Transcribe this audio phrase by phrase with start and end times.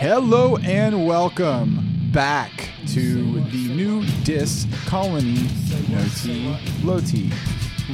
[0.00, 5.46] Hello and welcome back to the new disc colony,
[5.90, 7.30] No T, Low T.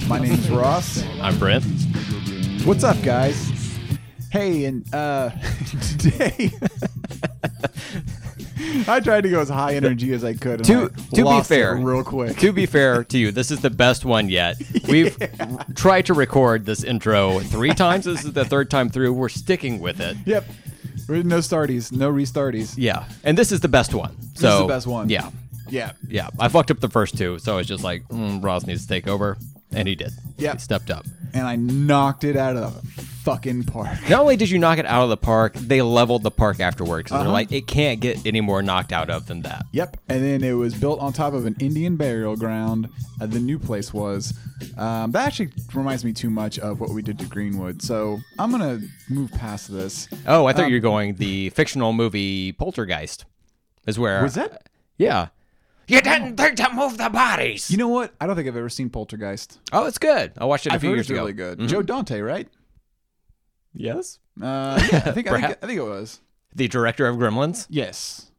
[0.07, 1.03] My name's Ross.
[1.21, 1.65] I'm Brent.
[2.65, 3.51] What's up, guys?
[4.31, 5.31] Hey, and uh,
[5.99, 6.51] today
[8.89, 10.61] I tried to go as high energy as I could.
[10.61, 12.37] And To- I to be lost it fair, real quick.
[12.39, 14.57] To be fair to you, this is the best one yet.
[14.89, 15.17] We've
[15.75, 18.05] tried to record this intro three times.
[18.05, 19.13] This is the third time through.
[19.13, 20.17] We're sticking with it.
[20.25, 20.45] yep,
[21.09, 22.75] no starties, no restarties.
[22.77, 24.17] Yeah, and this is the best one.
[24.35, 25.09] So this is the best one.
[25.09, 25.31] Yeah,
[25.69, 26.29] Yeah, yeah.
[26.39, 28.89] I fucked up the first two, so I was just like, mm, Ross needs to
[28.89, 29.37] take over,
[29.77, 30.13] and he did.
[30.39, 30.55] Yep.
[30.55, 31.05] he stepped up.
[31.35, 33.89] and I knocked it out of the fucking park.
[34.09, 37.09] Not only did you knock it out of the park, they leveled the park afterwards.
[37.11, 37.25] 'cause Uh-huh.
[37.25, 39.67] They're like, it can't get any more knocked out of than that.
[39.73, 42.89] Yep, and then it was built on top of an Indian burial ground.
[43.21, 44.33] Uh, the new place was.
[44.79, 48.51] Um, that actually reminds me too much of what we did to Greenwood, so I'm
[48.51, 48.81] gonna
[49.11, 50.09] move past this.
[50.27, 53.25] Oh, I thought Um, you were going the fictional movie Poltergeist.
[53.87, 54.69] Is where Was that?
[54.99, 55.29] Yeah.
[55.89, 57.71] You didn't think to move the bodies.
[57.71, 58.13] You know what?
[58.21, 59.61] I don't think I've ever seen Poltergeist.
[59.73, 60.33] oh, it's good.
[60.39, 61.21] I watched it a I've few heard years it's ago.
[61.21, 61.59] really good.
[61.59, 61.69] Mhm.
[61.69, 62.49] Joe Dante, right?
[63.75, 64.19] Yes.
[64.41, 65.57] Uh, yeah, I think I think, Perhaps.
[65.63, 66.21] I think it was.
[66.55, 68.31] The director of Gremlins Yes.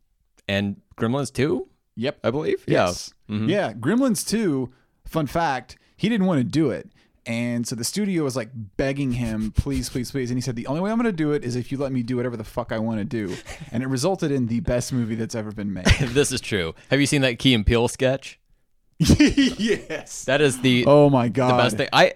[0.48, 2.20] and Gremlins 2, Yep.
[2.23, 2.64] I believe.
[2.68, 3.14] Yes.
[3.28, 3.36] Yeah.
[3.36, 3.50] Mhm.
[3.50, 3.73] Yeah.
[3.73, 4.72] Gremlins 2,
[5.06, 6.92] fun fact, he didn't want to do it.
[7.28, 10.31] And so the studio was like begging him, please, please, please.
[10.31, 11.92] And he said, the only way I'm going to do it is if you let
[11.92, 13.36] me do whatever the fuck I want to do.
[13.72, 15.86] And it resulted in the best movie that's ever been made.
[16.00, 16.73] this is true.
[16.89, 18.39] Have you seen that Key and Peele sketch?
[19.00, 20.25] yes.
[20.25, 21.52] That is the Oh my God.
[21.52, 21.89] the best thing.
[21.94, 22.14] I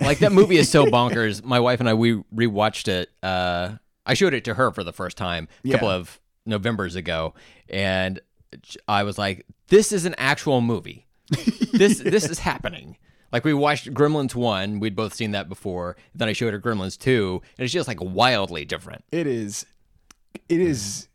[0.00, 1.44] like that movie is so bonkers.
[1.44, 3.10] My wife and I we rewatched it.
[3.22, 3.76] Uh,
[4.06, 5.94] I showed it to her for the first time a couple Yeah.
[5.94, 7.34] of Novembers ago,
[7.68, 8.20] and
[8.88, 11.06] I was like, "This is an actual movie.
[11.72, 12.96] this this is happening."
[13.32, 15.96] Like we watched Gremlins one, we'd both seen that before.
[16.14, 19.04] Then I showed her Gremlins two, and it's just like wildly different.
[19.10, 19.66] It is.
[20.48, 21.08] It is.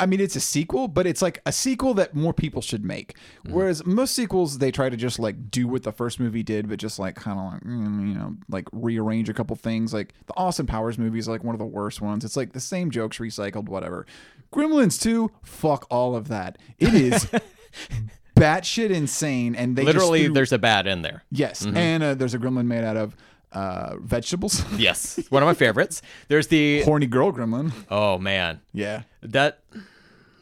[0.00, 3.16] I mean, it's a sequel, but it's like a sequel that more people should make.
[3.48, 6.80] Whereas most sequels, they try to just like do what the first movie did, but
[6.80, 9.94] just like kind of like mm, you know, like rearrange a couple things.
[9.94, 12.24] Like the Austin Powers movie is like one of the worst ones.
[12.24, 14.06] It's like the same jokes recycled, whatever.
[14.52, 16.58] Gremlins two, fuck all of that.
[16.78, 17.28] It is
[18.36, 21.24] batshit insane, and they Literally, there's a bat in there.
[21.30, 23.16] yes, and uh, there's a gremlin made out of
[23.52, 24.64] uh, vegetables.
[24.78, 26.02] Yes, one of my favorites.
[26.28, 27.72] There's the Horny girl gremlin.
[27.90, 29.02] oh man, Yeah.
[29.22, 29.60] That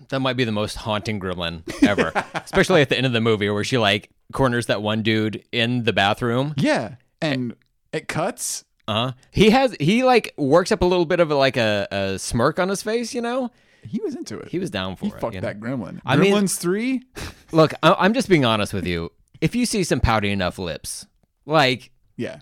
[0.08, 2.12] that might be the most haunting gremlin ever.
[2.34, 5.84] Especially at the end of the movie where she like corners that one dude in
[5.84, 6.54] the bathroom.
[6.56, 7.54] Yeah, and
[7.92, 8.64] it cuts.
[8.88, 9.12] Uh huh.
[9.30, 12.58] he has he like works up a little bit of a, like a, a smirk
[12.58, 13.50] on his face, you know?
[13.82, 14.48] He was into it.
[14.48, 15.08] He was down for it.
[15.08, 15.20] He it.
[15.20, 15.46] fucked you know?
[15.48, 16.00] that gremlin.
[16.04, 17.02] I mean- Gremlins three.
[17.52, 19.10] Look, I, I'm just being honest with you.
[19.40, 21.06] If you see some pouty enough lips,
[21.46, 22.40] like Yeah,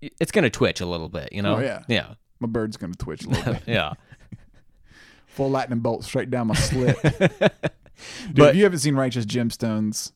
[0.00, 1.56] it's gonna twitch a little bit, you know?
[1.56, 1.82] Oh, yeah.
[1.88, 2.14] Yeah.
[2.40, 3.62] my bird's gonna twitch a little bit.
[3.66, 3.92] Yeah.
[5.26, 6.96] Full lightning bolt straight down my slit.
[7.02, 7.40] Dude,
[8.34, 10.12] But- if you haven't seen Righteous Gemstones,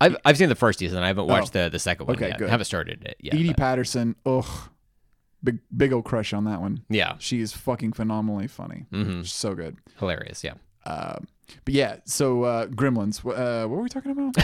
[0.00, 0.98] I've I've seen the first season.
[1.02, 1.26] I haven't oh.
[1.26, 2.38] watched the, the second one Okay, yet.
[2.38, 2.50] good.
[2.50, 3.34] haven't started it yet.
[3.34, 4.16] Edi but- Patterson.
[4.26, 4.44] Ugh,
[5.44, 6.84] big big old crush on that one.
[6.88, 7.14] yeah.
[7.18, 8.86] She is fucking phenomenally funny.
[8.92, 9.26] Mhm.
[9.26, 9.76] So good.
[9.98, 10.54] Hilarious, yeah.
[10.84, 11.26] Um,
[11.64, 13.24] but yeah, so uh, Gremlins.
[13.24, 14.36] Uh, what were we talking about?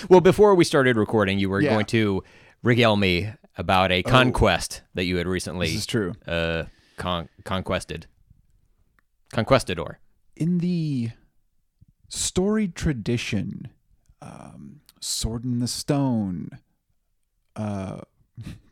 [0.08, 1.70] Well, before we started recording, you were Yeah.
[1.70, 1.74] Oh.
[1.74, 2.24] going to
[2.62, 6.14] regale me about a conquest that you had recently this is true.
[6.26, 6.64] uh,
[6.96, 8.06] con- conquested.
[9.32, 9.96] Conquestador.
[10.36, 11.10] in the
[12.08, 13.68] storied tradition,
[14.22, 16.50] um, Sword in the Stone,
[17.56, 18.00] uh,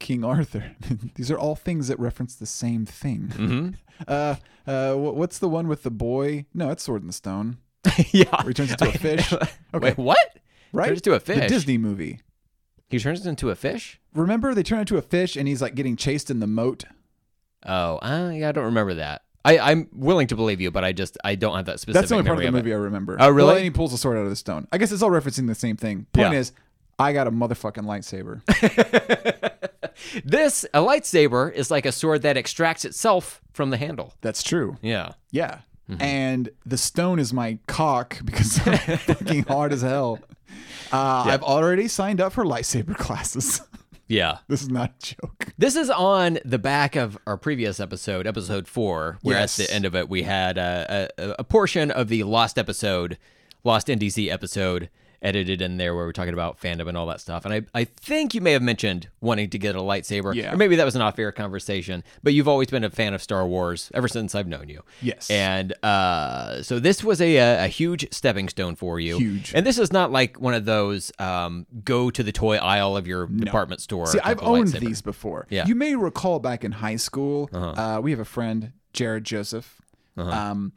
[0.00, 0.72] King Arthur.
[1.14, 3.30] These are all things that reference the same thing.
[3.36, 3.68] hmm
[4.08, 6.46] Uh, uh, wh- what's the one with the boy?
[6.54, 7.58] No, it's Sword in the Stone.
[8.12, 8.24] yeah.
[8.42, 9.30] Where he turns into a fish.
[9.32, 10.38] Okay, Wait, what?
[10.72, 10.86] right?
[10.88, 11.48] Turns into a The fish.
[11.50, 12.20] Disney movie.
[12.88, 14.00] He turns into a fish?
[14.14, 16.84] Remember, they turn into a fish, and he's like getting chased in the moat.
[17.66, 19.20] Oh, uh, yeah, I don't remember that.
[19.44, 22.08] I, I'm willing to believe you, but I just I don't have that specific That's
[22.08, 23.16] the only part of the movie I remember.
[23.20, 23.46] Oh, really?
[23.48, 24.66] Well, and he pulls the sword out of the stone.
[24.72, 26.06] I guess it's all referencing the same thing.
[26.12, 26.38] Point Yeah.
[26.38, 26.52] is,
[27.00, 28.42] I got a motherfucking lightsaber.
[30.24, 34.14] this a lightsaber is like a sword that extracts itself from the handle.
[34.20, 34.76] That's true.
[34.82, 35.12] Yeah.
[35.30, 35.60] Yeah.
[35.90, 36.02] Mm-hmm.
[36.02, 40.20] And the stone is my cock because I'm fucking hard as hell.
[40.92, 43.62] Uh, I've already signed up for lightsaber classes.
[44.12, 44.38] Yeah.
[44.48, 45.54] this is not a joke.
[45.56, 49.60] This is on the back of our previous episode, episode four, where Yes.
[49.60, 53.18] at the end of it we had a, a, a portion of the lost episode,
[53.62, 54.90] lost NDC episode,
[55.22, 57.44] edited in there where we're talking about fandom and all that stuff.
[57.44, 60.34] And I, I think you may have mentioned wanting to get a lightsaber.
[60.34, 60.52] Yeah.
[60.52, 62.02] Or maybe that was an off-air conversation.
[62.22, 64.82] But you've always been a fan of Star Wars ever since I've known you.
[65.02, 65.30] Yes.
[65.30, 69.18] And uh, so this was a, a, huge stepping stone for you.
[69.18, 69.52] Huge.
[69.54, 73.06] And this is not like one of those um, go to the toy aisle of
[73.06, 74.06] your department store.
[74.06, 74.80] See, I've owned lightsaber.
[74.80, 75.46] these before.
[75.50, 75.66] Yeah.
[75.66, 79.80] You may recall back in high school, uh we have a friend, Jared Joseph,
[80.16, 80.72] um,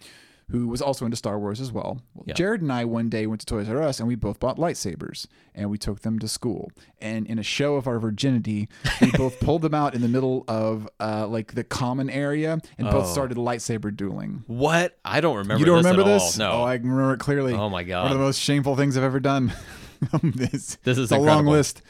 [0.54, 2.00] who was also into Star Wars as well.
[2.14, 2.36] well Yeah.
[2.36, 5.26] Jared and I one day went to Toys R Us and we both bought lightsabers
[5.56, 6.72] and we took them to school.
[7.02, 8.70] And in a show of our virginity,
[9.02, 12.88] we both pulled them out in the middle of uh, like the common area and
[12.92, 13.12] both Oh.
[13.12, 14.44] started lightsaber dueling.
[14.46, 14.96] What?
[15.04, 15.60] I don't remember.
[15.60, 16.38] You don't this remember this?
[16.38, 16.52] No.
[16.52, 17.54] Oh, I can remember it clearly.
[17.54, 18.04] Oh, my God.
[18.04, 19.52] One of the most shameful things I've ever done.
[20.24, 21.82] this, This is a long list.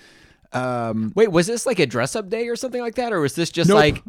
[0.56, 3.12] Um, Wait, was this like a dress up day or something like that?
[3.14, 3.78] Or was this just Nope.
[3.78, 4.04] like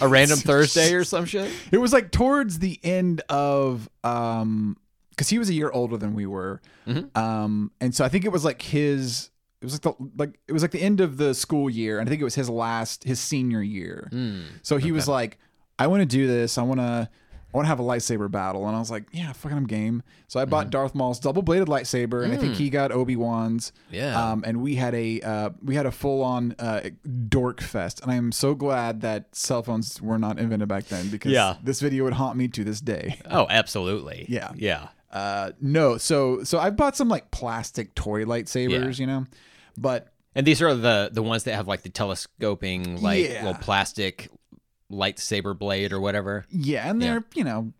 [0.00, 1.50] a random Thursday or some shit?
[1.72, 4.76] It was like towards the end of um
[5.10, 6.60] because he was a year older than we were.
[6.86, 7.18] Mm-hmm.
[7.18, 9.30] Um and so I think it was like his
[9.60, 12.08] it was like the like it was like the end of the school year and
[12.08, 14.08] I think it was his last his senior year.
[14.10, 14.42] Hmm.
[14.62, 15.38] So he was like
[15.78, 16.58] I want to do this.
[16.58, 17.08] I want to
[17.52, 20.02] I want to have a lightsaber battle and I was like, yeah, fucking I'm game.
[20.26, 20.70] So I bought Mm-hmm.
[20.70, 23.72] Darth Maul's double-bladed lightsaber and I think he got Obi-Wan's.
[23.88, 23.94] Hmm.
[23.94, 24.30] Yeah.
[24.32, 26.90] Um and we had a uh we had a full-on uh
[27.28, 31.08] dork fest and I am so glad that cell phones were not invented back then
[31.08, 31.56] because Yeah.
[31.62, 33.18] this video would haunt me to this day.
[33.30, 34.26] Oh, absolutely.
[34.28, 34.52] Yeah.
[34.54, 34.88] Yeah.
[35.10, 39.24] Uh no, so so I bought some like plastic toy lightsabers, you know.
[39.78, 43.44] But And these are the the ones that have like the telescoping, like Yeah.
[43.46, 44.28] little plastic
[44.90, 46.44] lightsaber blade or whatever.
[46.50, 47.72] yeah, and they're, you know,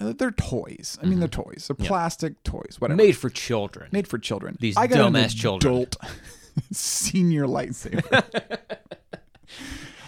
[0.00, 0.98] they're toys.
[1.02, 1.68] I mean, they're toys.
[1.68, 2.96] They're plastic toys, whatever.
[2.96, 3.88] Made for children.
[3.92, 4.56] Made for children.
[4.60, 5.72] These I got dumbass children.
[5.72, 5.96] adult
[6.72, 8.02] senior lightsaber.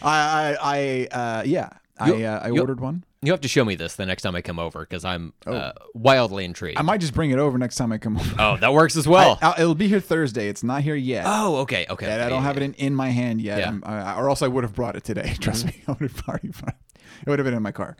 [0.03, 3.05] I, I, I, uh, yeah, I, uh, I ordered one.
[3.21, 5.73] You have to show me this the next time I come over because I'm uh,
[5.93, 6.79] wildly intrigued.
[6.79, 8.35] I might just bring it over next time I come over.
[8.39, 9.39] oh, that works as well.
[9.43, 10.49] I, it'll be here Thursday.
[10.49, 11.25] It's not here yet.
[11.27, 12.07] oh, okay, okay.
[12.13, 13.77] I don't yeah, have it in, in my hand yet, Yeah.
[13.83, 15.35] I'm- or else I would have brought it today.
[15.41, 17.01] Trust me, I would have already brought it.
[17.27, 17.97] It would have been in my car.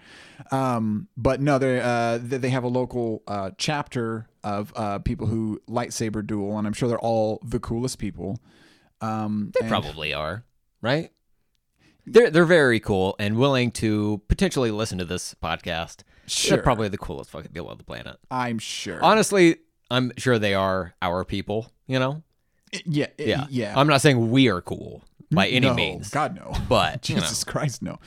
[0.53, 5.27] Um, but no, they uh, they they have a local uh, chapter of uh, people
[5.27, 8.39] who lightsaber duel, and I'm sure they're all the coolest people.
[9.01, 10.45] Um, They and- probably are,
[10.81, 11.11] right?
[12.11, 16.03] They're they're very cool and willing to potentially listen to this podcast.
[16.27, 16.57] Sure.
[16.57, 18.19] They're probably the coolest fucking people on the planet.
[18.31, 19.03] I'm sure.
[19.03, 19.57] Honestly,
[19.91, 21.73] I'm sure they are our people.
[21.87, 22.23] You know,
[22.85, 23.75] yeah, yeah, yeah.
[23.77, 26.55] I'm not saying we are cool by any no, means, God no.
[26.69, 27.99] but you know, Jesus Christ, no.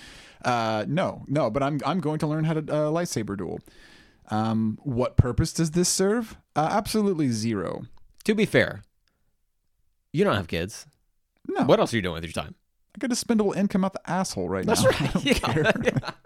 [0.44, 1.50] Uh, no, no.
[1.50, 3.60] But I'm I'm going to learn how to uh, lightsaber duel.
[4.30, 6.38] Um, what purpose does this serve?
[6.56, 7.84] Uh, absolutely zero.
[8.24, 8.84] to be fair,
[10.14, 10.86] you don't have kids.
[11.48, 11.64] No.
[11.64, 12.56] What else are you doing with your time?
[12.94, 14.90] I got a spindle income out the asshole right That's now.
[15.00, 15.02] right.
[15.02, 15.34] I don't Yeah.
[15.94, 16.14] care.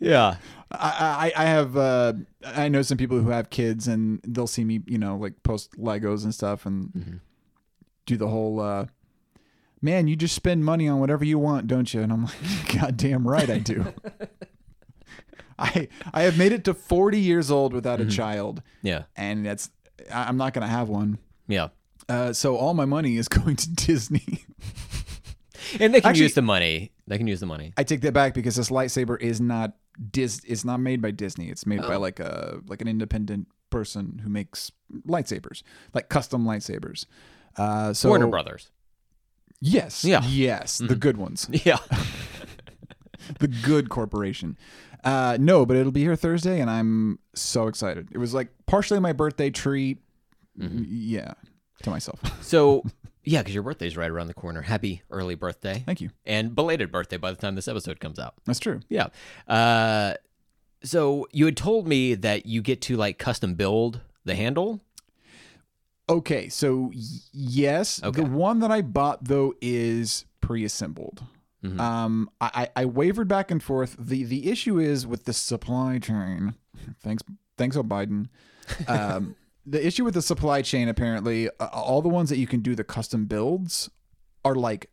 [0.00, 0.36] Yeah,
[0.70, 2.14] I, I I have uh,
[2.44, 5.72] I know some people who have kids and they'll see me you know like post
[5.78, 7.16] Legos and stuff and Mm-hmm.
[8.06, 8.86] do the whole uh,
[9.82, 12.34] man you just spend money on whatever you want don't you and I'm like
[12.80, 13.92] God damn right I do.
[15.58, 18.08] I I have made it to 40 years old without Mm-hmm.
[18.08, 19.70] a child yeah, and that's
[20.10, 21.18] I- I'm not gonna have one.
[21.46, 21.68] yeah.
[22.08, 24.44] Uh, so all my money is going to Disney.
[25.80, 26.92] And they can Actually- use the money.
[27.06, 27.72] They can use the money.
[27.76, 29.74] I take that back because this lightsaber is not
[30.10, 30.40] Dis.
[30.46, 31.50] It's not made by Disney.
[31.50, 31.88] It's made Oh.
[31.88, 34.70] by like a like an independent person who makes
[35.06, 35.62] lightsabers,
[35.92, 37.04] like custom lightsabers.
[37.56, 38.70] Uh, so Warner Brothers.
[39.60, 40.04] Yes.
[40.04, 40.20] Yeah.
[40.20, 40.30] Mm-hmm.
[40.32, 40.78] Yes.
[40.78, 41.48] The good ones.
[41.64, 41.78] Yeah.
[43.38, 44.56] the good corporation.
[45.04, 48.08] Uh, no, but it'll be here Thursday, and I'm so excited.
[48.12, 49.98] It was like partially my birthday treat.
[50.58, 50.84] Mm-hmm.
[50.86, 51.32] Yeah,
[51.82, 52.20] to myself.
[52.42, 52.84] So,
[53.24, 54.62] yeah, because your birthday's right around the corner.
[54.62, 55.82] Happy early birthday.
[55.86, 56.10] Thank you.
[56.26, 58.34] And belated birthday by the time this episode comes out.
[58.46, 58.80] That's true.
[58.88, 59.08] Yeah.
[59.48, 60.14] Uh,
[60.82, 64.80] so you had told me that you get to like custom build the handle.
[66.08, 67.00] Okay, so y-
[67.32, 68.22] yes, Okay.
[68.22, 71.22] the one that I bought though is pre-assembled.
[71.64, 71.78] Mhm.
[71.80, 73.94] Um, I, I wavered back and forth.
[73.98, 76.54] the The issue is with the supply chain.
[77.00, 77.22] Thanks,
[77.56, 78.28] thanks, Biden.
[78.88, 82.60] Um, the issue with the supply chain apparently, uh, all the ones that you can
[82.60, 83.88] do the custom builds
[84.44, 84.90] are like,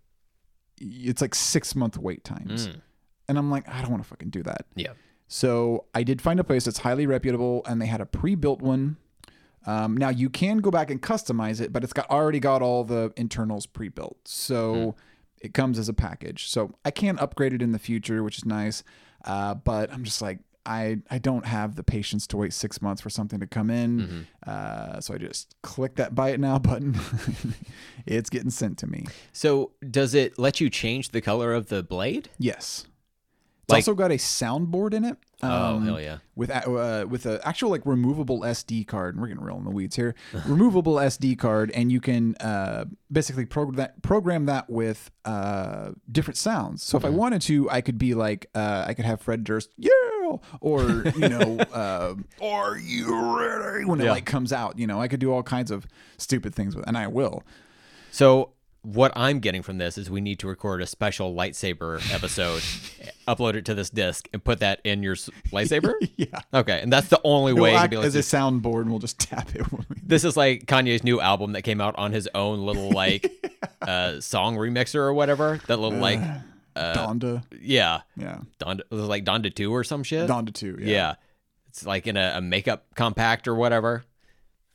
[0.79, 2.81] it's like six month wait times, Mm.
[3.27, 4.65] and I'm like, I don't want to fucking do that.
[4.75, 4.93] Yeah.
[5.27, 8.97] So I did find a place that's highly reputable, and they had a pre-built one.
[9.65, 12.83] Um, now you can go back and customize it, but it's got already got all
[12.83, 14.95] the internals pre-built, so
[15.41, 16.47] it comes as a package.
[16.49, 18.83] So I can upgrade it in the future, which is nice.
[19.25, 23.01] Uh, but I'm just like I I don't have the patience to wait six months
[23.01, 24.27] for something to come in.
[24.45, 26.95] Uh, so I just click that buy it now button.
[28.05, 29.05] it's getting sent to me.
[29.31, 32.29] So does it let you change the color of the blade?
[32.37, 32.85] Yes.
[33.77, 35.17] It's also got a soundboard in it.
[35.43, 36.17] oh um, hell yeah.
[36.35, 39.15] with uh, with an actual like removable SD card.
[39.15, 40.15] And we're getting real in the weeds here.
[40.45, 46.37] removable SD card, and you can uh, basically program that program that with uh, different
[46.37, 46.83] sounds.
[46.83, 49.69] So if I wanted to, I could be like, uh, I could have Fred Durst,
[49.77, 49.89] yeah,
[50.61, 50.81] or
[51.15, 54.11] you know, uh, are you ready when it Yeah.
[54.11, 54.77] like comes out.
[54.79, 55.85] You know, I could do all kinds of
[56.17, 57.43] stupid things with, and I will.
[58.11, 62.61] So what I'm getting from this is we need to record a special lightsaber episode,
[63.27, 65.93] upload it to this disc, and put that in your s- lightsaber.
[66.17, 66.39] Yeah.
[66.53, 68.19] Okay, and that's the only It'll way to act be able as to.
[68.19, 69.71] a soundboard, and we'll just tap it.
[69.71, 72.89] When we, This is like Kanye's new album that came out on his own little
[72.91, 73.31] like
[73.81, 75.59] uh, song remixer or whatever.
[75.67, 76.19] That little like
[76.75, 80.29] Uh, Donda, yeah, yeah, Donda, it was like Donda two or some shit.
[80.29, 80.87] Donda two, yeah.
[80.87, 81.15] yeah.
[81.67, 84.03] it's like in a, a makeup compact or whatever.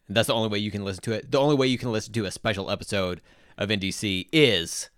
[0.09, 1.31] And that's the only way you can listen to it.
[1.31, 3.23] The only way you can listen to a special episode
[3.59, 4.91] of NDC is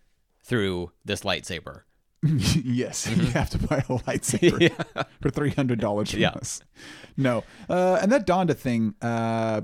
[0.42, 1.82] through this lightsaber.
[2.22, 6.30] yes, you have to buy a lightsaber for three hundred dollars from Yeah.
[6.30, 6.60] us.
[7.16, 8.94] No, uh, and that Donda thing.
[9.02, 9.62] Uh,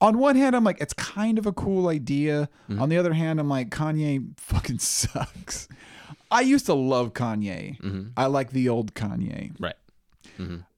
[0.00, 2.48] on one hand, I'm like, it's kind of a cool idea.
[2.68, 2.82] Mm-hmm.
[2.82, 5.68] On the other hand, I'm like, Kanye fucking sucks.
[6.30, 7.80] I used to love Kanye.
[7.80, 8.02] Mm-hmm.
[8.16, 9.52] I like the old Kanye.
[9.58, 9.76] Right.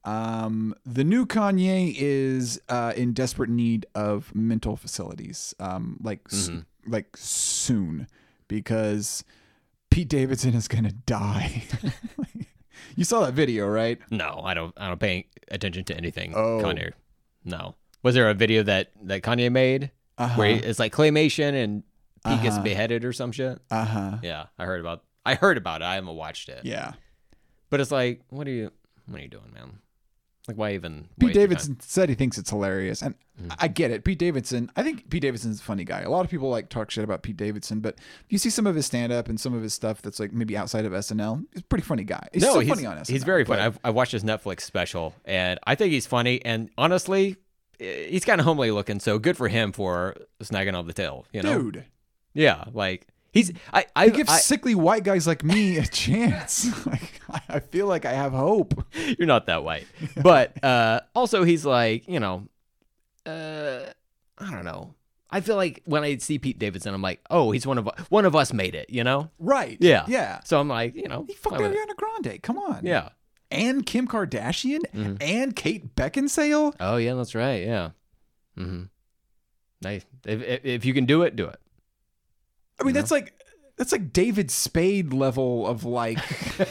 [0.05, 6.61] Um, the new Kanye is uh, in desperate need of mental facilities, um, like Mm-hmm.
[6.91, 8.07] like soon,
[8.49, 9.25] because
[9.91, 11.65] Pete Davidson is gonna die.
[12.97, 13.99] you saw that video, right?
[14.11, 14.73] No, I don't.
[14.77, 16.35] I don't pay attention to anything.
[16.37, 16.61] Oh.
[16.63, 16.93] Kanye.
[17.45, 17.75] No.
[18.03, 20.35] Was there a video that that Kanye made Uh-huh.
[20.39, 21.83] where he- it's like claymation and
[22.27, 22.63] Pete gets Uh-huh.
[22.65, 23.61] beheaded or some shit?
[23.71, 24.19] Uh huh.
[24.23, 25.03] Yeah, I heard about.
[25.25, 25.87] I heard about it.
[25.87, 26.65] I haven't watched it.
[26.65, 26.93] Yeah.
[27.71, 28.71] But it's like, what are you?
[29.07, 29.79] What are you doing, man?
[30.49, 31.09] Like, why even?
[31.19, 31.35] Pete waste your time?
[31.35, 33.15] Davidson said he thinks it's hilarious, and
[33.59, 34.05] I get it.
[34.05, 36.03] Pete Davidson, I think Pete Davidson's a funny guy.
[36.03, 37.99] A lot of people like talk shit about Pete Davidson, but
[38.29, 40.57] you see some of his stand up and some of his stuff that's like maybe
[40.57, 41.45] outside of SNL.
[41.53, 42.29] He's a pretty funny guy.
[42.33, 43.09] He's no, so he's, funny on SNL.
[43.09, 43.63] he's very funny.
[43.63, 46.45] I've, I watched his Netflix special, and I think he's funny.
[46.45, 47.37] And honestly,
[47.81, 51.27] eh, he's kind of homely looking, so good for him for snagging on the tail.
[51.33, 51.85] You know, Dude,
[52.35, 53.53] yeah, like he's.
[53.73, 56.67] I I, he gives I sickly white guys like me a chance.
[56.87, 58.85] like I- feel like I have hope.
[59.19, 59.87] you're not that white,
[60.23, 62.49] but uh, also he's like, you know,
[63.25, 63.81] uh,
[64.39, 64.95] I don't know.
[65.29, 68.25] I feel like when I see Pete Davidson, I'm like, oh, he's one of one
[68.25, 68.91] of us made it.
[68.91, 69.31] You know?
[69.39, 69.77] Right.
[69.81, 70.05] Yeah.
[70.07, 70.41] Yeah.
[70.45, 71.79] So I'm like, you know, He fucked fine with it.
[71.89, 72.43] Ariana Grande.
[72.43, 72.81] Come on.
[72.85, 73.09] Yeah.
[73.51, 75.15] And Kim Kardashian Mm-hmm.
[75.21, 76.75] and Kate Beckinsale.
[76.81, 77.65] Oh yeah, that's right.
[77.65, 77.91] Yeah.
[78.57, 78.85] Mm-hmm.
[79.83, 80.05] Nice.
[80.25, 81.59] If, if if you can do it, do it.
[82.81, 83.33] I mean, that's like
[83.77, 86.19] that's like David Spade level of like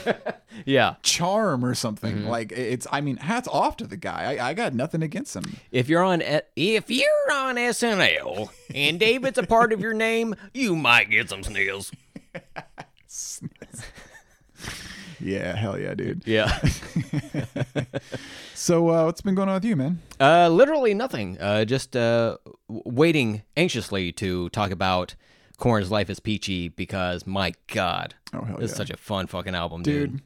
[0.64, 0.94] Yeah.
[1.02, 2.16] charm or something.
[2.16, 2.28] Mm-hmm.
[2.28, 2.86] Like it's.
[2.90, 4.36] I mean, hats off to the guy.
[4.36, 5.58] I, I got nothing against him.
[5.70, 6.22] If you're on
[6.56, 11.42] if you're on SNL and David's a part of your name, you might get some
[11.42, 11.92] snails.
[15.18, 15.56] Yeah.
[15.56, 16.22] Hell yeah, dude.
[16.26, 16.58] Yeah.
[18.58, 20.00] So uh, what's been going on with you, man?
[20.18, 21.38] Uh, literally nothing.
[21.38, 25.14] Uh, just uh, waiting anxiously to talk about
[25.56, 29.54] Korn's Life is Peachy because my God, Oh hell it's yeah, such a fun fucking
[29.54, 30.12] album, dude.
[30.12, 30.22] dude.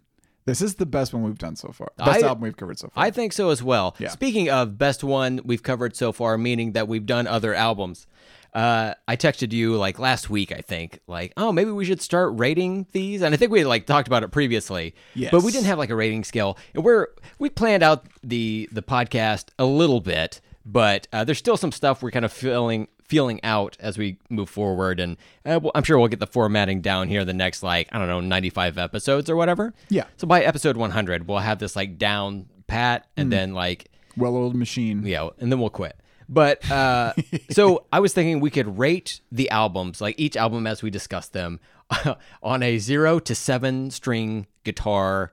[0.46, 1.92] This is the best one we've done so far.
[1.98, 3.04] Best I- album we've covered so far.
[3.04, 3.94] I think so as well.
[3.98, 4.08] Yeah.
[4.08, 8.06] Speaking of best one we've covered so far, meaning that we've done other albums.
[8.52, 12.32] Uh, I texted you like last week, I think, like, oh, maybe we should start
[12.36, 13.22] rating these.
[13.22, 15.30] And I think we had like talked about it previously, Yes.
[15.30, 16.58] but we didn't have like a rating scale.
[16.74, 17.08] And we're
[17.38, 20.40] we planned out the the podcast a little bit,
[20.72, 24.48] but uh, there's still some stuff we're kind of feeling feeling out as we move
[24.48, 25.00] forward.
[25.00, 27.98] And uh, well, I'm sure we'll get the formatting down here the next like I
[27.98, 29.74] don't know 95 episodes or whatever.
[29.88, 30.04] Yeah.
[30.16, 33.30] So by episode 100, we'll have this like down pat, and Hmm.
[33.30, 35.04] then like well-oiled machine.
[35.04, 35.96] yeah, and then we'll quit.
[36.28, 37.14] But uh,
[37.50, 41.28] so I was thinking we could rate the albums, like each album as we discuss
[41.28, 41.58] them,
[42.42, 45.32] on a zero to seven string guitar.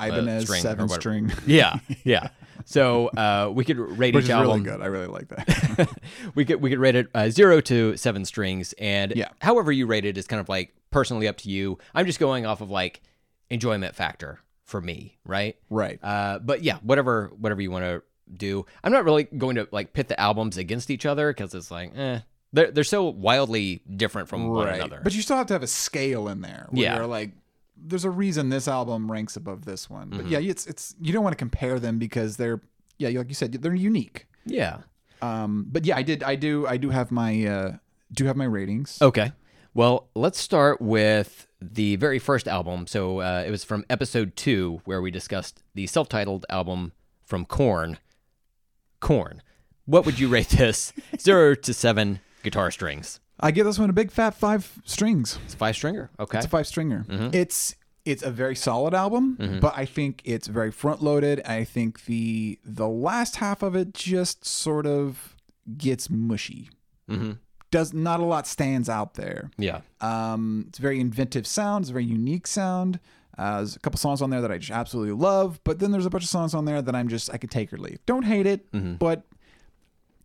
[0.00, 2.28] Ibanez string seven string, Yeah, yeah.
[2.64, 4.48] So uh, we could rate which each is album.
[4.48, 4.80] really good.
[4.82, 5.88] I really like that.
[6.34, 9.28] we could we could rate it uh, zero to seven strings, and Yeah.
[9.40, 11.78] however you rate it is kind of like personally up to you.
[11.94, 13.00] I'm just going off of like
[13.50, 15.56] enjoyment factor for me, right?
[15.70, 15.98] right.
[16.02, 18.66] Uh, but yeah, whatever whatever you want to do.
[18.84, 21.96] I'm not really going to like pit the albums against each other because it's like,
[21.96, 22.20] eh,
[22.52, 25.00] they're they're so wildly different from one another.
[25.02, 26.66] But you still have to have a scale in there.
[26.70, 26.96] Where Yeah.
[26.96, 27.30] You're like,
[27.80, 30.08] there's a reason this album ranks above this one.
[30.08, 30.16] Mm-hmm.
[30.18, 32.60] But yeah, it's it's you don't want to compare them because they're
[32.98, 34.26] yeah, like you said, they're unique.
[34.44, 34.78] yeah.
[35.20, 37.76] Um, but yeah, I did, I do, I do have my, uh,
[38.12, 38.98] do have my ratings.
[39.02, 39.32] Okay.
[39.74, 42.86] Well, let's start with the very first album.
[42.86, 46.92] So uh, it was from episode two where we discussed the self-titled album
[47.24, 47.98] from Korn.
[49.00, 49.42] Korn.
[49.86, 50.92] What would you rate this?
[51.18, 53.18] Zero to seven guitar strings.
[53.40, 55.38] I give this one a big fat five strings.
[55.44, 56.10] It's a five stringer.
[56.18, 56.38] Okay.
[56.38, 57.04] It's a five stringer.
[57.08, 57.30] Mm-hmm.
[57.32, 61.42] It's it's a very solid album, but I think it's very front loaded.
[61.44, 65.36] I think the the last half of it just sort of
[65.76, 66.70] gets mushy.
[67.10, 67.32] Mm-hmm.
[67.70, 69.50] Does not a lot stands out there.
[69.58, 69.80] Yeah.
[70.00, 71.82] Um, it's a very inventive sound.
[71.82, 72.98] It's a very unique sound.
[73.36, 76.06] Uh, there's a couple songs on there that I just absolutely love, but then there's
[76.06, 77.98] a bunch of songs on there that I'm just I could take or leave.
[78.06, 78.66] Don't hate it,
[78.98, 79.24] but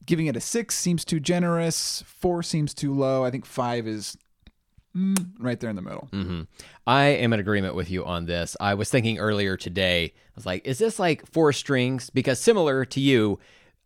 [0.05, 2.03] giving it a six seems too generous.
[2.07, 3.23] Four seems too low.
[3.23, 4.17] I think five is
[4.95, 6.09] mm, right there in the middle.
[6.11, 6.41] Mm-hmm.
[6.85, 8.55] I am in agreement with you on this.
[8.59, 12.09] I was thinking earlier today, I was like, is this like four strings?
[12.09, 13.39] Because similar to you,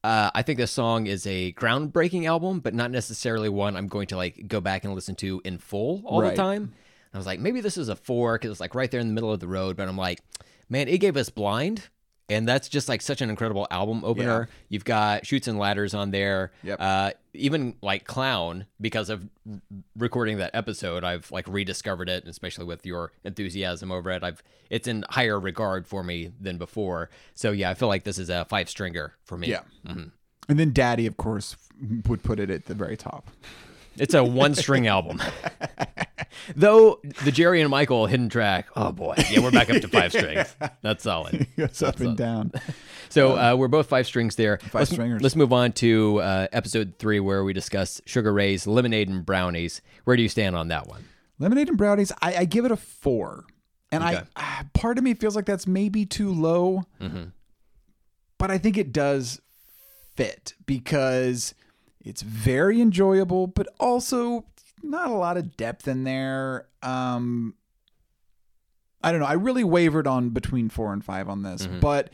[0.04, 4.08] uh, I think this song is a groundbreaking album, but not necessarily one I'm going
[4.08, 6.32] to like go back and listen to in full all Right.
[6.32, 6.74] the time.
[7.14, 9.14] I was like, maybe this is a four because it's like right there in the
[9.14, 9.76] middle of the road.
[9.76, 10.22] But I'm like,
[10.70, 11.84] man, it gave us Blind.
[12.30, 14.50] And that's just like such an incredible album opener.
[14.68, 16.52] You've got Shoots and Ladders on there.
[16.64, 16.78] Yep.
[16.80, 19.62] Uh, even like Clown, because of r-
[19.96, 24.24] recording that episode, I've like rediscovered it, especially with your enthusiasm over it.
[24.24, 27.10] I've it's in higher regard for me than before.
[27.34, 29.48] So yeah, I feel like this is a five stringer for me.
[29.48, 29.62] Yeah.
[29.86, 31.56] And then Daddy, of course,
[32.08, 33.30] would put it at the very top.
[34.00, 35.22] It's a one string album.
[36.56, 40.12] Though the Jerry and Michael hidden track, oh boy, yeah, we're back up to five
[40.12, 40.56] strings.
[40.82, 41.48] That's solid.
[41.58, 42.52] Goes up and down.
[43.10, 44.58] So uh, we're both five strings there.
[44.58, 45.22] Five let's, stringers.
[45.22, 49.82] Let's move on to uh, episode three, where we discuss Sugar Ray's Lemonade and Brownies.
[50.04, 51.06] Where do you stand on that one?
[51.40, 53.46] Lemonade and brownies, I, I give it a four.
[53.94, 54.18] And Okay.
[54.18, 56.84] I ah, part of me feels like that's maybe too low.
[58.38, 59.40] But I think it does
[60.16, 61.56] fit because
[62.08, 64.46] it's very enjoyable, but also
[64.84, 66.68] not a lot of depth in there.
[66.82, 67.56] Um
[69.04, 69.28] I don't know.
[69.28, 72.10] I really wavered on between four and five on this, but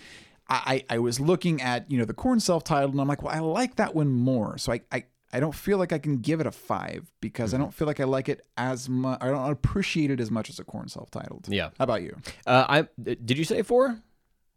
[0.49, 3.33] I, I was looking at you know the Korn self titled and I'm like, well,
[3.33, 4.57] I like that one more.
[4.57, 7.57] So I I, I don't feel like I can give it a five because I
[7.57, 9.17] don't feel like I like it as much.
[9.21, 11.47] I don't appreciate it as much as a Korn self titled.
[11.47, 11.69] Yeah.
[11.79, 12.17] How about you?
[12.45, 13.97] Uh, I did you say four?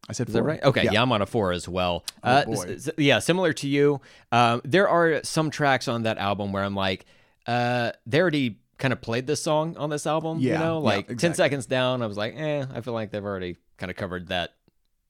[0.08, 0.62] I said Is that right?
[0.62, 1.02] Okay, yeah.
[1.02, 2.04] I'm on a four as well.
[2.22, 2.62] uh, Oh, boy.
[2.74, 4.00] s- yeah, similar to you.
[4.30, 7.06] Um, there are some tracks on that album where I'm like,
[7.46, 10.38] uh, they already kind of played this song on this album.
[10.38, 12.92] Yeah, you Yeah, know, yeah, like ten seconds down, I was like, eh, I feel
[12.94, 14.52] like they've already kind of covered that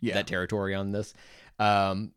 [0.00, 0.14] Yeah.
[0.14, 1.12] that territory on this.
[1.58, 2.12] Um,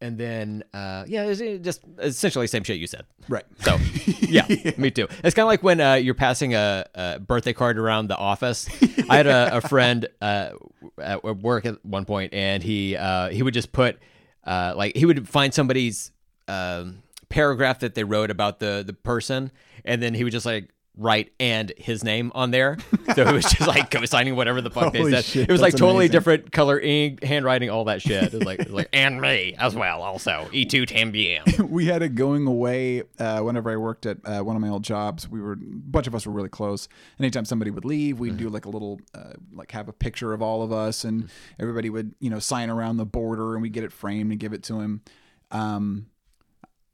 [0.00, 3.04] and then, uh, yeah, it's just essentially same shit you said.
[3.28, 3.44] Right.
[3.60, 3.76] So,
[4.20, 4.46] yeah,
[4.78, 5.08] me too.
[5.22, 8.68] It's kind of like when uh, you're passing a, a birthday card around the office.
[9.08, 10.50] I had a, a friend uh,
[10.98, 13.98] at work at one point, and he uh, he would just put
[14.44, 16.12] uh, like he would find somebody's
[16.48, 19.52] um, paragraph that they wrote about the the person,
[19.84, 22.76] and then he would just like write and his name on there.
[23.14, 25.24] So it was just like co-signing whatever the fuck they said.
[25.24, 26.12] shit, it was like totally amazing.
[26.12, 28.22] different color ink, handwriting, all that shit.
[28.22, 31.58] It was like it was like and me as well, also e two tambien.
[31.70, 34.84] we had it going away uh, whenever I worked at uh, one of my old
[34.84, 35.28] jobs.
[35.28, 36.88] We were a bunch of us were really close.
[37.18, 40.42] Anytime somebody would leave, we'd do like a little uh, like have a picture of
[40.42, 43.84] all of us, and everybody would you know sign around the border, and we'd get
[43.84, 45.00] it framed and give it to him.
[45.50, 46.06] Um,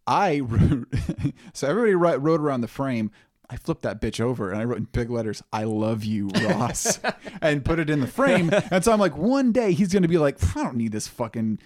[0.06, 0.86] I wrote
[1.52, 3.10] so everybody wrote around the frame.
[3.48, 6.98] I flipped that bitch over and I wrote in big letters, "I love you, Ross,"
[7.40, 8.50] and put it in the frame.
[8.70, 11.58] And so I'm like, one day he's gonna be like, I don't need this fucking.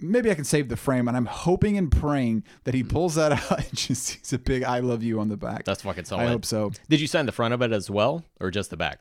[0.00, 3.32] Maybe I can save the frame, and I'm hoping and praying that he pulls that
[3.50, 5.64] out and just sees a big "I love you" on the back.
[5.64, 6.22] That's fucking solid.
[6.22, 6.72] I hope so.
[6.88, 9.00] Did you sign the front of it as well, or just the back?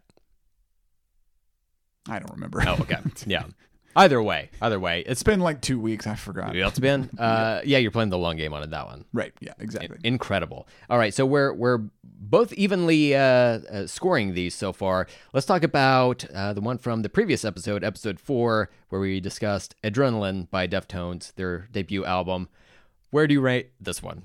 [2.09, 2.63] I don't remember.
[2.65, 2.97] Oh, okay.
[3.27, 3.43] yeah.
[3.97, 6.05] Either way, either way, it's It's been like two weeks.
[6.07, 6.55] I forgot.
[6.55, 7.09] it's been.
[7.19, 8.69] Uh, yeah, you're playing the long game on it.
[8.69, 9.05] That one.
[9.11, 9.33] Right.
[9.39, 9.53] Yeah.
[9.59, 9.97] Exactly.
[10.03, 10.67] Incredible.
[10.89, 15.07] All right, so we're we're both evenly uh, uh, scoring these so far.
[15.33, 19.75] Let's talk about uh, the one from the previous episode, episode four, where we discussed
[19.83, 22.49] "Adrenaline" by Deftones, their debut album.
[23.09, 24.23] Where do you rate this one?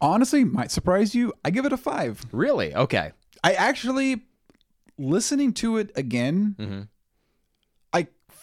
[0.00, 1.32] Honestly, might surprise you.
[1.44, 2.24] I give it a five.
[2.32, 2.74] Really?
[2.74, 3.12] Okay.
[3.44, 4.22] I actually
[4.98, 6.56] listening to it again.
[6.58, 6.88] Mhm.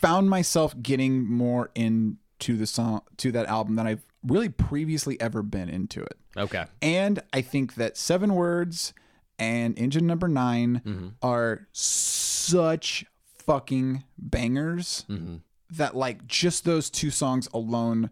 [0.01, 5.41] Found myself getting more into the song to that album than I've really previously ever
[5.43, 6.17] been into it.
[6.37, 6.65] Okay.
[6.81, 8.93] And I think that Seven Words
[9.37, 11.07] and Engine Number 9 Mm-hmm.
[11.21, 13.05] are such
[13.39, 15.37] fucking bangers Mm-hmm.
[15.71, 18.09] that like just those two songs alone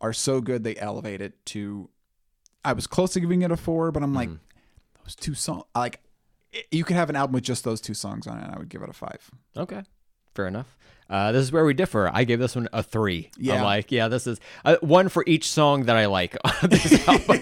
[0.00, 1.88] are so good they elevate it to.
[2.64, 5.04] I was close to giving it a four, but I'm like Mm-hmm.
[5.04, 5.64] those two songs.
[5.74, 6.00] Like
[6.70, 8.68] you could have an album with just those two songs on it, and I would
[8.68, 9.30] give it a five.
[9.56, 9.82] Okay.
[10.34, 10.76] Fair enough.
[11.08, 12.10] Uh, this is where we differ.
[12.12, 13.30] I gave this one a three.
[13.36, 13.62] I'm Yeah.
[13.64, 17.40] like, yeah, this is uh, one for each song that I like on this album.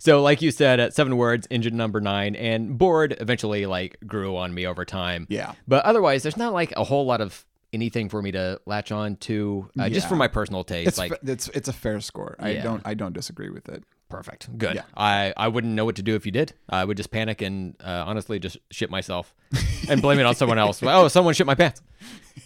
[0.00, 4.36] so, like you said, at seven words, engine number nine, and bored eventually like grew
[4.36, 5.26] on me over time.
[5.30, 5.52] Yeah.
[5.68, 9.14] But otherwise, there's not like a whole lot of anything for me to latch on
[9.16, 10.88] to, uh, just for my personal taste.
[10.88, 12.34] It's like, fa- it's it's a fair score.
[12.40, 12.62] I Yeah.
[12.62, 13.84] don't I don't disagree with it.
[14.08, 14.56] Perfect.
[14.56, 14.76] Good.
[14.76, 14.82] Yeah.
[14.96, 16.54] I, I wouldn't know what to do if you did.
[16.66, 19.34] I would just panic and uh, honestly just shit myself
[19.88, 20.82] and blame it on someone else.
[20.82, 21.82] Oh, someone shit my pants.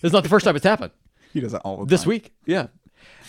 [0.00, 0.92] This is not the first time it's happened.
[1.32, 2.08] He does that all the This time.
[2.10, 2.32] week.
[2.46, 2.66] Yeah.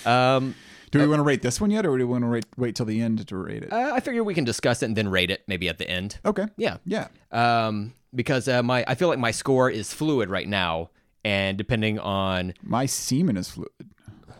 [0.05, 0.55] Um,
[0.91, 2.75] Do we want to rate this one yet, or do we want to rate, wait
[2.75, 3.71] till the end to rate it?
[3.73, 6.19] uh, I figure we can discuss it and then rate it maybe at the end.
[6.25, 6.45] okay.
[6.57, 6.77] Yeah.
[6.85, 7.07] Yeah.
[7.31, 10.89] Um, because uh, my I feel like my score is fluid right now,
[11.25, 13.71] and depending on My semen is fluid.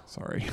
[0.05, 0.45] Sorry.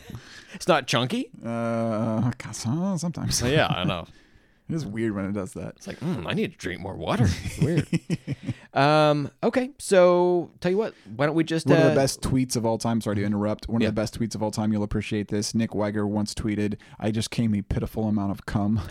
[0.54, 1.30] it's not chunky.
[1.44, 4.06] Uh, God, so- sometimes yeah, I know.
[4.68, 5.74] it is weird when it does that.
[5.76, 7.26] It's like mm, I need to drink more water.
[7.44, 7.86] It's weird.
[8.74, 9.30] um.
[9.42, 9.70] Okay.
[9.78, 10.94] So tell you what.
[11.16, 13.00] Why don't we just One of uh, the best tweets of all time.
[13.00, 13.68] Sorry to interrupt.
[13.68, 14.72] One of the best tweets of all time.
[14.72, 15.54] You'll appreciate this.
[15.54, 18.80] Nick Wiger once tweeted, "I just came a pitiful amount of cum."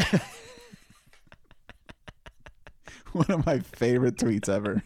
[3.11, 4.81] One of my favorite tweets ever.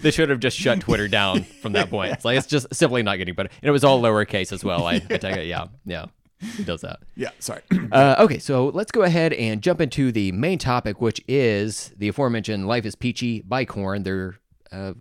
[0.00, 2.12] they should have just shut Twitter down from that point.
[2.12, 3.48] It's like it's just simply not getting better.
[3.62, 4.86] And it was all lowercase as well.
[4.86, 5.46] I, I take it.
[5.46, 5.66] Yeah.
[5.86, 6.06] Yeah.
[6.56, 7.00] He does that.
[7.16, 7.30] Yeah.
[7.38, 7.62] Sorry.
[7.92, 12.08] Uh, okay, so let's go ahead and jump into the main topic, which is the
[12.08, 14.02] aforementioned "Life Is Peachy" by Korn.
[14.02, 14.36] Their
[14.70, 14.92] uh,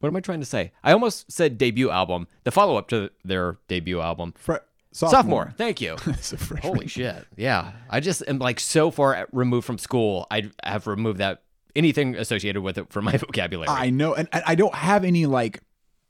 [0.00, 0.72] what am I trying to say?
[0.82, 4.54] I almost said debut album, the follow-up to their debut album, Fre-
[4.92, 5.10] sophomore.
[5.20, 5.54] sophomore.
[5.58, 5.96] Thank you.
[6.06, 6.72] It's a freshman.
[6.72, 7.26] Holy shit!
[7.36, 10.26] Yeah, I just am like so far removed from school.
[10.30, 11.42] I have removed that
[11.76, 13.68] anything associated with it from my vocabulary.
[13.68, 15.60] I know, and, and I don't have any like,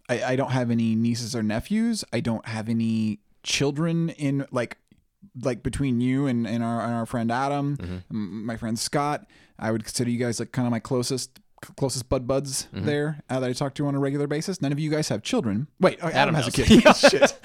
[0.09, 2.05] I, I don't have any nieces or nephews.
[2.13, 4.79] I don't have any children in like,
[5.43, 7.97] like between you and, and our and our friend Adam, Mm-hmm.
[8.11, 9.27] m- my friend Scott.
[9.59, 11.39] I would consider you guys like kind of my closest
[11.77, 12.87] closest bud buds Mm-hmm.
[12.87, 14.61] there uh, that I talk to on a regular basis.
[14.61, 15.69] None of you guys have children.
[15.81, 16.97] Wait, oh, Adam, Adam has a kid.
[16.97, 17.37] Shit,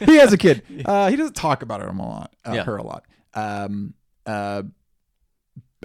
[0.08, 0.62] he has a kid.
[0.84, 2.34] Uh, he doesn't talk about her a lot.
[2.44, 2.64] Uh, Yeah.
[2.64, 3.04] Her a lot.
[3.34, 3.94] Um,
[4.26, 4.62] uh,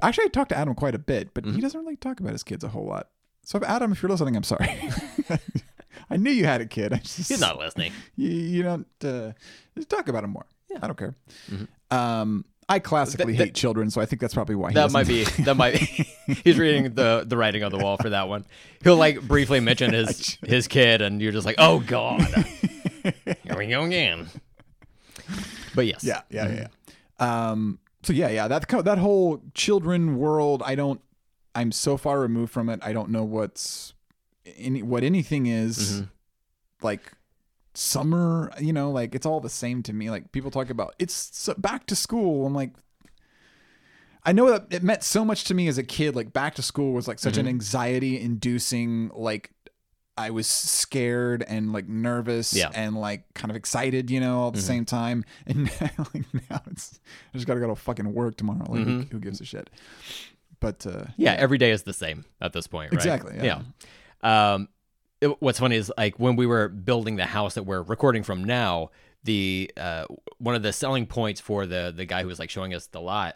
[0.01, 1.55] actually, I talk to Adam quite a bit, but Mm-hmm.
[1.55, 3.09] he doesn't really talk about his kids a whole lot.
[3.45, 4.67] So, if Adam, if you're listening, I'm sorry.
[6.09, 6.93] I knew you had a kid.
[6.93, 7.91] I just, He's not listening.
[8.15, 9.31] You, you don't uh,
[9.75, 10.45] just talk about him more.
[10.69, 10.79] Yeah.
[10.81, 11.15] I don't care.
[11.91, 13.37] Um, I classically Mm-hmm.
[13.39, 15.23] That- hate children, so I think that's probably why he That might be.
[15.43, 15.79] That might.
[15.79, 16.07] Be,
[16.43, 18.45] he's reading the the writing on the wall for that one.
[18.83, 22.21] He'll like briefly mention his his kid, and you're just like, oh god,
[23.23, 24.29] here we go again.
[25.75, 26.67] But yes, Yeah, yeah, yeah.
[27.19, 27.49] yeah.
[27.51, 28.47] Um, so yeah, yeah.
[28.47, 31.01] That that whole children world, I don't.
[31.55, 32.79] I'm so far removed from it.
[32.83, 33.93] I don't know what's
[34.57, 35.77] any what anything is.
[35.77, 36.05] Mm-hmm.
[36.81, 37.11] Like
[37.73, 40.09] summer, you know, like it's all the same to me.
[40.09, 42.45] Like people talk about it's so, back to school.
[42.45, 42.71] I'm like.
[44.21, 46.13] I know that it meant so much to me as a kid.
[46.13, 47.55] Like back to school was like such an mm-hmm.
[47.55, 49.51] anxiety inducing, like
[50.19, 52.71] I was scared and like nervous Yeah.
[52.73, 54.67] and like kind of excited, you know, all at the mm-hmm.
[54.67, 55.23] same time.
[55.47, 56.99] And now, like now it's
[57.33, 58.69] I just gotta go to fucking work tomorrow.
[58.69, 59.69] Like who, who gives a shit?
[60.59, 62.97] But uh yeah, every day is the same at this point, right?
[62.97, 63.43] Exactly, yeah.
[63.43, 63.61] Yeah.
[64.21, 64.69] Um,
[65.21, 68.43] it- what's funny is like when we were building the house that we're recording from
[68.43, 68.91] now,
[69.23, 70.05] the uh,
[70.37, 73.01] one of the selling points for the the guy who was like showing us the
[73.01, 73.35] lot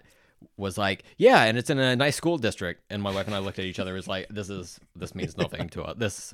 [0.57, 2.83] was like, yeah, and it's in a nice school district.
[2.89, 3.93] And my wife and I looked at each other.
[3.93, 5.95] Was like, this is this means nothing to us.
[5.97, 6.33] This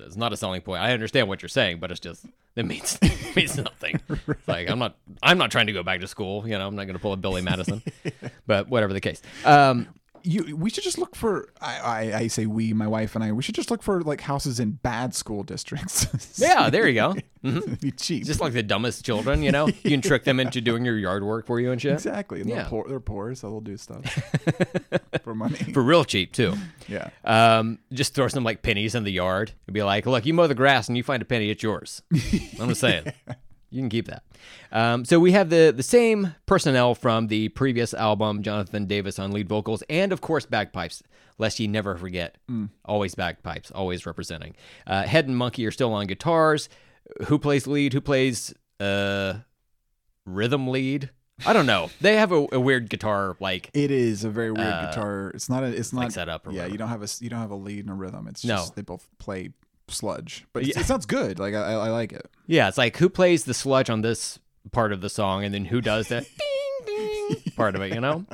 [0.00, 0.82] is not a selling point.
[0.82, 2.24] I understand what you're saying, but it's just
[2.56, 4.00] it means it means nothing.
[4.28, 6.46] It's Like I'm not I'm not trying to go back to school.
[6.46, 7.82] You know, I'm not going to pull a Billy Madison.
[8.46, 9.22] but whatever the case.
[9.44, 9.88] Um,
[10.24, 13.32] you we should just look for I, I I say we, my wife and I,
[13.32, 16.38] we should just look for like houses in bad school districts.
[16.40, 17.14] yeah, there you go.
[17.44, 18.24] It'd be cheap.
[18.24, 21.24] Just like the dumbest children, you know, you can trick them into doing your yard
[21.24, 22.40] work for you and shit exactly.
[22.40, 22.56] And Yeah.
[22.56, 24.04] they're poor they're poor, so they'll do stuff
[25.24, 25.56] for money.
[25.72, 26.54] for real cheap too.
[26.88, 27.10] yeah.
[27.24, 30.46] Um, just throw some like pennies in the yard and be like, "Look, you mow
[30.46, 32.02] the grass and you find a penny, it's yours."
[32.60, 33.12] I'm just saying,
[33.72, 34.22] you can keep that.
[34.70, 39.32] Um, so we have the the same personnel from the previous album, Jonathan Davis on
[39.32, 41.02] lead vocals, and of course bagpipes.
[41.38, 42.36] Lest ye never forget,
[42.84, 44.54] always bagpipes, always representing.
[44.86, 46.68] Uh, Head and Munky are still on guitars.
[47.26, 47.94] Who plays lead?
[47.94, 49.38] Who plays uh,
[50.26, 51.10] rhythm lead?
[51.44, 51.90] I don't know.
[52.00, 55.30] They have a, a weird guitar like It is a very weird guitar.
[55.34, 55.66] It's not a.
[55.68, 56.72] It's not setup or yeah, whatever.
[56.72, 58.28] you don't have a You don't have a lead and a rhythm.
[58.28, 58.56] It's No.
[58.56, 59.50] just they both play
[59.92, 60.80] sludge, but Yeah.
[60.80, 61.38] it sounds good.
[61.38, 62.28] Like I, I like it.
[62.46, 64.38] Yeah, it's like who plays the sludge on this
[64.72, 66.20] part of the song, and then who does the
[66.86, 67.94] ding ding part of it.
[67.94, 68.24] You know,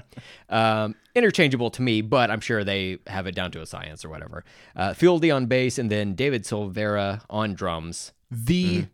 [0.48, 4.08] um, interchangeable to me, but I'm sure they have it down to a science or
[4.08, 4.44] whatever.
[4.76, 8.12] Uh, Fieldy on bass, and then David Silveria on drums.
[8.30, 8.64] The.
[8.64, 8.84] Mm-hmm.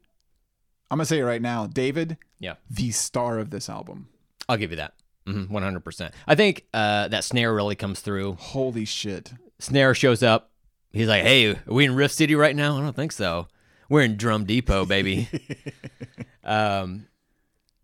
[0.90, 4.08] I'm gonna say it right now, David, Yeah, the star of this album.
[4.48, 4.94] I'll give you that.
[5.26, 6.12] Mhm, 100%.
[6.28, 8.34] I think uh, that snare really comes through.
[8.34, 9.32] Holy shit!
[9.58, 10.50] Snare shows up.
[10.94, 13.48] He's like, "Hey, are we in Rift City right now?" I don't think so.
[13.88, 15.28] We're in Drum Depot, baby.
[16.44, 17.06] um,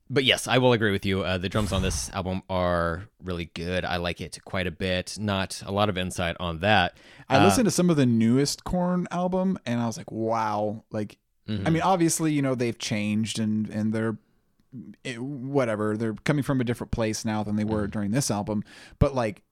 [0.08, 1.22] but yes, I will agree with you.
[1.22, 3.84] Uh, the drums on this album are really good.
[3.84, 5.16] I like it quite a bit.
[5.20, 6.96] Not a lot of insight on that.
[7.28, 10.84] I Uh, listened to some of the newest Korn album, and I was like, wow.
[10.90, 11.18] Like,
[11.48, 11.66] mhm.
[11.66, 14.16] I mean, obviously, you know, they've changed and and they're
[15.04, 17.90] it, whatever they're coming from a different place now than they were Mm-hmm.
[17.90, 18.62] during this album
[19.00, 19.42] but like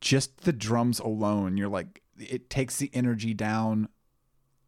[0.00, 3.88] just the drums alone you're like it takes the energy down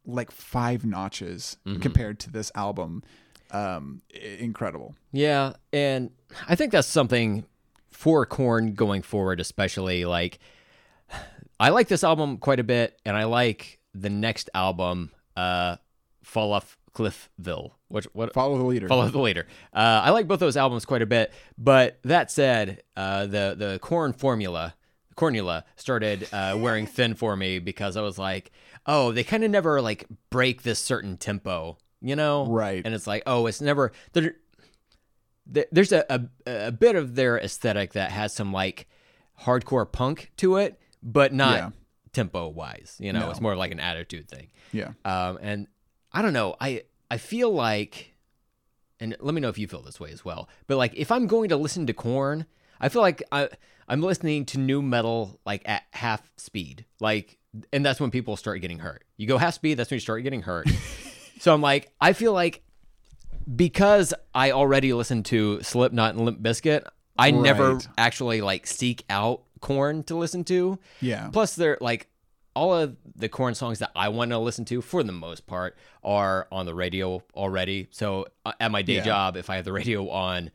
[0.05, 1.79] like five notches Mm-hmm.
[1.81, 3.03] compared to this album
[3.51, 4.01] um
[4.39, 6.09] incredible Yeah, and
[6.47, 7.45] I think that's something
[7.89, 10.39] for Korn going forward, especially like
[11.59, 15.75] I like this album quite a bit, and I like the next album, uh,
[16.23, 17.73] Fall Off Cliffville.
[17.89, 19.45] Which what follow the leader Follow the Leader.
[19.73, 23.79] Uh, I like both those albums quite a bit, but that said, uh, the the
[23.81, 24.73] Korn formula,
[25.15, 28.51] Cornula, started uh, wearing thin for me because I was like,
[28.85, 32.45] oh, they kind of never like break this certain tempo, you know?
[32.47, 32.81] Right.
[32.85, 34.35] And it's like, oh, it's never there.
[35.45, 36.21] there- There's a, a
[36.67, 38.87] a bit of their aesthetic that has some like
[39.41, 41.69] hardcore punk to it, but not Yeah.
[42.13, 42.95] tempo wise.
[42.99, 43.29] You know, No.
[43.31, 44.47] it's more like an attitude thing.
[44.71, 45.67] yeah Um, and
[46.13, 46.55] I don't know.
[46.59, 48.13] I I feel like,
[48.99, 50.47] and let me know if you feel this way as well.
[50.67, 52.45] But like, if I'm going to listen to Korn,
[52.79, 53.49] I feel like I
[53.91, 56.85] I'm listening to nu metal like at half speed.
[56.99, 57.37] Like,
[57.73, 59.03] and that's when people start getting hurt.
[59.17, 60.67] You go half speed, that's when you start getting hurt.
[61.39, 62.63] so I'm like, I feel like
[63.53, 66.85] because I already listened to Slipknot and Limp Bizkit,
[67.17, 70.79] I never actually like seek out Korn to listen to.
[71.01, 72.07] yeah Plus, they're like
[72.55, 75.77] all of the Korn songs that I want to listen to, for the most part,
[76.03, 77.87] are on the radio already.
[77.91, 79.03] So uh, at my day Yeah.
[79.03, 80.49] job, if I have the radio on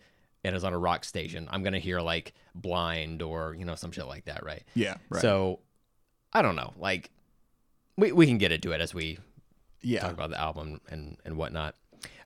[0.44, 3.92] and it's on a rock station, I'm gonna hear like "Blind" or you know some
[3.92, 4.62] shit like that, right?
[4.75, 5.61] yeah right So
[6.33, 6.73] I don't know.
[6.79, 7.11] Like
[7.97, 9.19] we we can get into it as we
[9.83, 11.75] yeah talk about the album and and whatnot.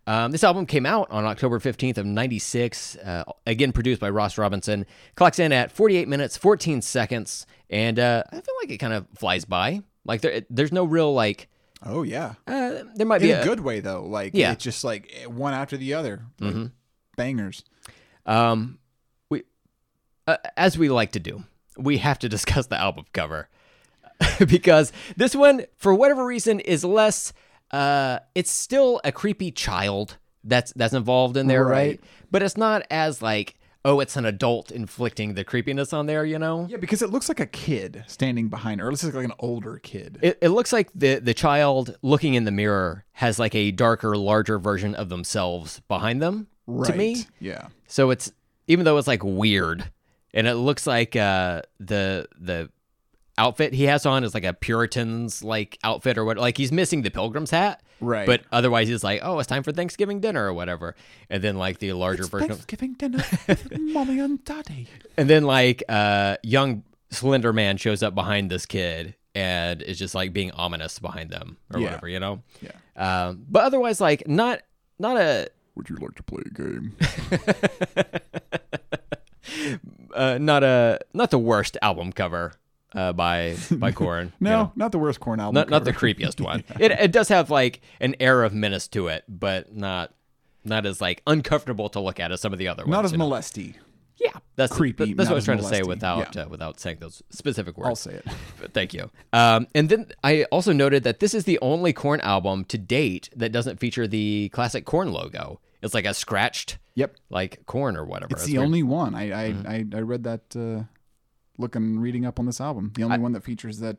[0.07, 4.38] Um, this album came out on October 15th of 96, uh, again produced by Ross
[4.38, 4.87] Robinson.
[5.14, 9.07] Clocks in at 48 minutes, 14 seconds, and uh, I feel like it kind of
[9.16, 9.83] flies by.
[10.05, 11.49] Like there, there's no real like.
[11.85, 14.53] oh yeah Uh, there might in be a a, good way though like Yeah.
[14.53, 16.64] it's just like one after the other like Mm-hmm.
[17.16, 17.62] bangers
[18.27, 18.79] Um,
[20.31, 21.45] uh, as we like to do,
[21.77, 23.49] we have to discuss the album cover
[24.47, 27.33] because this one, for whatever reason, is less.
[27.71, 31.71] Uh, it's still a creepy child that's that's involved in there, right?
[31.73, 32.01] Right.
[32.31, 36.38] But it's not as like, oh, it's an adult inflicting the creepiness on there, you
[36.38, 36.66] know.
[36.69, 39.79] yeah because it looks like a kid standing behind her it looks like an older
[39.79, 43.71] kid It, it looks like the the child looking in the mirror has like a
[43.71, 46.49] darker, larger version of themselves behind them.
[46.66, 48.33] right To me, yeah So it's
[48.66, 49.90] even though it's like weird,
[50.35, 52.71] and it looks like uh, the the
[53.38, 56.37] outfit he has on is like a Puritan's like outfit or what.
[56.38, 58.25] Like he's missing the pilgrim's hat, Right.
[58.27, 60.95] But otherwise, he's like, oh, it's time for Thanksgiving dinner or whatever.
[61.29, 64.88] And then like the larger It's version, of, Thanksgiving dinner with mommy and daddy.
[65.19, 70.14] and then like uh, young Slender Man shows up behind this kid and is just
[70.14, 71.87] like being ominous behind them or Yeah.
[71.87, 72.43] whatever, you know.
[72.62, 72.71] Yeah.
[72.97, 74.61] Um, but otherwise, like not
[74.99, 76.97] not a Would you like to play a game?
[80.14, 82.53] uh, not a not the worst album cover
[82.94, 84.33] uh, by by Korn.
[84.40, 84.72] No, you know?
[84.76, 85.55] not the worst Korn album.
[85.55, 86.64] not not the creepiest one.
[86.79, 90.12] It it does have like an air of menace to it, but not
[90.64, 92.90] not as like uncomfortable to look at as some of the other ones.
[92.92, 93.24] Not as you know?
[93.24, 93.76] molesty.
[94.18, 96.42] yeah, that's creepy, That's what I was as trying to say without Yeah.
[96.42, 97.88] uh, without saying those specific words.
[97.88, 98.26] I'll say it.
[98.61, 99.11] But Thank you.
[99.33, 103.31] Um, and then I also noted that this is the only Korn album to date
[103.35, 105.61] that doesn't feature the classic Korn logo.
[105.83, 107.17] It's like a scratched, Yep.
[107.31, 108.33] like Korn or whatever.
[108.33, 108.67] It's That's the weird.
[108.67, 109.15] only one.
[109.15, 109.95] I I, Mm-hmm.
[109.95, 110.85] I, I read that uh,
[111.59, 112.93] looking reading up on this album.
[112.95, 113.97] The only one that features that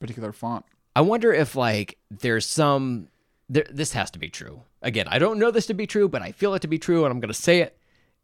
[0.00, 0.64] particular font.
[0.96, 3.08] I wonder if like there's some.
[3.48, 4.62] There, this has to be true.
[4.80, 7.04] Again, I don't know this to be true, but I feel it to be true,
[7.04, 7.76] and I'm going to say it,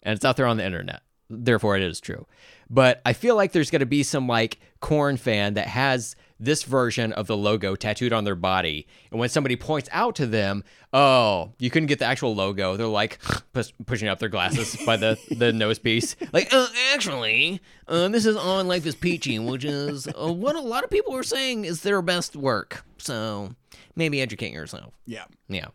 [0.03, 1.03] and it's out there on the internet.
[1.29, 2.27] Therefore, it is true.
[2.71, 6.63] But I feel like there's going to be some like Korn fan that has this
[6.63, 10.65] version of the logo tattooed on their body, and when somebody points out to them,
[10.93, 13.19] "Oh, you couldn't get the actual logo," they're like
[13.53, 18.25] pus- pushing up their glasses by the the nose piece, like, uh, "Actually, uh, this
[18.25, 21.67] is on Life is Peachy, which is uh, what a lot of people are saying
[21.67, 23.51] is their best work." So
[23.97, 24.95] maybe educate yourself.
[25.05, 25.25] Yeah.
[25.49, 25.67] Yeah.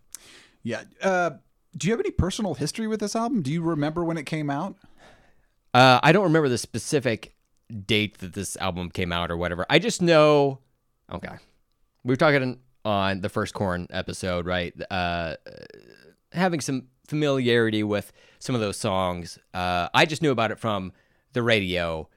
[0.64, 0.84] Yeah.
[1.00, 1.32] Uh,
[1.78, 3.42] do you have any personal history with this album?
[3.42, 4.78] Do you remember when it came out?
[5.76, 7.36] Uh, I don't remember the specific
[7.86, 9.66] date that this album came out or whatever.
[9.70, 10.60] I just know.
[11.12, 11.36] Okay,
[12.06, 14.74] we were talking on the first Korn episode, right?
[14.90, 15.36] Uh,
[16.32, 19.38] having some familiarity with some of those songs.
[19.54, 20.94] Uh, I just knew about it from
[21.34, 22.08] the radio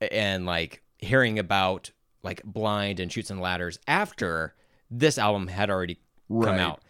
[0.00, 1.90] and like hearing about
[2.22, 4.54] like Blind and Shoots and Ladders after
[4.90, 5.98] this album had already
[6.30, 6.80] come out.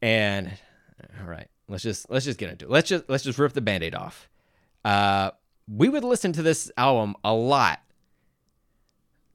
[0.00, 0.56] And
[1.20, 2.70] all right, let's just let's just get into it.
[2.70, 4.30] Let's just let's just rip the band-aid off.
[4.88, 5.30] Uh,
[5.70, 7.80] we would listen to this album a lot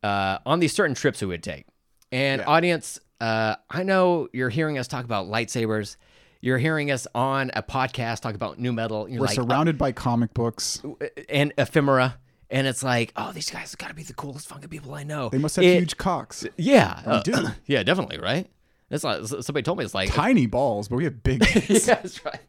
[0.02, 1.66] uh, on these certain trips we would take.
[2.12, 2.48] And Yeah.
[2.48, 5.96] audience, uh, I know you're hearing us talk about lightsabers.
[6.42, 9.08] you're hearing us on a podcast talk about nu metal.
[9.08, 10.82] You're We're like, surrounded by comic books.
[11.30, 12.18] and ephemera.
[12.50, 15.04] And it's like, oh, these guys have got to be the coolest fucking people I
[15.04, 15.30] know.
[15.30, 16.46] They must have It- huge cocks.
[16.58, 17.34] Yeah, uh, do.
[17.66, 18.48] yeah, definitely, right?
[18.90, 22.26] That's like somebody told me it's like Tiny balls, but we have big yeah, that's
[22.26, 22.42] right.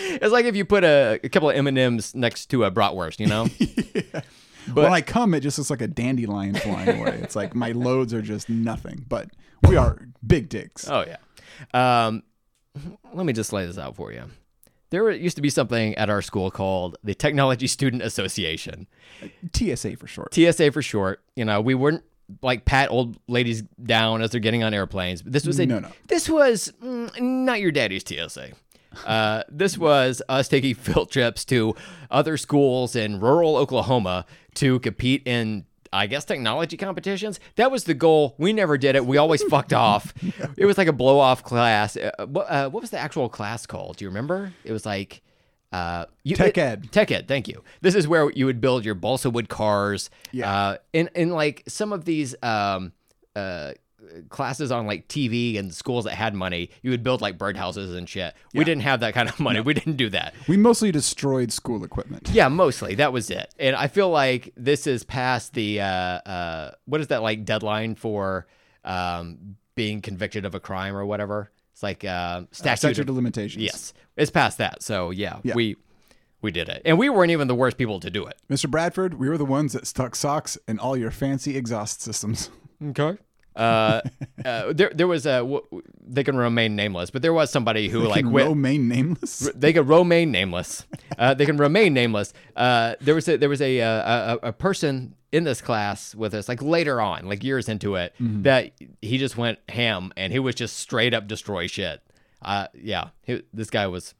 [0.00, 2.70] It's like if you put a, a couple of M and M's next to a
[2.70, 3.48] bratwurst, you know.
[4.66, 7.20] But when I come, it just looks like a dandelion flying away.
[7.22, 9.28] It's like my loads are just nothing, but
[9.68, 10.88] we are big dicks.
[10.88, 11.18] Oh yeah.
[11.74, 12.22] Um,
[13.12, 14.24] let me just lay this out for you.
[14.90, 18.86] There used to be something at our school called the Technology Student Association,
[19.54, 20.32] TSA for short.
[20.32, 21.20] TSA for short.
[21.36, 22.02] You know, we weren't
[22.42, 25.22] like pat old ladies down as they're getting on airplanes.
[25.22, 25.90] But this was a No, no.
[26.08, 28.52] this was mm, not your daddy's TSA.
[29.06, 31.74] Uh, this was us taking field trips to
[32.10, 34.26] other schools in rural Oklahoma
[34.56, 37.40] to compete in, I guess, technology competitions.
[37.56, 38.34] That was the goal.
[38.38, 39.04] We never did it.
[39.06, 40.12] We always fucked off.
[40.56, 41.96] It was like a blow off class.
[41.96, 43.96] Uh, what, uh, what was the actual class called?
[43.96, 44.52] Do you remember?
[44.64, 45.22] It was like.
[45.72, 46.92] Uh, you, Tech it- ed.
[46.92, 47.64] Tech ed, thank you.
[47.80, 50.08] This is where you would build your balsa wood cars.
[50.30, 50.52] Yeah.
[50.54, 52.92] Uh, in in like some of these um
[53.34, 53.72] uh
[54.28, 58.08] classes on like TV and schools that had money, you would build like birdhouses and
[58.08, 58.34] shit.
[58.54, 59.60] We didn't have that kind of money.
[59.60, 60.34] We didn't do that.
[60.48, 62.30] We mostly destroyed school equipment.
[62.32, 63.52] Yeah, mostly that was it.
[63.58, 67.94] And I feel like this is past the uh uh what is that like deadline
[67.94, 68.46] for
[68.84, 71.50] um being convicted of a crime or whatever.
[71.72, 73.62] It's like uh statute, Statute of of limitations.
[73.64, 73.92] Yes.
[74.16, 74.82] It's past that.
[74.82, 75.54] So yeah, Yeah.
[75.54, 75.76] we
[76.40, 76.82] we did it.
[76.84, 78.36] And we weren't even the worst people to do it.
[78.50, 78.70] Mr.
[78.70, 82.50] Bradford, we were the ones that stuck socks in all your fancy exhaust systems.
[82.88, 83.16] Okay.
[83.56, 84.00] Uh,
[84.44, 85.38] uh, there, there was a.
[85.38, 85.62] w-
[86.06, 88.48] They can remain nameless, but there was somebody who like Can went.
[88.48, 89.50] remain nameless.
[89.54, 90.86] They can remain nameless.
[91.18, 92.32] Uh, they can remain nameless.
[92.56, 96.34] Uh, there was a there was a, uh, a a person in this class with
[96.34, 100.38] us, like later on, like years into it, that he just went ham and he
[100.38, 102.00] was just straight up destroy shit.
[102.42, 104.14] Uh, yeah, he, this guy was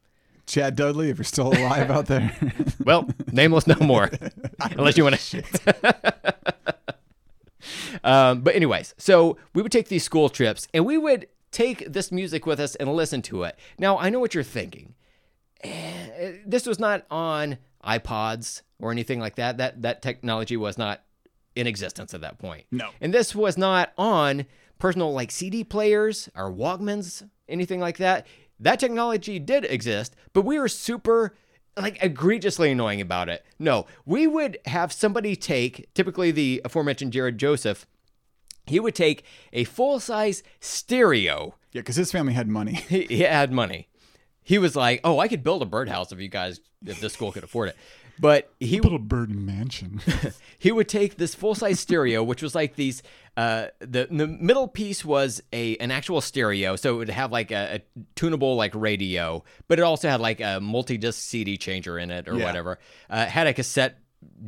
[0.46, 2.34] Chad Dudley, if you're still alive out there.
[2.84, 4.10] well nameless no more,
[4.60, 6.53] unless you want to.
[8.04, 12.12] um, but anyways, so we would take these school trips and we would take this
[12.12, 13.56] music with us and listen to it.
[13.78, 14.94] Now I know what you're thinking.
[15.62, 19.58] Eh, This was not on iPods or anything like that.
[19.58, 21.02] That that technology was not
[21.54, 22.66] in existence at that point.
[22.70, 22.90] No.
[23.00, 24.46] And this was not on
[24.78, 28.26] personal like CD players or Walkmans, anything like that.
[28.60, 31.34] That technology did exist, but we were super
[31.76, 33.44] like egregiously annoying about it.
[33.58, 37.86] No, we would have somebody take, typically the aforementioned Jared Joseph,
[38.66, 41.54] he would take a full size stereo.
[41.72, 42.74] yeah, because his family had money.
[42.88, 43.88] He, he had money.
[44.42, 47.32] He was like, "Oh, I could build a birdhouse if you guys, if this school
[47.32, 47.76] could afford it."
[48.20, 50.00] But he Little bird mansion.
[50.58, 53.02] he would take this full size stereo, which was like these.
[53.36, 57.50] Uh, the the middle piece was a an actual stereo, so it would have like
[57.50, 61.98] a, a tunable like radio, but it also had like a multi disc CD changer
[61.98, 62.44] in it or Yeah.
[62.44, 62.78] whatever.
[63.10, 63.98] Uh, it had a cassette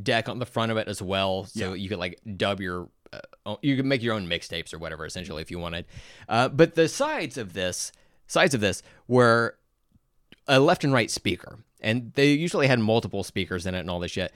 [0.03, 1.75] deck on the front of it as well, so Yeah.
[1.75, 2.89] you could like dub your.
[3.13, 5.85] Uh, you could make your own mixtapes or whatever, essentially, if you wanted.
[6.29, 7.93] Uh, but the sides of this,
[8.27, 9.57] sides of this, were
[10.49, 14.01] a left and right speaker, and they usually had multiple speakers in it and all
[14.01, 14.33] this shit.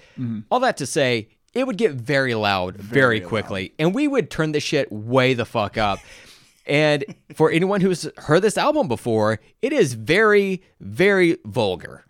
[0.50, 4.30] All that to say, it would get very loud very, Very quickly, and we would
[4.30, 5.98] turn this shit way the fuck up.
[6.66, 7.04] and
[7.34, 12.04] for anyone who's heard this album before, it is very, very vulgar.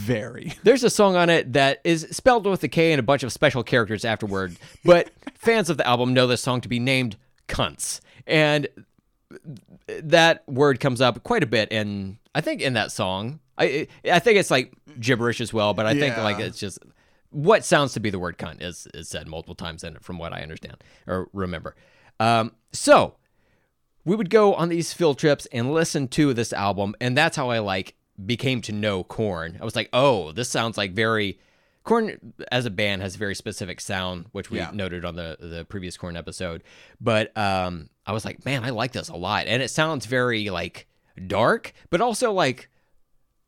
[0.00, 0.54] Very.
[0.62, 3.32] There's a song on it that is spelled with a K and a bunch of
[3.32, 7.16] special characters afterward, but fans of the album know this song to be named
[7.48, 8.00] Cunts.
[8.26, 8.68] And
[10.02, 13.40] that word comes up quite a bit in I think in that song.
[13.58, 16.78] I I think it's like gibberish as well, but I think like it's just
[17.30, 20.18] what sounds to be the word cunt is is said multiple times in it from
[20.18, 21.76] what I understand or remember.
[22.18, 23.16] Um, so
[24.04, 27.50] we would go on these field trips and listen to this album, and that's how
[27.50, 27.94] I like
[28.26, 29.58] became to know Korn.
[29.60, 31.38] I was like, oh, this sounds like very
[31.82, 34.70] Korn as a band has a very specific sound, which we Yeah.
[34.72, 36.62] noted on the the previous Korn episode.
[37.00, 40.50] But um, I was like, man, I like this a lot, and it sounds very
[40.50, 40.86] like
[41.26, 42.68] dark, but also like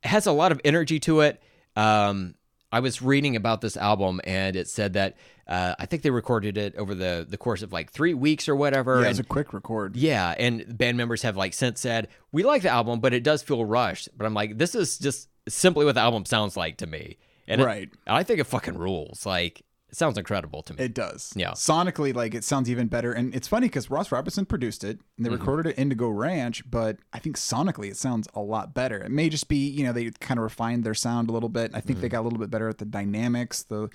[0.02, 1.40] has a lot of energy to it.
[1.76, 2.34] Um,
[2.72, 6.56] I was reading about this album, and it said that uh, I think they recorded
[6.56, 9.00] it over the the course of like three weeks or whatever.
[9.00, 9.94] Yeah, it was a quick record.
[9.96, 13.42] yeah, and band members have like since said we like the album, but it does
[13.42, 14.08] feel rushed.
[14.16, 17.60] But I'm like, this is just simply what the album sounds like to me, and
[17.60, 17.90] it- Right.
[18.06, 19.26] I think it fucking rules.
[19.26, 20.82] Like, it sounds incredible to me.
[20.82, 21.32] It does.
[21.36, 21.50] Yeah.
[21.50, 23.12] Sonically, like it sounds even better.
[23.12, 25.38] And it's funny because Ross Robinson produced it and they Mm-hmm.
[25.38, 28.98] recorded it Indigo Ranch, but I think sonically it sounds a lot better.
[29.02, 31.70] It may just be, you know, they kind of refined their sound a little bit.
[31.74, 32.12] I think they Mm-hmm.
[32.12, 33.90] got a little bit better at the dynamics, the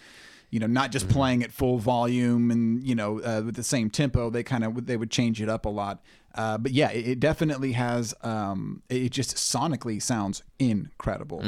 [0.49, 3.89] you know, not just playing at full volume and you know uh, with the same
[3.89, 4.29] tempo.
[4.29, 6.01] They kind of they would change it up a lot.
[6.35, 8.13] Uh, but yeah, it, it definitely has.
[8.21, 11.41] Um, it just sonically sounds incredible.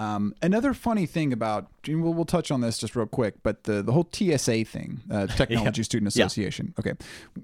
[0.00, 3.82] Um, another funny thing about we'll, we'll touch on this just real quick, but the
[3.82, 6.24] the whole TSA thing, uh, Technology Student Yeah.
[6.24, 6.72] Association.
[6.78, 6.94] Okay,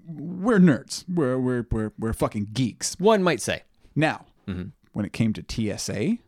[0.07, 1.05] we're nerds.
[1.09, 2.99] We're we're we're we're fucking geeks.
[2.99, 3.63] One might say.
[3.95, 4.69] Now, Mm-hmm.
[4.93, 6.19] when it came to TSA,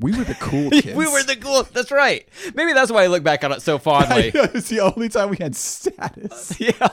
[0.00, 0.94] we were the cool kids.
[0.94, 1.64] We were the cool.
[1.64, 2.26] That's right.
[2.54, 4.30] Maybe that's why I look back on it so fondly.
[4.34, 6.58] it's the only time we had status.
[6.60, 6.88] yeah.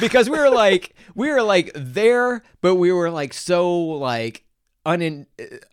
[0.00, 4.42] because we were like we were like there, but we were like so like
[4.86, 5.26] unen-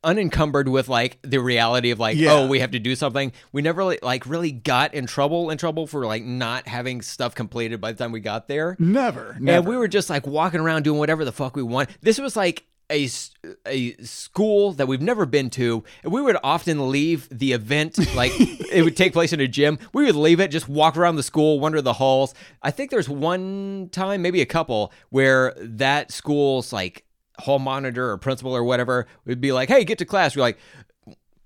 [0.04, 2.32] unencumbered with like the reality of like oh, Yeah.
[2.34, 3.32] oh we have to do something.
[3.52, 7.36] We never like, like really got in trouble in trouble for like not having stuff
[7.36, 8.76] completed by the time we got there.
[8.80, 9.58] Never, never.
[9.60, 11.90] And we were just like walking around doing whatever the fuck we want.
[12.02, 13.08] This was like a,
[13.66, 15.84] a school that we've never been to.
[16.04, 19.80] And we would often leave the event, like it would take place in a gym.
[19.94, 22.34] We would leave it, just walk around the school, wander the halls.
[22.62, 27.06] I think there's one time, maybe a couple, where that school's like
[27.40, 30.36] hall monitor or principal or whatever would be like, hey, get to class.
[30.36, 30.58] We're like,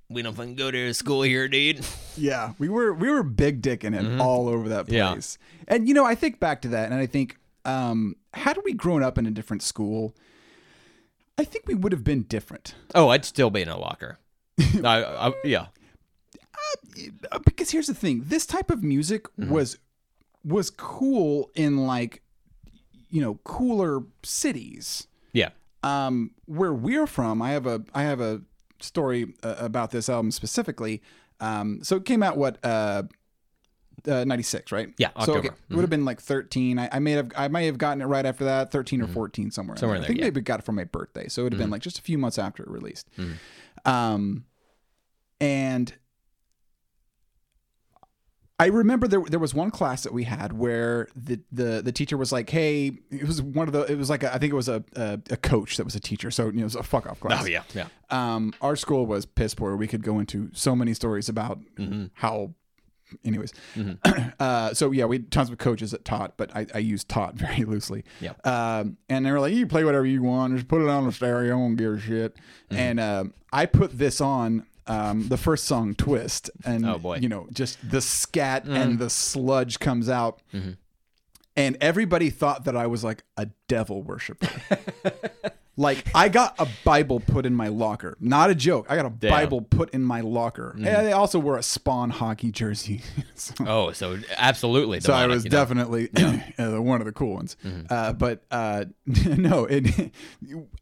[0.09, 1.85] we don't fucking go to school here, dude.
[2.19, 4.93] Yeah, we were we were big dicking it all over that Mm-hmm.
[4.95, 5.11] Yeah.
[5.11, 5.37] place.
[5.67, 9.03] And you know, I think back to that, and I think, um, had we grown
[9.03, 10.15] up in a different school,
[11.37, 12.73] I think we would have been different.
[12.95, 14.17] Oh, I'd still be in a locker.
[14.83, 15.67] I, I, yeah.
[17.31, 19.51] Uh, Because here's the thing: this type of music Mm-hmm.
[19.51, 19.77] was
[20.43, 22.21] was cool in like,
[23.11, 25.05] you know, cooler cities.
[25.33, 25.49] Yeah.
[25.87, 28.41] Um, where we're from, I have a I have a
[28.79, 31.01] story uh, about this album specifically.
[31.39, 33.03] Um, so it came out what uh,
[34.07, 34.89] uh, ninety six, right?
[34.97, 35.57] Yeah, So okay, October.
[35.69, 36.79] it would have been like thirteen.
[36.79, 39.51] I, I may have I may have gotten it right after that, 13 or fourteen
[39.51, 39.75] somewhere.
[39.75, 39.79] Mm-hmm.
[39.81, 40.29] Somewhere I think there, yeah.
[40.29, 40.35] Mm-hmm.
[40.35, 42.17] maybe got it for my birthday, so it would have been like just a few
[42.17, 43.07] months after it released.
[43.85, 44.45] Um,
[45.39, 45.93] and
[48.59, 52.17] I remember there there was one class that we had where the the, the teacher
[52.17, 54.55] was like, "Hey, it was one of the it was like a, I think it
[54.55, 56.81] was a, a a coach that was a teacher, so you know, it was a
[56.83, 57.61] fuck off class." Oh, yeah.
[57.75, 57.87] Yeah.
[58.09, 59.75] Um, our school was piss poor.
[59.75, 62.05] We could go into so many stories about Mm-hmm.
[62.13, 62.53] how.
[63.23, 63.53] Anyways,
[64.39, 67.35] uh, so yeah, we had tons of coaches that taught, but I, I use taught
[67.45, 68.03] very loosely.
[68.19, 68.33] Yeah.
[68.43, 71.11] Um, and they were like, "You play whatever you want, just put it on the
[71.13, 72.75] stereo, I don't give a shit." Mm-hmm.
[72.75, 77.17] And um, I put this on um, the first song, "Twist," and Oh, boy.
[77.17, 77.23] Mm.
[77.23, 80.71] you know, just the scat and the sludge comes out, Mm-hmm.
[81.55, 84.49] and everybody thought that I was like a devil worshiper.
[85.79, 88.17] Like I got a Bible put in my locker.
[88.19, 88.87] Not a joke.
[88.89, 90.73] I got a Bible put in my locker.
[90.75, 90.87] Mm-hmm.
[90.87, 93.01] And I also wore a Spawn hockey jersey.
[93.35, 94.99] so Oh, so absolutely.
[95.01, 95.57] so I was you know?
[95.57, 96.09] definitely
[96.57, 97.55] uh, one of the cool ones.
[97.91, 98.85] Uh, but uh,
[99.25, 100.11] no, it,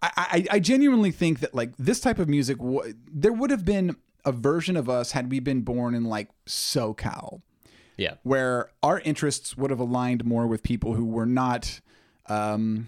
[0.02, 3.66] I, I, I genuinely think that like this type of music, w- there would have
[3.66, 7.42] been a version of us had we been born in like SoCal
[7.98, 8.14] Yeah.
[8.24, 11.82] where our interests would have aligned more with people who were not
[12.28, 12.86] um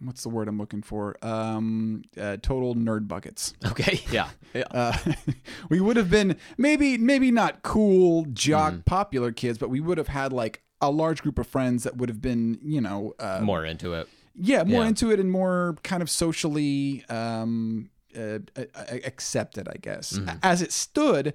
[0.00, 4.00] what's the word i'm looking for um uh, total nerd buckets Okay.
[4.10, 4.28] Yeah.
[4.54, 4.64] Yeah.
[4.70, 4.96] uh,
[5.70, 8.80] we would have been maybe maybe not cool jock Mm-hmm.
[8.82, 12.08] popular kids but we would have had like a large group of friends that would
[12.08, 14.08] have been you know uh, More into it.
[14.34, 14.88] yeah more Yeah.
[14.88, 18.64] into it and more kind of socially um uh, uh,
[19.04, 20.38] accepted i guess Mm-hmm.
[20.42, 21.34] as it stood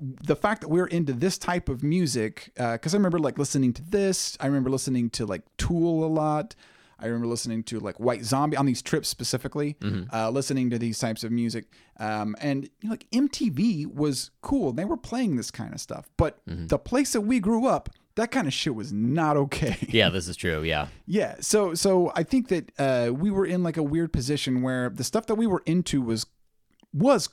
[0.00, 3.82] the fact that we're into this type of music because i remember like listening to
[3.82, 6.54] this i remember listening to like tool a lot
[7.02, 10.14] i remember listening to like white zombie on these trips specifically Mm-hmm.
[10.14, 11.64] uh, listening to these types of music
[11.98, 16.08] um, and you know, like mtv was cool they were playing this kind of stuff
[16.16, 16.68] but Mm-hmm.
[16.68, 20.28] the place that we grew up that kind of shit was not okay Yeah, this
[20.28, 20.62] is true.
[20.62, 20.88] Yeah.
[21.06, 21.36] yeah.
[21.40, 25.02] So so I think that uh, we were in like a weird position where the
[25.02, 26.26] stuff that we were into was
[26.92, 27.30] was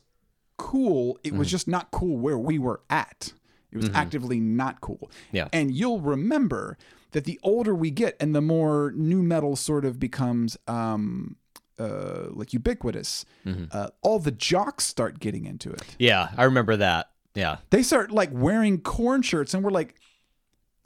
[0.58, 1.18] cool.
[1.24, 1.40] It Mm-hmm.
[1.40, 3.34] was just not cool where we were at.
[3.72, 5.12] It was actively not cool.
[5.34, 5.48] Yeah.
[5.54, 6.78] And you'll remember
[7.12, 11.36] that the older we get and the more nu metal sort of becomes um
[11.80, 13.66] uh like ubiquitous, Mm-hmm.
[13.72, 15.82] uh, all the jocks start getting into it.
[15.98, 16.30] Yeah.
[16.38, 17.10] I remember that.
[17.36, 17.58] Yeah.
[17.70, 19.96] They start like wearing Korn shirts and we're like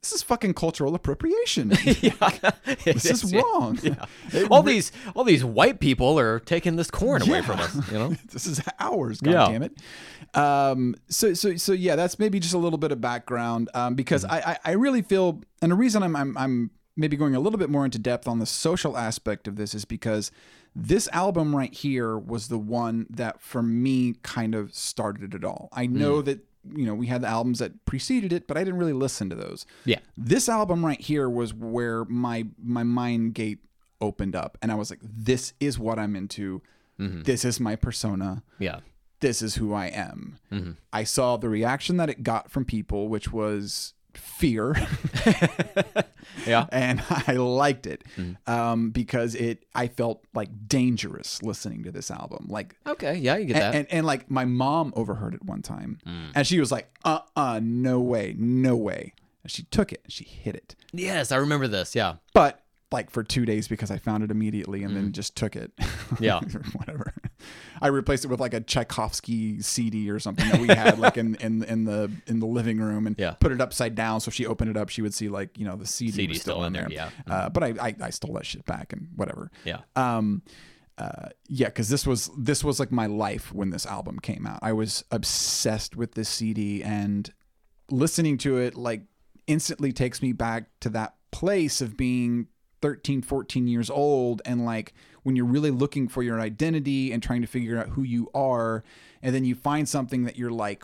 [0.04, 1.72] this is fucking cultural appropriation.
[2.02, 2.12] yeah.
[2.86, 3.80] this is wrong.
[4.32, 7.74] It All these all these white people are taking this Korn away from us.
[7.92, 8.10] You know.
[8.32, 9.20] this is ours.
[9.22, 9.48] God Yeah.
[9.50, 9.74] damn it.
[10.36, 14.24] Um, so so so yeah, that's maybe just a little bit of background um, because
[14.24, 14.50] Mm-hmm.
[14.50, 17.58] I, I I really feel, and the reason I'm I'm I'm maybe going a little
[17.58, 20.32] bit more into depth on the social aspect of this is because
[20.76, 25.70] this album right here was the one that for me kind of started it all.
[25.72, 26.26] I know Mm.
[26.26, 26.40] that
[26.76, 29.36] you know we had the albums that preceded it, but I didn't really listen to
[29.36, 29.66] those.
[29.86, 30.00] Yeah.
[30.18, 33.60] This album right here was where my my mind gate
[34.02, 36.62] opened up, and I was like, "This is what I'm into.
[37.00, 37.24] Mm-hmm.
[37.24, 38.44] This is my persona.
[38.60, 38.80] Yeah.
[39.20, 40.38] this is who I am.
[40.52, 40.72] Mm-hmm.
[40.92, 44.76] I saw the reaction that it got from people, which was fear.
[46.48, 46.66] Yeah.
[46.72, 48.52] and I liked it Mm-hmm.
[48.52, 49.66] um, because it.
[49.76, 52.48] I felt like dangerous listening to this album.
[52.50, 53.16] Like Okay.
[53.16, 53.76] Yeah, you get and, that.
[53.76, 56.32] and, and like my mom overheard it one time Mm.
[56.36, 59.14] and she was like, uh uh, no way, no way.
[59.44, 60.76] And she took it and she hit it.
[60.92, 61.96] yes, I remember this.
[61.96, 62.16] Yeah.
[62.34, 62.62] But
[62.94, 65.76] like for two days because I found it immediately and then just took it.
[65.78, 66.20] Mm.
[66.22, 66.40] Yeah.
[66.74, 67.12] Whatever.
[67.82, 71.36] I replaced it with like a Tchaikovsky CD or something that we had like in,
[71.36, 73.32] in in the in the living room and Yeah.
[73.32, 75.66] put it upside down so if she opened it up she would see like, you
[75.66, 76.88] know, the CD, CD was still, still in there.
[76.90, 79.52] there, Uh, but I, I I stole that shit back and whatever.
[79.66, 79.80] Yeah.
[79.96, 80.44] Um,
[80.98, 84.60] uh, yeah, because this was this was like my life when this album came out.
[84.62, 87.34] I was obsessed with this CD, and
[87.90, 89.02] listening to it like
[89.48, 92.48] instantly takes me back to that place of being
[92.84, 97.40] 13, 14 years old, and like when you're really looking for your identity and trying
[97.40, 98.84] to figure out who you are,
[99.22, 100.84] and then you find something that you're like,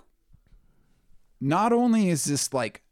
[1.42, 2.84] not only is this like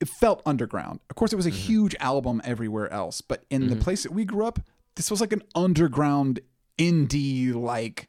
[0.00, 0.98] it felt underground.
[1.10, 1.58] Of course, it was a mm-hmm.
[1.60, 3.82] huge album everywhere else, but in the mm-hmm.
[3.82, 4.58] place that we grew up,
[4.96, 6.40] this was like an underground
[6.76, 8.08] indie, like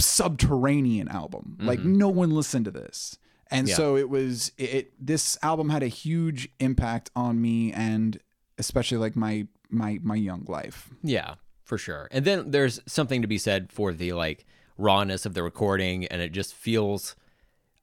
[0.00, 1.56] subterranean album.
[1.60, 1.98] Like mm-hmm.
[1.98, 3.16] no one listened to this,
[3.48, 3.76] and Yeah.
[3.76, 4.50] so it was.
[4.58, 8.18] It, it this album had a huge impact on me, and
[8.58, 10.90] especially like my my my young life.
[11.02, 11.34] Yeah,
[11.64, 12.08] for sure.
[12.10, 14.44] And then there's something to be said for the like
[14.76, 17.16] rawness of the recording, and it just feels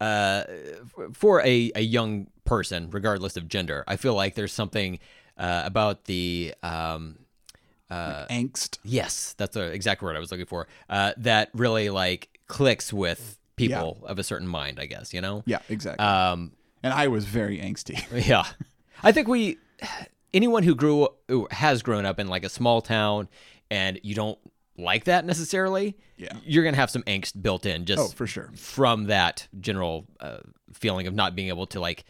[0.01, 0.43] uh,
[1.13, 3.83] for a, a young person, regardless of gender.
[3.87, 4.99] I feel like there's something
[5.37, 7.19] uh, about the um,
[7.89, 8.79] uh Angst.
[8.83, 10.67] yes, that's the exact word I was looking for.
[10.89, 15.13] Uh, that really like clicks with people of a certain mind, I guess.
[15.13, 15.43] You know.
[15.45, 16.05] Yeah, exactly.
[16.05, 16.53] Um,
[16.83, 18.03] and I was very angsty.
[18.27, 18.45] Yeah,
[19.03, 19.57] I think we
[20.35, 23.27] anyone who grew who has grown up in like a small town
[23.71, 24.37] and you don't
[24.77, 25.95] like that necessarily.
[26.17, 26.33] Yeah.
[26.43, 28.51] you're gonna have some angst built in just Oh, for sure.
[28.55, 30.37] from that general uh,
[30.73, 32.03] feeling of not being able to like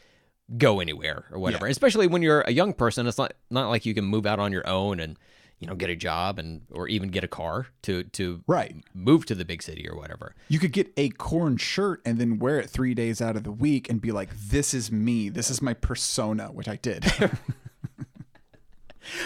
[0.57, 1.67] go anywhere or whatever.
[1.67, 4.51] Especially when you're a young person, it's not not like you can move out on
[4.51, 5.17] your own and
[5.59, 8.75] you know get a job and or even get a car to to Right.
[8.93, 10.35] move to the big city or whatever.
[10.49, 13.51] You could get a Korn shirt and then wear it three days out of the
[13.51, 15.29] week and be like, this is me.
[15.29, 17.05] This is my persona, which I did.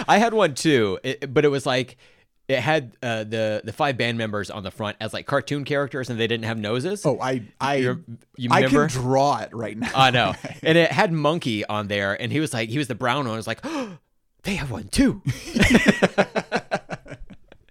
[0.07, 1.97] I had one too, it, but it was like
[2.47, 6.09] it had uh, the the five band members on the front as like cartoon characters,
[6.09, 7.05] and they didn't have noses.
[7.05, 7.99] oh, I I You're-
[8.37, 8.87] you I remember?
[8.87, 9.91] can draw it right now.
[9.95, 12.95] I know, and it had Munky on there, and he was like, he was the
[12.95, 13.33] brown one.
[13.33, 13.97] I was like, oh,
[14.43, 15.21] they have one too.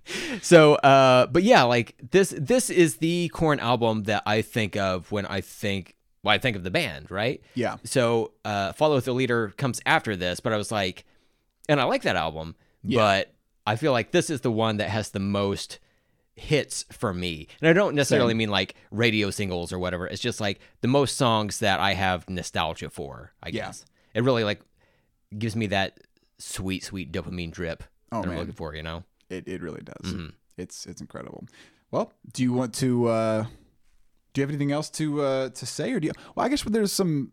[0.43, 5.11] so, uh, but yeah, like this this is the Korn album that I think of
[5.13, 7.41] when I think well, I think of the band, right?
[7.55, 7.77] yeah.
[7.85, 11.05] So, uh, Follow the Leader comes after this, but I was like,
[11.69, 13.33] and I like that album, but
[13.67, 15.79] I feel like this is the one that has the most
[16.35, 17.49] hits for me.
[17.61, 20.07] And I don't necessarily mean like radio singles or whatever.
[20.07, 23.67] It's just like the most songs that I have nostalgia for, I Yeah.
[23.67, 23.85] guess.
[24.15, 24.61] It really like
[25.37, 25.99] gives me that
[26.39, 29.05] sweet, sweet dopamine drip Oh, that I'm looking for, you know?
[29.29, 30.13] It it really does.
[30.13, 30.29] Mm-hmm.
[30.57, 31.45] It's it's incredible.
[31.91, 33.43] Well, do you want to uh
[34.33, 36.63] do you have anything else to uh to say or do you Well, I guess
[36.63, 37.33] there's some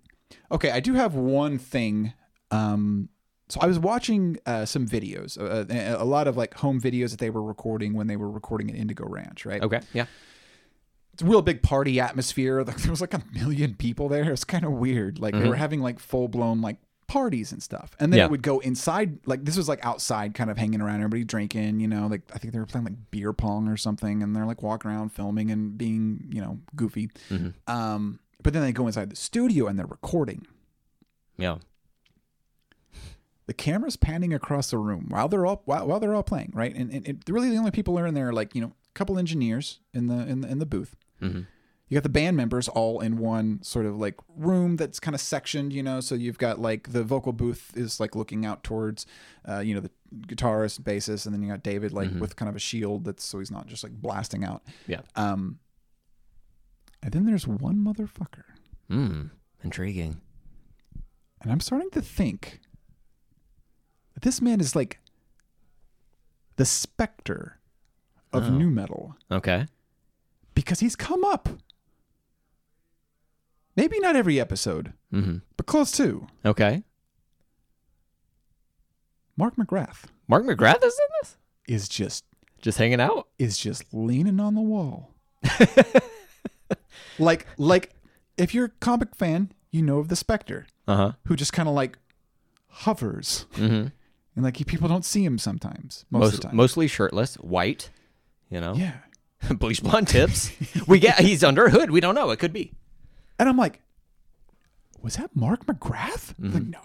[0.51, 2.13] Okay, I do have one thing
[2.51, 3.09] um
[3.49, 7.11] so I was watching uh, some videos, uh, a a lot of like home videos
[7.11, 9.61] that they were recording when they were recording at Indigo Ranch, right?
[9.61, 9.81] Okay.
[9.93, 10.05] Yeah.
[11.13, 12.63] it's a real big party atmosphere.
[12.63, 14.31] Like there was like a million people there.
[14.31, 15.19] It's kind of weird.
[15.19, 16.77] Like they were having like full blown like
[17.07, 17.95] parties and stuff.
[17.99, 18.25] And then Yeah.
[18.25, 19.19] it would go inside.
[19.27, 20.95] Like this was like outside, kind of hanging around.
[21.01, 21.79] Everybody drinking.
[21.79, 24.23] You know, like I think they were playing like beer pong or something.
[24.23, 27.11] And they're like walking around filming and being you know goofy.
[27.67, 30.47] Um, but then they go inside the studio and they're recording.
[31.37, 31.57] Yeah.
[33.47, 36.73] The camera's panning across the room while they're all while, while they're all playing, right?
[36.75, 38.93] And, and, and really the only people are in there are like you know a
[38.93, 40.95] couple engineers in the in the in the booth.
[41.21, 41.45] Mhm.
[41.87, 45.21] You got the band members all in one sort of like room that's kind of
[45.21, 45.99] sectioned, you know.
[45.99, 49.05] So you've got like the vocal booth is like looking out towards,
[49.47, 49.91] uh, you know, the
[50.25, 53.37] guitarist, bassist, and then you got David like with kind of a shield that's so
[53.37, 54.63] he's not just like blasting out.
[54.87, 55.01] Yeah.
[55.15, 55.59] Um,
[57.03, 58.45] and then there's one motherfucker,
[58.89, 59.27] Hmm.
[59.63, 60.21] Intriguing.
[61.41, 62.61] and I'm starting to think
[64.21, 64.99] this man is like
[66.57, 67.59] the specter
[68.33, 69.65] of nu metal Okay.
[70.53, 71.49] because he's come up.
[73.75, 75.37] Maybe not every episode, Mm-hmm.
[75.57, 76.27] but close to.
[76.45, 76.83] Okay.
[79.37, 81.37] Mark McGrath Mark McGrath is in this?
[81.67, 82.23] is just
[82.61, 83.27] Just hanging out?
[83.37, 85.11] is just leaning on the wall.
[87.19, 87.93] like like
[88.37, 91.11] if you're a comic fan, you know of the Spectre, Uh huh.
[91.27, 91.97] who just kind of like
[92.69, 93.45] hovers.
[93.55, 93.87] Mm-hmm.
[94.35, 96.05] And like people don't see him sometimes.
[96.11, 96.55] Most, of Most, the time.
[96.55, 97.89] mostly shirtless, white.
[98.49, 98.73] You know.
[98.75, 98.97] yeah.
[99.59, 100.51] bleach blonde tips.
[100.87, 101.91] we get he's under a hood.
[101.91, 102.31] We don't know.
[102.31, 102.73] It could be.
[103.37, 103.81] And I'm like,
[105.01, 106.33] was that Mark McGrath?
[106.35, 106.53] Mm-hmm.
[106.53, 106.79] Like, no,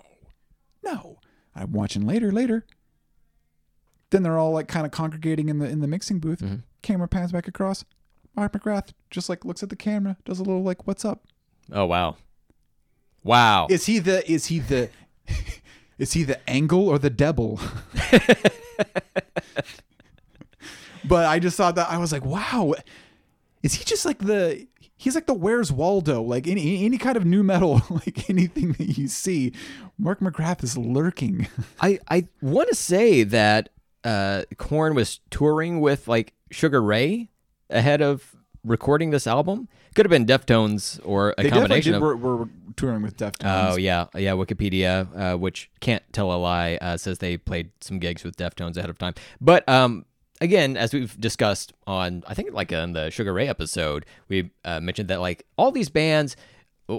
[0.85, 1.19] no.
[1.55, 2.67] I'm watching later, later.
[4.11, 6.41] Then they're all like kind of congregating in the in the mixing booth.
[6.41, 6.57] Mm-hmm.
[6.83, 7.85] Camera pans back across.
[8.37, 11.27] Mark McGrath just like looks at the camera, does a little like, "What's up?"
[11.73, 12.17] Oh wow,
[13.23, 13.67] wow.
[13.71, 14.29] Is he the?
[14.31, 14.91] Is he the?
[16.01, 17.61] Is he the angle or the devil?
[21.05, 22.75] but I just thought that I was like, wow,
[23.63, 24.67] is he just like the?
[24.97, 26.23] He's like the Where's Waldo?
[26.23, 29.53] Like any any kind of nu metal, like anything that you see,
[29.99, 31.47] Mark McGrath is lurking.
[31.81, 33.69] I I want to say that
[34.03, 37.31] uh, Korn was touring with like Sugar Ray
[37.69, 38.35] ahead of
[38.65, 39.69] recording this album.
[39.95, 41.97] Could have been Deftones or a They definitely combination did.
[41.97, 42.03] of.
[42.03, 42.49] We're, we're
[42.81, 43.73] touring with Deftones.
[43.73, 44.33] Oh yeah, yeah.
[44.33, 48.77] Wikipedia, uh, which can't tell a lie, uh, says they played some gigs with Deftones
[48.77, 49.15] ahead of time.
[49.41, 50.05] But um,
[50.41, 54.81] again, as we've discussed on, I think like in the Sugar Ray episode, we uh,
[54.81, 56.37] mentioned that like all these bands,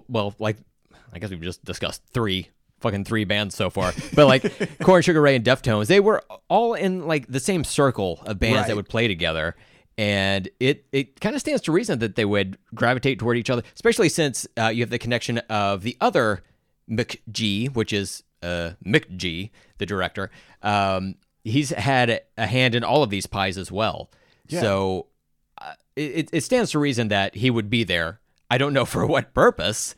[0.07, 0.57] well, like
[1.13, 5.21] I guess we've just discussed three fucking three bands so far, but like Korn, Sugar
[5.21, 8.67] Ray, and Deftones, they were all in like the same circle of bands Right.
[8.67, 9.55] that would play together.
[9.98, 13.62] And it, it kind of stands to reason that they would gravitate toward each other,
[13.76, 16.44] especially since uh, you have the connection of the other
[16.89, 20.32] McG, which is uh, McG, the director.
[20.64, 24.10] Um, he's had a hand in all of these pies as well.
[24.48, 24.62] yeah.
[24.62, 25.08] So
[25.60, 28.20] uh, it, it stands to reason that he would be there.
[28.50, 29.94] I don't know for what purpose,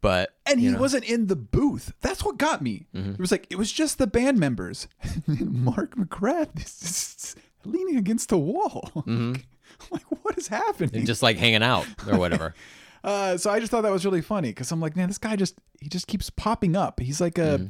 [0.00, 0.72] but and he know.
[0.72, 0.80] Mm-hmm.
[0.80, 1.92] wasn't in the booth.
[2.00, 2.86] That's what got me.
[2.94, 4.88] It was like it was just the band members.
[5.26, 8.90] Mark McGrath leaning against the wall.
[9.90, 10.90] like, what is happening?
[10.90, 11.04] Mm-hmm.
[11.04, 12.54] just like hanging out or whatever.
[13.04, 15.36] Uh, so I just thought that was really funny because I'm like, man, this guy
[15.36, 16.98] just he just keeps popping up.
[16.98, 17.68] He's like a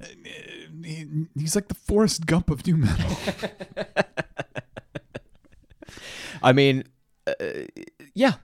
[0.00, 0.82] Mm-hmm.
[0.82, 3.16] he- he's like the Forrest Gump of nu metal.
[6.42, 6.84] I mean,
[7.26, 7.32] uh,
[8.14, 8.34] yeah.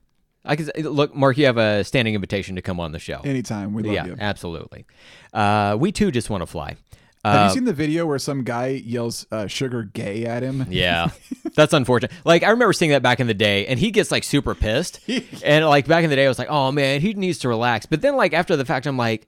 [0.45, 1.37] I can look, Mark.
[1.39, 3.21] You have a standing invitation to come on the show.
[3.25, 4.17] Anytime we love yeah, you.
[4.19, 4.85] absolutely.
[5.33, 6.77] Uh, we too just want to fly.
[7.25, 10.67] Have Uh, you seen the video where some guy yells uh, "sugar gay" at him?
[10.71, 11.09] Yeah,
[11.55, 12.13] that's unfortunate.
[12.25, 15.01] Like I remember seeing that back in the day, and he gets like super pissed.
[15.43, 17.87] and like back in the day, I was like, "Oh man, he needs to relax."
[17.87, 19.27] But then like after the fact, I'm like,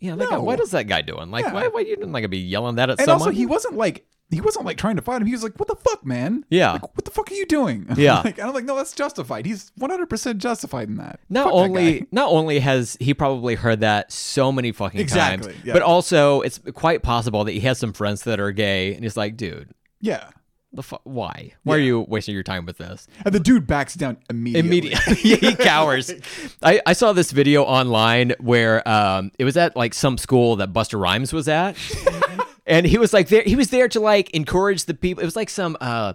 [0.00, 1.30] "Yeah, that guy, what is that guy doing?
[1.30, 1.54] Like, Yeah.
[1.54, 4.04] why why you not gonna be yelling that at And someone?" also, he wasn't like
[4.30, 5.26] he wasn't like trying to fight him.
[5.26, 6.44] He was like, "What the fuck, man?
[6.50, 6.72] Yeah.
[6.72, 8.20] like, what the fuck are you doing?" Yeah.
[8.22, 9.46] like, and I'm like, "No, that's justified.
[9.46, 12.06] He's 100 percent justified in that." not Fuck only guy.
[12.12, 15.72] not only has he probably heard that so many fucking Exactly, times, yeah.
[15.72, 19.16] but also it's quite possible that he has some friends that are gay, and he's
[19.16, 19.70] like, "Dude,
[20.00, 20.28] yeah,
[20.74, 21.52] the fu- why?
[21.62, 24.68] Why are you wasting your time with this?" and the dude backs down immediately.
[24.68, 25.14] Immediately,
[25.48, 26.12] he cowers.
[26.62, 30.72] I, I saw this video online where um, it was at like some school that
[30.74, 31.76] Busta Rhymes was at,
[32.68, 33.42] and he was like there.
[33.42, 35.22] He was there to like encourage the people.
[35.22, 36.12] It was like some uh,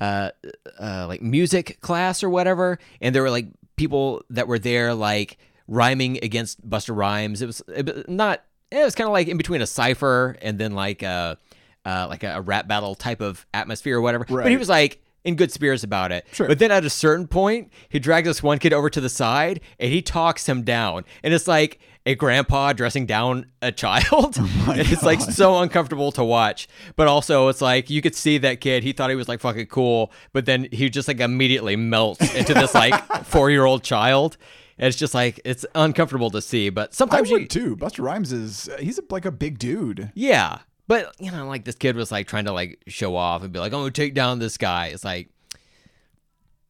[0.00, 0.30] uh,
[0.78, 3.46] uh, like music class or whatever, and there were like
[3.76, 5.38] people that were there like
[5.68, 7.40] rhyming against Busta Rhymes.
[7.40, 8.44] It was, it not.
[8.70, 11.38] It was kind of like in between a cipher and then like a
[11.84, 14.24] uh, like a, rap battle type of atmosphere or whatever.
[14.24, 16.26] But he was like in good spirits about it.
[16.32, 16.48] Sure.
[16.48, 19.60] But then at a certain point, he drags this one kid over to the side
[19.78, 21.04] and he talks him down.
[21.22, 24.36] And it's like a grandpa dressing down a child.
[24.68, 26.66] and it's like so uncomfortable to watch.
[26.96, 29.66] But also it's like you could see that kid, he thought he was like fucking
[29.66, 32.94] cool, but then he just like immediately melts into this like
[33.24, 34.36] four year old child.
[34.78, 36.70] And it's just like it's uncomfortable to see.
[36.70, 37.76] But I sometimes you would too.
[37.76, 40.10] Busta Rhymes is uh, he's a, like a big dude.
[40.14, 40.58] yeah.
[40.88, 43.60] But you know, like this kid was like trying to like show off and be
[43.60, 45.28] like, "I'm gonna take down this guy." It's like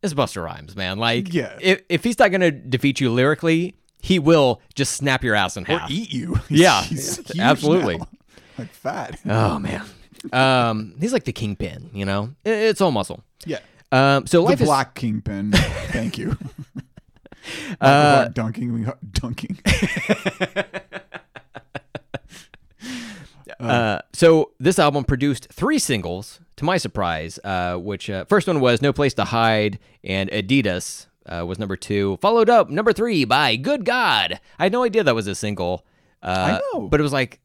[0.02, 0.98] it's Busta Rhymes, man.
[0.98, 1.56] Like, Yeah.
[1.60, 5.64] if if he's not gonna defeat you lyrically, he will just snap your ass in
[5.64, 5.90] Or half.
[5.90, 6.34] eat you.
[6.48, 7.96] He's- Yeah, he's absolutely.
[7.96, 8.08] now.
[8.58, 9.18] Like fat.
[9.24, 9.82] Oh man,
[10.34, 11.88] um, he's like the kingpin.
[11.94, 13.24] You know, it's all muscle.
[13.46, 13.60] Yeah.
[13.90, 15.52] Um, so The life is black kingpin.
[15.88, 16.36] Thank you.
[17.80, 18.74] Uh, dunking.
[18.74, 19.58] We dunking.
[23.60, 27.38] Uh, so this album produced three singles, to my surprise.
[27.44, 31.76] Uh, which uh, first one was "No Place to Hide" and "Adidas" uh, was number
[31.76, 32.18] two.
[32.20, 35.84] Followed up number three by "Good God." I had no idea that was a single.
[36.22, 36.88] Uh, I know.
[36.88, 37.40] but it was like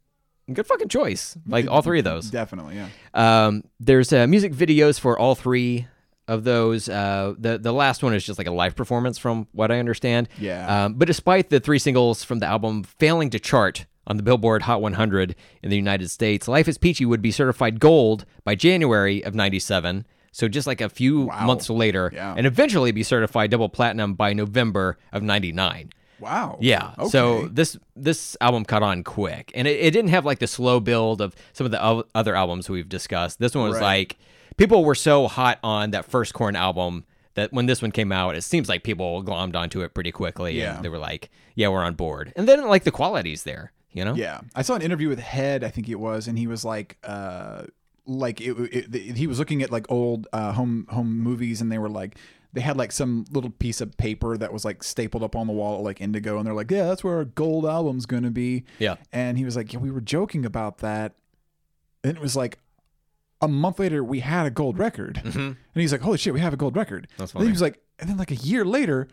[0.53, 1.38] good fucking choice.
[1.47, 2.30] Like all three of those.
[2.30, 2.75] Definitely.
[2.75, 2.88] Yeah.
[3.13, 5.88] Um, there's uh, music videos for all three
[6.28, 6.89] of those.
[6.89, 10.30] Uh, the the last one is just like a live performance, from what I understand.
[10.39, 10.86] Yeah.
[10.86, 14.61] Um, but despite the three singles from the album failing to chart on the Billboard
[14.63, 19.23] Hot 100 in the United States, "Life Is Peachy" would be certified gold by January
[19.23, 20.05] of '97.
[20.38, 21.47] So just like a few Wow.
[21.47, 22.35] months later, Yeah.
[22.38, 25.89] and eventually be certified double platinum by November of '99.
[26.19, 26.57] Wow.
[26.61, 26.91] Yeah.
[26.99, 27.09] Okay.
[27.09, 30.79] So this this album caught on quick, and it, it didn't have like the slow
[30.79, 33.39] build of some of the o- other albums we've discussed.
[33.39, 33.99] This one was Right.
[34.09, 34.17] like
[34.57, 38.35] people were so hot on that first Korn album that when this one came out,
[38.35, 40.59] it seems like people glommed onto it pretty quickly.
[40.59, 40.75] Yeah.
[40.75, 44.05] And they were like, "Yeah, we're on board." And then like the quality's there, you
[44.05, 44.13] know?
[44.13, 46.97] Yeah, I saw an interview with Head, I think it was, and he was like,
[47.03, 47.63] uh,
[48.08, 51.78] like it, it, he was looking at like old uh, home home movies, and they
[51.78, 52.18] were like,
[52.53, 55.53] they had like some little piece of paper that was like stapled up on the
[55.53, 58.64] wall, like Indigo, and they're like, yeah, that's where our gold album's gonna be.
[58.80, 58.95] Yeah.
[59.12, 61.14] And he was like, yeah, we were joking about that,
[62.03, 62.60] and it was like.
[63.39, 66.53] A month later, we had a gold record, and he's like, "Holy shit, we have
[66.53, 67.22] a gold record!" Mm-hmm.
[67.22, 69.08] That's And he was like, and then like a year later,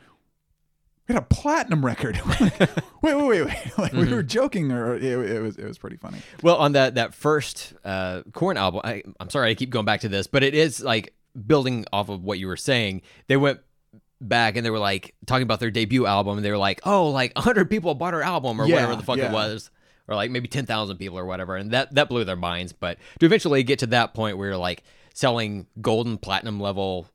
[1.09, 2.21] we had a platinum record.
[2.41, 2.59] wait,
[3.03, 3.79] wait, wait, wait!
[3.79, 6.19] Like we were joking, or it, it was it was pretty funny.
[6.43, 10.01] Well, on that that first uh, Korn album, I, I'm sorry I keep going back
[10.01, 11.15] to this, but it is like
[11.47, 13.03] building off of what you were saying.
[13.27, 13.61] They went
[14.21, 17.11] back and they were like talking about their debut album, and they were like, "Oh,
[17.11, 19.29] like 100 people bought our album, or Yeah, whatever the fuck yeah.
[19.29, 19.71] it was."
[20.09, 22.73] Or like maybe ten thousand people or whatever, and that that blew their minds.
[22.73, 24.85] But to eventually get to that point where you're like
[25.15, 27.07] selling golden platinum level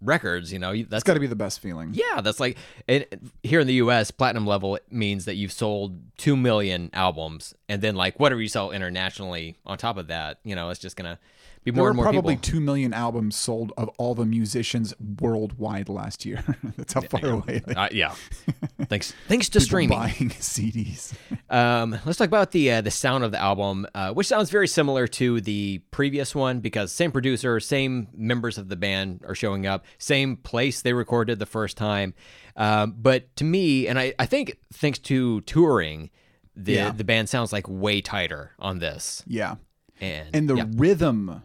[0.00, 1.90] records, you know, that's got to be the best feeling.
[1.92, 3.04] yeah, that's like and
[3.42, 4.10] here in the U.S.
[4.10, 8.70] platinum level means that you've sold two million albums, and then like whatever you sell
[8.70, 11.18] internationally on top of that, you know, it's just gonna
[11.72, 12.50] be There more were more probably people.
[12.52, 16.42] two million albums sold of all the musicians worldwide last year.
[16.76, 18.14] That's how far away they Uh, yeah,
[18.88, 19.96] thanks thanks to streaming.
[19.98, 21.14] buying CDs.
[21.50, 24.68] Um, let's talk about the uh, the sound of the album, uh, which sounds very
[24.68, 29.66] similar to the previous one because same producer, same members of the band are showing
[29.66, 32.14] up, same place they recorded the first time.
[32.56, 36.10] Um, but to me, and I, I think thanks to touring,
[36.56, 36.90] the Yeah.
[36.90, 39.22] the band sounds like way tighter on this.
[39.26, 39.56] Yeah,
[40.00, 41.42] And and the yeah, rhythm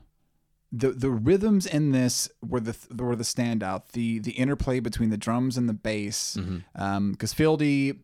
[0.76, 5.18] the the rhythms in this were the were the standout the the interplay between the
[5.18, 6.58] drums and the bass Mm-hmm.
[6.82, 8.00] um because Fieldy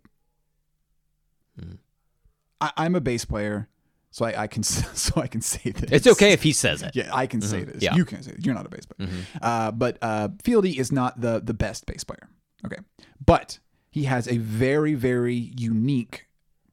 [2.62, 3.68] I, I'm a bass player
[4.12, 6.96] so I, I can so I can say this it's okay if he says it.
[6.96, 7.84] yeah I can say this Mm-hmm.
[7.84, 7.90] Yeah.
[7.92, 7.98] Mm-hmm.
[7.98, 8.46] you can say this.
[8.46, 9.10] you're not a bass player
[9.42, 12.30] uh but uh Fieldy is not the the best bass player
[12.66, 12.78] okay
[13.26, 13.60] but
[13.90, 16.28] he has a very very unique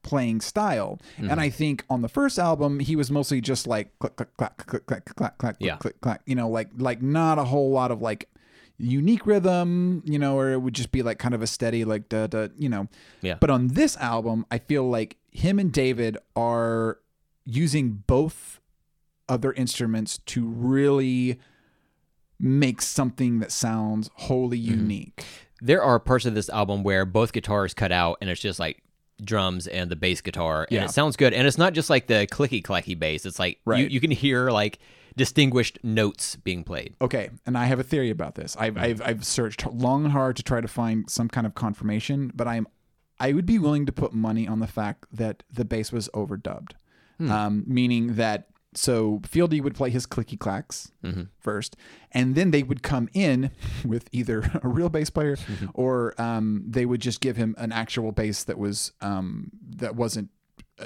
[0.07, 0.99] playing style.
[1.19, 1.31] Mm-hmm.
[1.31, 4.57] And I think on the first album, he was mostly just like click, click, clack,
[4.67, 5.77] click, clack, clack, clack, Yeah.
[5.77, 8.29] click, clack, you know, like, like not a whole lot of like
[8.79, 12.09] unique rhythm, you know, or it would just be like kind of a steady, like,
[12.09, 12.87] da, da, you know.
[13.21, 13.37] Yeah.
[13.41, 16.99] But on this album, I feel like him and David are
[17.45, 18.61] using both
[19.29, 21.41] of their instruments to really
[22.39, 24.81] make something that sounds wholly Mm-hmm.
[24.81, 25.25] unique.
[25.63, 28.83] There are parts of this album where both guitars cut out and it's just like
[29.23, 30.85] drums and the bass guitar and Yeah.
[30.85, 33.73] it sounds good and it's not just like the clicky clacky bass it's like you,
[33.73, 33.91] Right.
[33.91, 34.79] you can hear like
[35.17, 38.55] distinguished notes being played Okay, and I have a theory about this.
[38.59, 42.31] I've, I've I've searched long and hard to try to find some kind of confirmation,
[42.35, 42.67] but I'm
[43.19, 46.73] I would be willing to put money on the fact that the bass was overdubbed,
[47.21, 50.93] um, meaning that so Fieldy would play his clicky clacks
[51.39, 51.77] first,
[52.13, 53.51] and then they would come in
[53.85, 55.37] with either a real bass player
[55.75, 60.29] or um, they would just give him an actual bass that was um, that wasn't
[60.79, 60.85] uh,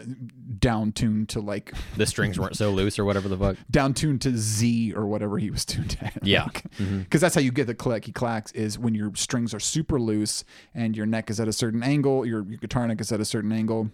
[0.58, 4.20] down tuned to like the strings weren't so loose or whatever the fuck down tuned
[4.20, 6.16] to Z or whatever he was tuned at.
[6.22, 6.46] Yeah.
[6.78, 10.44] Because that's how you get the clicky clacks is when your strings are super loose
[10.74, 13.24] and your neck is at a certain angle, your, your guitar neck is at a
[13.24, 13.90] certain angle.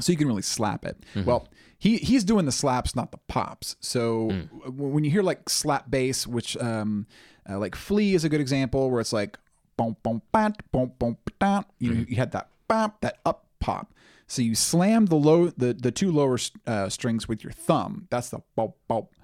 [0.00, 0.96] So you can really slap it.
[1.26, 1.48] Well,
[1.78, 3.76] he he's doing the slaps, not the pops.
[3.80, 4.28] So
[4.64, 7.06] w- when you hear like slap bass, which um
[7.48, 9.38] uh, like Flea is a good example where it's like
[9.76, 13.94] boom boom bat boom boom ba you know, you had that bop that up pop.
[14.26, 18.08] So you slam the low the the two lower uh, strings with your thumb.
[18.10, 19.14] That's the bop bop,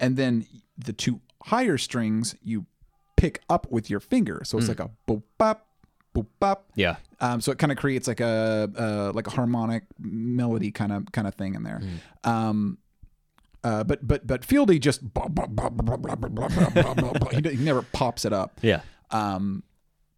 [0.00, 0.46] and then
[0.76, 2.66] the two higher strings you
[3.16, 4.40] pick up with your finger.
[4.44, 5.67] So it's like a boop bop
[6.22, 6.70] boop bop.
[6.74, 6.96] Yeah.
[7.20, 11.26] Um, so it kind of creates like a like a harmonic melody kind of kind
[11.26, 11.80] of thing in there.
[12.24, 12.28] Mm.
[12.30, 12.78] Um,
[13.64, 15.00] uh, but but but Fieldy just
[17.50, 18.60] he never pops it up.
[18.62, 18.80] Yeah.
[19.10, 19.62] Um,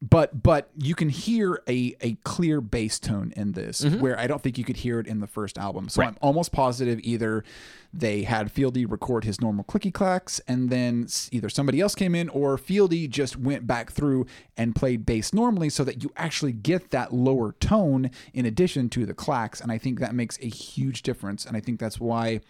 [0.02, 4.00] but but you can hear a a clear bass tone in this mm-hmm.
[4.00, 5.90] where I don't think you could hear it in the first album.
[5.90, 7.44] So I'm almost positive either
[7.92, 12.30] they had Fieldy record his normal clicky clacks and then either somebody else came in
[12.30, 14.26] or Fieldy just went back through
[14.56, 19.04] and played bass normally so that you actually get that lower tone in addition to
[19.04, 19.60] the clacks.
[19.60, 21.44] And I think that makes a huge difference.
[21.44, 22.40] And I think that's why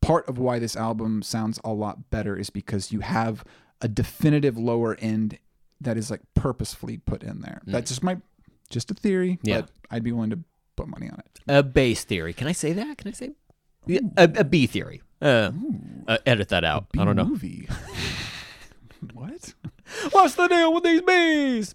[0.00, 3.42] part of why this album sounds a lot better is because you have
[3.80, 5.38] a definitive lower end
[5.80, 7.60] that is like purposefully put in there.
[7.66, 8.18] That's just my
[8.70, 9.62] just a theory, Yeah.
[9.62, 10.38] but I'd be willing to
[10.76, 11.40] put money on it.
[11.46, 13.30] a base theory can i say that can i say
[13.86, 15.52] Yeah, a, a b theory uh,
[16.08, 17.68] uh, edit that out i don't know Movie.
[19.12, 19.54] what?
[20.10, 21.74] what's the deal with these bees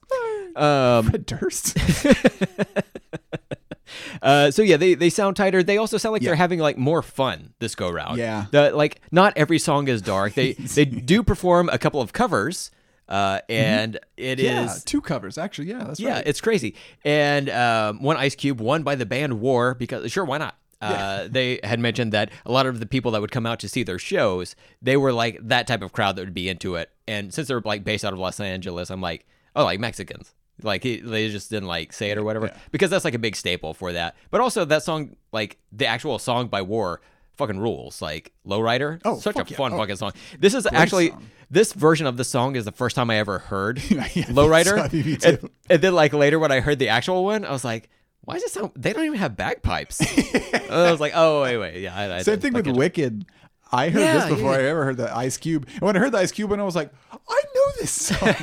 [0.53, 1.77] Um, Fred Durst.
[4.21, 5.63] uh, so yeah, they, they sound tighter.
[5.63, 6.29] They also sound like Yeah.
[6.29, 8.17] they're having like more fun this go round.
[8.17, 8.45] Yeah.
[8.51, 10.33] The, like not every song is dark.
[10.33, 12.71] They they do perform a couple of covers,
[13.09, 15.67] uh, and it is yeah, two covers actually.
[15.69, 16.27] Yeah, that's yeah, right.
[16.27, 16.75] it's crazy.
[17.03, 20.55] And um, one Ice Cube, one by the band War, because sure, why not?
[20.81, 23.67] Uh, they had mentioned that a lot of the people that would come out to
[23.67, 26.89] see their shows, they were like that type of crowd that would be into it.
[27.05, 29.25] And since they're like based out of Los Angeles, I'm like,
[29.57, 30.33] oh, like Mexicans.
[30.63, 33.35] Like he, they just didn't like say it or whatever because that's like a big
[33.35, 34.15] staple for that.
[34.31, 37.01] But also that song, like the actual song by War,
[37.35, 38.01] fucking rules.
[38.01, 39.57] Like Lowrider, Oh, such a yeah.
[39.57, 39.77] fun Oh.
[39.77, 40.13] fucking song.
[40.39, 41.25] This is actually song.
[41.49, 44.91] This version of the song is the first time I ever heard Yeah, Lowrider.
[44.93, 45.27] me too.
[45.27, 47.89] And, and then like later when I heard the actual one, I was like,
[48.21, 48.71] why does it sound?
[48.75, 50.01] They don't even have bagpipes.
[50.69, 51.95] I was like, oh wait, wait, yeah.
[51.95, 52.75] I, I Same thing with it.
[52.75, 53.25] Wicked.
[53.71, 54.57] I heard Yeah, this before yeah.
[54.59, 55.67] I ever heard the Ice Cube.
[55.73, 58.33] And when I heard the Ice Cube one, I was like, I know this song.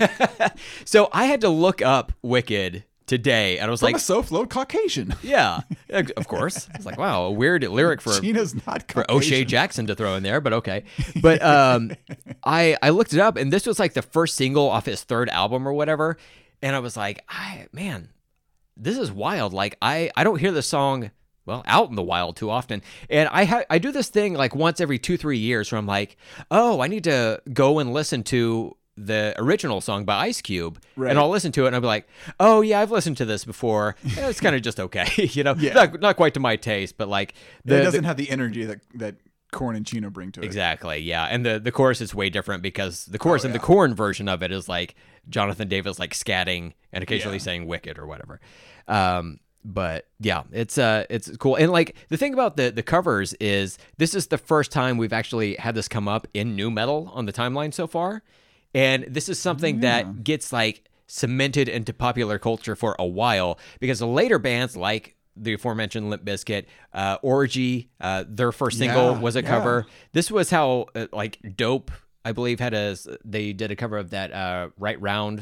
[0.84, 4.50] So I had to look up Wicked today, and I was From like, a self-load
[4.50, 5.14] Caucasian.
[5.22, 6.68] yeah, of course.
[6.74, 10.22] It's like, wow, a weird lyric for Gina's not for O'Shea Jackson to throw in
[10.22, 10.84] there, but okay.
[11.22, 11.92] But um,
[12.44, 15.28] I I looked it up, and this was like the first single off his third
[15.30, 16.18] album or whatever,
[16.62, 18.11] and I was like, I man,
[18.76, 19.52] this is wild.
[19.52, 21.11] Like I I don't hear the song
[21.46, 24.54] well out in the wild too often, and I ha- I do this thing like
[24.54, 26.16] once every two three years where I'm like,
[26.50, 31.11] oh, I need to go and listen to the original song by Ice Cube, Right.
[31.11, 32.09] and I'll listen to it, and I'll be like,
[32.40, 33.97] oh yeah, I've listened to this before.
[34.05, 35.74] It's kind of just okay, you know, Yeah.
[35.74, 37.34] not not quite to my taste, but like
[37.64, 39.16] the, it doesn't have the energy that that
[39.53, 40.44] Korn and Chino bring to it.
[40.44, 40.99] Exactly.
[40.99, 43.66] Yeah, and the the chorus is way different because the chorus in the Oh, yeah.
[43.66, 44.94] Korn version of it is like
[45.28, 47.42] Jonathan Davis like scatting and occasionally Yeah.
[47.44, 48.40] saying "wicked" or whatever.
[48.88, 51.57] Um, but yeah, it's uh it's cool.
[51.57, 55.12] And like the thing about the the covers is this is the first time we've
[55.12, 58.22] actually had this come up in nu metal on the timeline so far,
[58.76, 63.98] and this is something that gets like cemented into popular culture for a while because
[63.98, 66.64] the later bands like the aforementioned Limp Bizkit,
[66.94, 69.48] uh, Orgy, uh, their first single Yeah, was a yeah.
[69.48, 69.86] cover.
[70.12, 71.90] This was how uh, like Dope,
[72.24, 75.40] I believe, had a they did a cover of that uh, Right Round,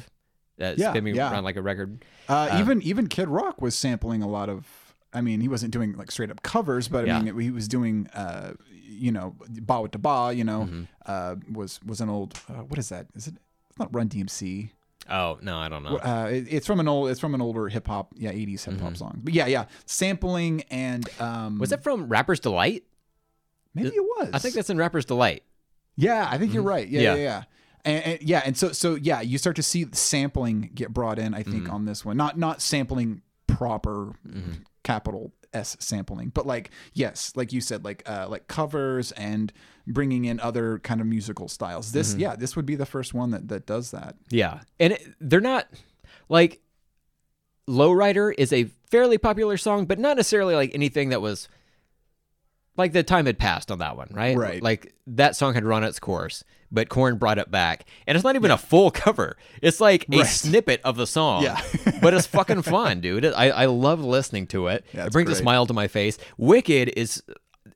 [0.60, 1.30] uh, Yeah, spin me yeah.
[1.30, 2.04] around like a record.
[2.28, 4.66] Uh, even even Kid Rock was sampling a lot of.
[5.14, 7.22] I mean, he wasn't doing like straight up covers, but I Yeah.
[7.22, 8.54] mean, he was doing, uh,
[8.86, 10.32] you know, ba with the ba.
[10.34, 10.82] You know, Mm-hmm.
[11.06, 12.34] uh, was was an old.
[12.48, 13.06] Uh, what is that?
[13.14, 13.34] Is it?
[13.70, 14.70] It's not Run DMC.
[15.10, 15.96] Oh no, I don't know.
[15.98, 17.10] Uh, it- it's from an old.
[17.10, 18.12] It's from an older hip hop.
[18.16, 19.20] Yeah, eighties hip hop song.
[19.22, 21.58] But yeah, yeah, sampling and um, Mm-hmm.
[21.60, 22.84] Was that from Rapper's Delight?
[23.74, 24.30] maybe it was?
[24.32, 25.42] I think that's in Rapper's Delight.
[25.96, 26.86] Yeah, I think you're right.
[26.88, 27.22] Yeah, yeah, Yeah.
[27.22, 27.42] yeah.
[27.86, 31.34] And, and yeah, and so so yeah, you start to see sampling get brought in.
[31.34, 31.74] I think Mm-hmm.
[31.74, 33.20] on this one, not not sampling
[33.56, 34.12] proper
[34.82, 39.52] capital S sampling, but like yes, like you said, like uh, like covers and
[39.86, 41.92] bringing in other kind of musical styles.
[41.92, 42.20] This Mm-hmm.
[42.20, 44.16] yeah, this would be the first one that that does that.
[44.30, 45.68] Yeah, and it, they're not
[46.28, 46.60] like
[47.68, 51.48] Lowrider is a fairly popular song, but not necessarily like anything that was
[52.76, 54.36] like the time had passed on that one, right?
[54.36, 54.62] Right.
[54.62, 58.34] Like that song had run its course, but Korn brought it back, and it's not
[58.36, 59.36] even a full cover.
[59.62, 60.26] It's like a Right.
[60.26, 61.42] snippet of the song.
[61.44, 61.60] Yeah.
[62.02, 63.24] but it's fucking fun, dude.
[63.26, 64.84] I I love listening to it.
[64.92, 66.18] Yeah, it brings a smile to my face.
[66.36, 67.22] Wicked is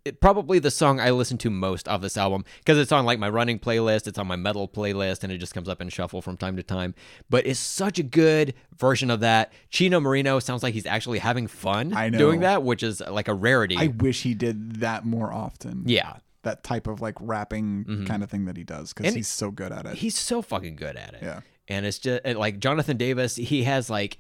[0.08, 3.18] it, probably the song I listen to most of this album because it's on like
[3.18, 6.20] my running playlist, it's on my metal playlist, and it just comes up in shuffle
[6.20, 6.94] from time to time.
[7.30, 9.52] But it's such a good version of that.
[9.70, 13.76] Chino Moreno sounds like he's actually having fun doing that, which is like a rarity.
[13.78, 15.84] I wish he did that more often.
[15.86, 16.16] yeah.
[16.42, 19.16] that type of like rapping kind of thing that he does because Mm-hmm.
[19.16, 19.96] He's so good at it.
[19.96, 21.20] He's so fucking good at it.
[21.22, 21.40] Yeah.
[21.68, 24.18] And it's just like Jonathan Davis, he has like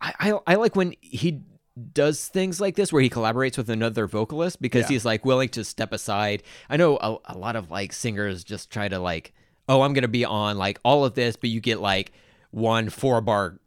[0.00, 1.40] I, I I like when he
[1.92, 4.88] does things like this where he collaborates with another vocalist because Yeah.
[4.88, 6.42] he's like willing to step aside.
[6.70, 9.34] I know a, a lot of like singers just try to like,
[9.68, 12.12] oh, I'm gonna be on like all of this, but you get like
[12.50, 13.58] one four bar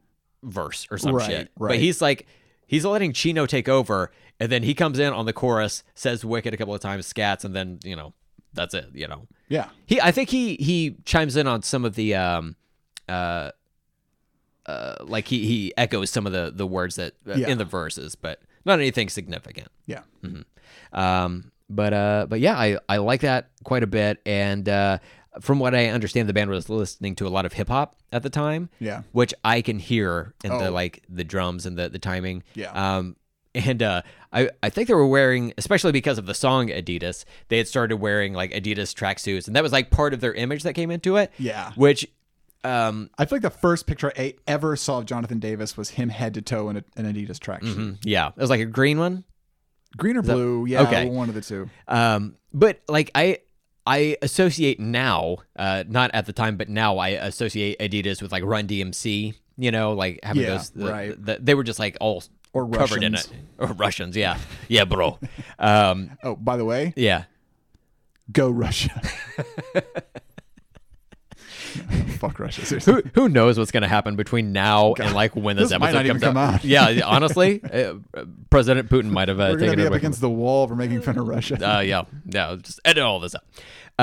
[0.42, 1.52] verse or some Right, shit.
[1.58, 2.26] But he's like
[2.66, 6.54] he's letting Chino take over and then he comes in on the chorus, says wicked
[6.54, 8.14] a couple of times, scats, and then, you know,
[8.54, 9.28] that's it, you know.
[9.50, 9.68] yeah.
[9.86, 12.56] He, I think he he chimes in on some of the, um,
[13.08, 13.52] uh,
[14.70, 17.48] uh, like he he echoes some of the the words that uh, Yeah.
[17.50, 19.70] in the verses, but not anything significant.
[19.86, 20.02] Yeah.
[20.94, 24.98] Um, but uh, but yeah, I I like that quite a bit, and uh,
[25.42, 28.24] from what I understand, the band was listening to a lot of hip hop at
[28.24, 28.70] the time.
[28.80, 29.04] Yeah.
[29.12, 30.72] which I can hear in the Oh.
[30.72, 32.44] like the drums and the the timing.
[32.56, 32.72] Yeah.
[32.72, 33.16] Um,
[33.56, 34.02] and uh,
[34.34, 37.98] I I think they were wearing, especially because of the song Adidas, they had started
[37.98, 41.18] wearing like Adidas tracksuits, and that was like part of their image that came into
[41.18, 41.32] it.
[41.38, 41.72] Yeah.
[41.76, 42.08] Which,
[42.64, 46.10] um, I feel like the first picture I ever saw of Jonathan Davis was him
[46.10, 48.00] head to toe in a, an Adidas tracksuit.
[48.04, 49.24] yeah, it was like a green one.
[49.98, 50.66] Green or blue?
[50.68, 51.06] Yeah, okay.
[51.10, 51.70] one of the two.
[51.88, 53.40] Um, but like I
[53.88, 58.44] I associate now, uh, not at the time, but now I associate Adidas with like
[58.44, 60.70] Run DMC, you know, like having Yeah, those.
[60.70, 61.26] The, right.
[61.26, 62.22] the- they were just like all
[62.54, 63.18] Or covered in it.
[63.18, 63.36] Russians.
[63.58, 64.38] Or Russians, yeah,
[64.68, 65.18] yeah, bro.
[65.60, 67.24] um, Oh, by the way, yeah,
[68.32, 69.02] go Russia.
[72.20, 72.66] Fuck Russia.
[72.66, 72.94] Seriously.
[72.94, 75.96] who who knows what's going to happen between now and like when this, This might
[75.96, 76.64] episode comes come out.
[76.66, 77.96] yeah, honestly, uh,
[78.50, 81.02] President Putin might have uh, We're taken be it up against the wall for making
[81.02, 81.56] fun of Russia.
[81.56, 83.44] uh, yeah, yeah, just edit all this out.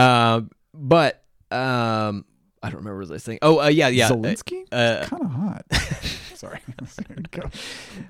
[0.01, 2.25] Um, but um,
[2.63, 3.39] I don't remember what I was saying.
[3.43, 4.09] Oh, uh, yeah, yeah.
[4.11, 4.65] Zelensky?
[4.73, 5.65] Uh, kind of hot.
[6.47, 6.61] Sorry.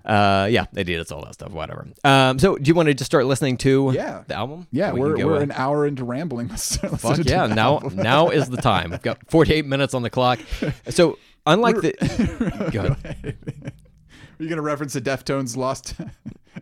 [0.04, 1.00] Uh, yeah, they did.
[1.00, 1.50] It's all that stuff.
[1.50, 1.86] Whatever.
[2.04, 4.22] Um, so do you want to just start listening to Yeah.
[4.26, 4.66] the album?
[4.70, 6.48] Yeah, We we're, we're uh, an hour into rambling.
[6.48, 7.46] Fuck yeah!
[7.46, 8.90] Now, now is the time.
[8.90, 10.38] We've got 48 minutes on the clock.
[10.90, 11.92] So, unlike the,
[12.72, 13.36] go ahead.
[14.38, 15.94] Are you going to reference the Deftones Lost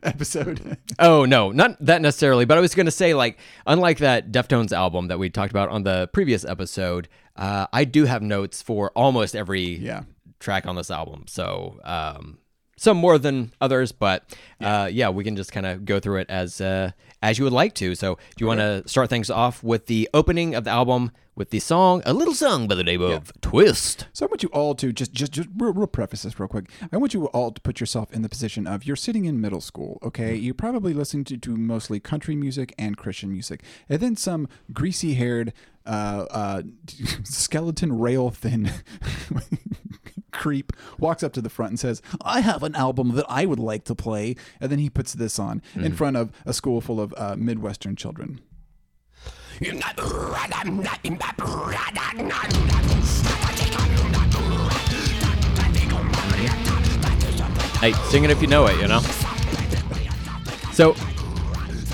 [0.03, 0.79] episode?
[0.99, 2.45] Oh no, not that necessarily.
[2.45, 5.69] But I was going to say, like, unlike that Deftones album that we talked about
[5.69, 10.05] on the previous episode, uh, I do have notes for almost every Yeah.
[10.45, 11.25] Track on this album.
[11.27, 12.39] So, um,
[12.77, 16.31] some more than others, but uh, yeah, we can just kind of go through it
[16.31, 16.91] as uh,
[17.23, 17.95] as you would like to.
[17.95, 21.51] So, do you want to start things off with the opening of the album with
[21.51, 24.07] the song, a little song by the name of Twist?
[24.13, 26.71] So I want you all to just just just real, real preface this real quick.
[26.93, 29.61] I want you all to put yourself in the position of you're sitting in middle
[29.61, 29.99] school.
[30.03, 34.49] Okay, you're probably listening to, to mostly country music and Christian music, and then some
[34.73, 35.53] greasy haired,
[35.87, 36.63] uh, uh,
[37.25, 38.71] skeleton rail thin.
[40.35, 43.59] creep walks up to the front and says i have an album that i would
[43.59, 47.01] like to play and then he puts this on in front of a school full
[47.01, 48.41] of uh, midwestern children
[57.81, 59.01] Hey, sing it if you know it, you know?
[60.73, 60.95] So,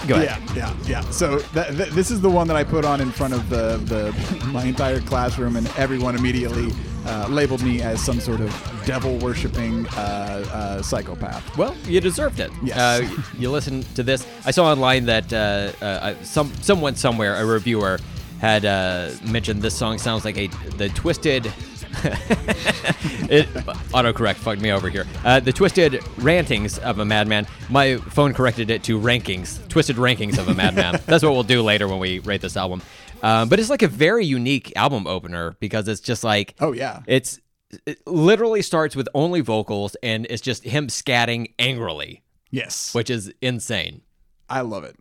[0.06, 0.40] go ahead.
[0.54, 1.10] Yeah, yeah, yeah.
[1.10, 3.76] So that, th- this is the one that I put on in front of the,
[3.76, 6.70] the my entire classroom, and everyone immediately
[7.06, 11.56] uh, labeled me as some sort of devil worshipping uh, uh, psychopath.
[11.56, 12.50] Well, you deserved it.
[12.62, 12.78] Yes.
[12.78, 14.26] Uh, you listen to this.
[14.44, 17.98] I saw online that uh, uh, some someone somewhere, a reviewer,
[18.40, 20.46] had uh, mentioned this song sounds like a
[20.76, 21.52] the twisted.
[22.04, 23.48] it
[23.92, 25.06] autocorrect fucked me over here.
[25.24, 27.46] Uh, the twisted rantings of a madman.
[27.68, 31.00] My phone corrected it to rankings, twisted rankings of a madman.
[31.06, 32.80] That's what we'll do later when we rate this album.
[33.22, 37.02] Um, but it's like a very unique album opener because it's just like Oh yeah,
[37.06, 37.40] it's
[37.86, 43.32] it literally starts with only vocals and it's just him scatting angrily, yes, which is
[43.40, 44.02] insane.
[44.48, 44.96] I love it.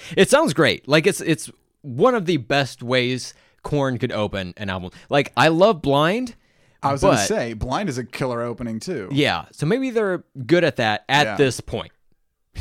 [0.16, 0.88] It sounds great.
[0.88, 1.50] Like it's it's
[1.82, 4.90] one of the best ways Korn could open an album.
[5.10, 6.34] Like I love Blind.
[6.82, 9.08] I was but, gonna say, Blind is a killer opening too.
[9.12, 11.36] Yeah, so maybe they're good at that at Yeah.
[11.36, 11.90] this point.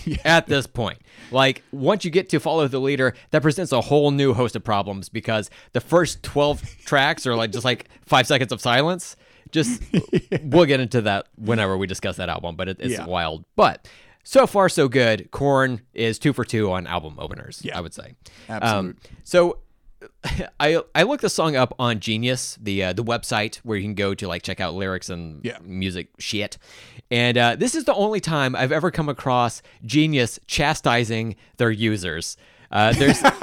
[0.06, 0.18] Yeah.
[0.24, 1.00] At this point,
[1.32, 4.64] like once you get to follow the leader, that presents a whole new host of
[4.64, 9.16] problems because the first twelve tracks are like just like five seconds of silence.
[9.52, 9.82] Just
[10.44, 13.06] we'll get into that whenever we discuss that album, but it, it's Yeah.
[13.06, 13.46] wild.
[13.56, 13.88] But
[14.24, 15.32] so far, so good.
[15.32, 17.62] Korn is two for two on album openers.
[17.64, 17.78] Yeah.
[17.78, 18.14] I would say.
[18.50, 18.78] Absolute.
[18.78, 19.60] Um, so
[20.60, 23.96] I I looked the song up on Genius, the uh, the website where you can
[23.96, 25.58] go to like check out lyrics and Yeah.
[25.64, 26.58] music shit.
[27.10, 32.38] And uh, this is the only time I've ever come across Genius chastising their users.
[32.72, 33.22] Uh, there's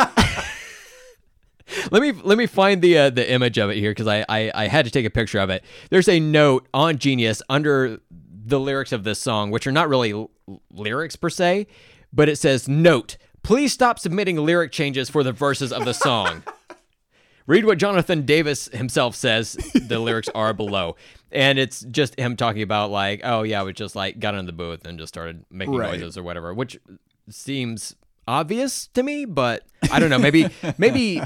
[1.91, 4.51] let me let me find the uh, the image of it here because I, I
[4.55, 5.65] I had to take a picture of it.
[5.91, 7.99] There's a note on Genius under
[8.47, 10.31] the lyrics of this song, which are not really l-
[10.71, 11.67] lyrics per se,
[12.13, 16.43] but it says, "Note: Please stop submitting lyric changes for the verses of the song."
[17.47, 20.97] Read what Jonathan Davis himself says the lyrics are below.
[21.31, 24.53] And it's just him talking about like, oh yeah, we just like got in the
[24.53, 25.91] booth and just started making Right.
[25.91, 26.79] noises or whatever, which
[27.29, 27.95] seems
[28.27, 30.19] obvious to me, but I don't know.
[30.19, 31.21] Maybe maybe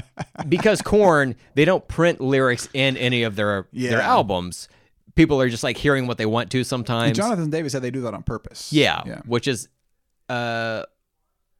[0.49, 4.09] because Korn, they don't print lyrics in any of their their Yeah.
[4.11, 4.67] albums.
[5.15, 7.15] People are just like hearing what they want to sometimes.
[7.17, 8.73] Jonathan Davis said they do that on purpose.
[8.73, 9.69] yeah, yeah, which is
[10.27, 10.83] uh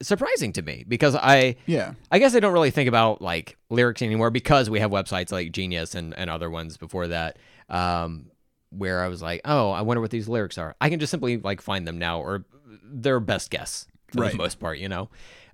[0.01, 1.93] surprising to me because I yeah.
[2.11, 5.51] I guess I don't really think about like lyrics anymore because we have websites like
[5.51, 7.37] Genius and, and other ones before that,
[7.69, 8.31] um,
[8.69, 10.75] where I was like, oh, I wonder what these lyrics are.
[10.79, 12.45] I can just simply like find them now or
[12.83, 14.31] their best guess for Right.
[14.31, 15.09] the most part, you know.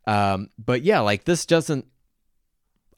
[0.08, 1.86] Um, but yeah, like this doesn't.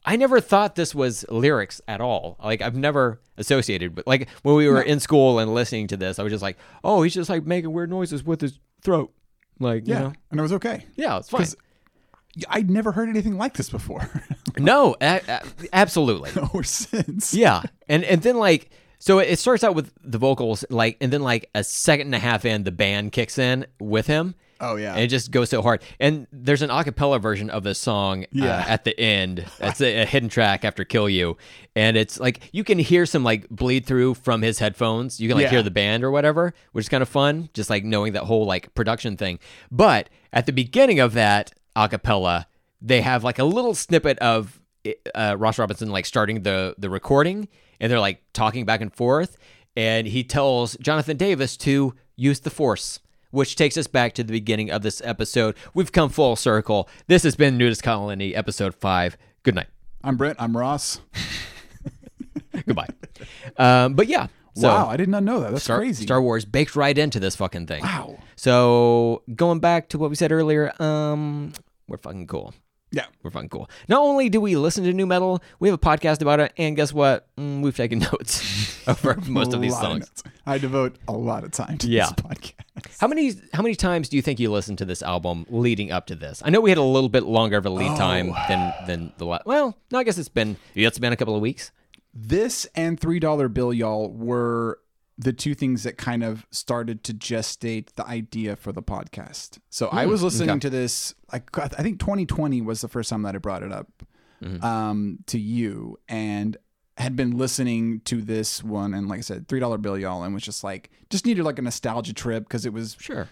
[0.04, 2.36] I never thought this was lyrics at all.
[2.42, 6.18] Like I've never associated with like when we were in school and listening to this,
[6.18, 9.12] I was just like, oh, he's just like making weird noises with his throat,
[9.60, 10.84] like Yeah, you know, and it was okay.
[10.96, 11.46] yeah, it's fine.
[12.48, 14.08] I'd never heard anything like this before,
[14.58, 15.42] No, a- a-
[15.72, 16.30] absolutely.
[16.52, 17.34] or since.
[17.34, 21.22] Yeah, and and then like so it starts out with the vocals like, and then
[21.22, 24.92] like a second and a half in, the band kicks in with him, Oh, yeah.
[24.94, 25.82] and it just goes so hard.
[26.00, 28.56] And there's an acapella version of this song Yeah.
[28.58, 29.44] uh, at the end.
[29.60, 31.36] It's a, a hidden track after "Kill You,"
[31.76, 35.20] and it's like you can hear some like bleed through from his headphones.
[35.20, 35.50] You can like Yeah.
[35.50, 37.48] hear the band or whatever, which is kind of fun.
[37.54, 39.38] Just like knowing that whole like production thing.
[39.70, 42.46] But at the beginning of that acapella,
[42.82, 44.60] they have like a little snippet of
[45.14, 47.48] uh, Ross Robinson like starting the the recording,
[47.80, 49.36] and they're like talking back and forth,
[49.76, 53.00] and he tells Jonathan Davis to use the force.
[53.30, 55.54] Which takes us back to the beginning of this episode.
[55.74, 56.88] We've come full circle.
[57.08, 59.18] This has been NuDis Colony, episode five.
[59.42, 59.66] Good night.
[60.02, 60.36] I'm Brent.
[60.40, 61.00] I'm Ross.
[62.66, 62.88] Goodbye.
[63.56, 64.28] um, but yeah.
[64.54, 65.52] So wow, I did not know that.
[65.52, 66.04] That's Star, crazy.
[66.04, 67.82] Star Wars baked right into this fucking thing.
[67.82, 68.18] Wow.
[68.34, 71.52] So going back to what we said earlier, um,
[71.86, 72.54] we're fucking cool.
[72.90, 73.04] Yeah.
[73.22, 73.68] We're fucking cool.
[73.88, 76.74] Not only do we listen to nu metal, we have a podcast about it, and
[76.74, 77.26] guess what?
[77.36, 80.00] Mm, we've taken notes over most of these songs.
[80.00, 80.22] notes.
[80.46, 82.04] I devote a lot of time to Yeah.
[82.06, 82.54] this podcast.
[83.00, 86.06] How many how many times do you think you listened to this album leading up
[86.06, 86.42] to this?
[86.44, 88.44] I know we had a little bit longer of a lead time Oh.
[88.48, 89.44] than than the last.
[89.46, 91.72] Well, no, I guess it's been it's been a couple of weeks.
[92.14, 94.78] This and three dollar bill, y'all, were
[95.18, 99.58] the two things that kind of started to gestate the idea for the podcast.
[99.68, 100.60] So I was listening Hmm, okay.
[100.60, 101.14] to this.
[101.32, 103.88] I, I think 2020 was the first time that I brought it up
[104.40, 104.64] Mm-hmm.
[104.64, 106.56] um, to you, and
[106.96, 108.94] had been listening to this one.
[108.94, 111.58] And like I said, three dollar bill, y'all, and was just like just needed like
[111.58, 113.28] a nostalgia trip because it was Sure.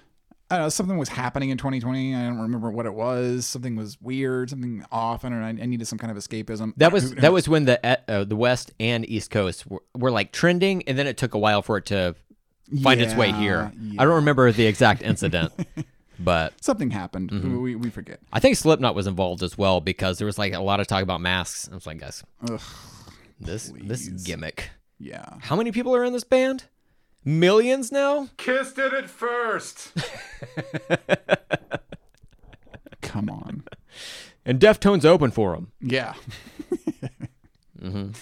[0.51, 2.15] I don't know, something was happening in 2020.
[2.15, 3.47] I don't remember what it was.
[3.47, 5.25] Something was weird, something off.
[5.25, 5.35] and.
[5.35, 6.73] I, I needed some kind of escapism.
[6.77, 10.33] That was that was when the uh, the West and East Coast were, were like
[10.33, 12.15] trending, and then it took a while for it to
[12.83, 13.73] find its way here.
[13.81, 14.01] yeah.
[14.01, 15.53] I don't remember the exact incident,
[16.19, 17.31] but something happened.
[17.31, 17.63] Mm-hmm.
[17.63, 18.21] We, we forget.
[18.33, 21.03] I think Slipknot was involved as well because there was like a lot of talk
[21.03, 21.69] about masks.
[21.71, 22.61] I was like, guys, Ugh,
[23.41, 24.71] this this gimmick.
[24.99, 25.27] yeah.
[25.41, 26.65] How many people are in this band?
[27.27, 28.29] Millions now.
[28.37, 29.93] Kissed it at first.
[33.03, 33.65] Come on.
[34.45, 35.73] And Deftones open for them.
[35.81, 36.15] Yeah.
[37.83, 38.13] Mm-hmm.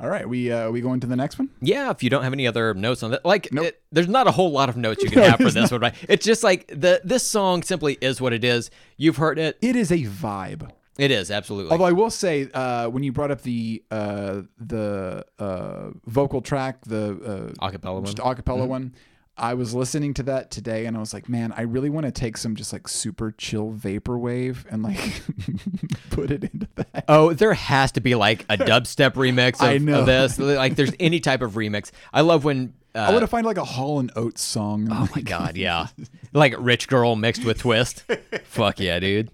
[0.00, 1.50] All right, we uh, we going to the next one.
[1.60, 3.66] Yeah, if you don't have any other notes on that, like Nope.
[3.66, 5.70] it, there's not a whole lot of notes you can No, have for there's this
[5.70, 5.94] one, right?
[6.08, 8.70] It's just like the this song simply is what it is.
[8.96, 9.56] You've heard it.
[9.62, 10.68] It is a vibe.
[10.98, 11.72] It is absolutely.
[11.72, 16.82] Although I will say, uh, when you brought up the uh, the uh, vocal track,
[16.84, 18.04] the uh, Acapella one.
[18.04, 18.94] just acapella one,
[19.36, 22.12] I was listening to that today, and I was like, man, I really want to
[22.12, 24.98] take some just like super chill vaporwave and like
[26.10, 27.04] put it into that.
[27.08, 30.00] Oh, there has to be like a dubstep remix of, I know.
[30.00, 30.38] of this.
[30.38, 31.90] Like, there's any type of remix.
[32.12, 32.74] I love when.
[32.94, 34.86] Uh, I want to find like a Hall and Oates song.
[34.92, 35.88] oh my god, yeah,
[36.32, 38.04] like Rich Girl mixed with Twist.
[38.44, 39.32] Fuck yeah, dude.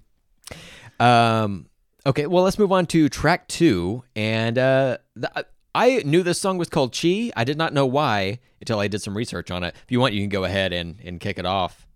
[1.00, 1.66] Um.
[2.06, 5.44] Okay, well, let's move on to track two, and uh, the,
[5.74, 7.30] I knew this song was called Chi.
[7.36, 9.74] I did not know why until I did some research on it.
[9.84, 11.86] If you want, you can go ahead and and kick it off.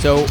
[0.00, 0.26] So,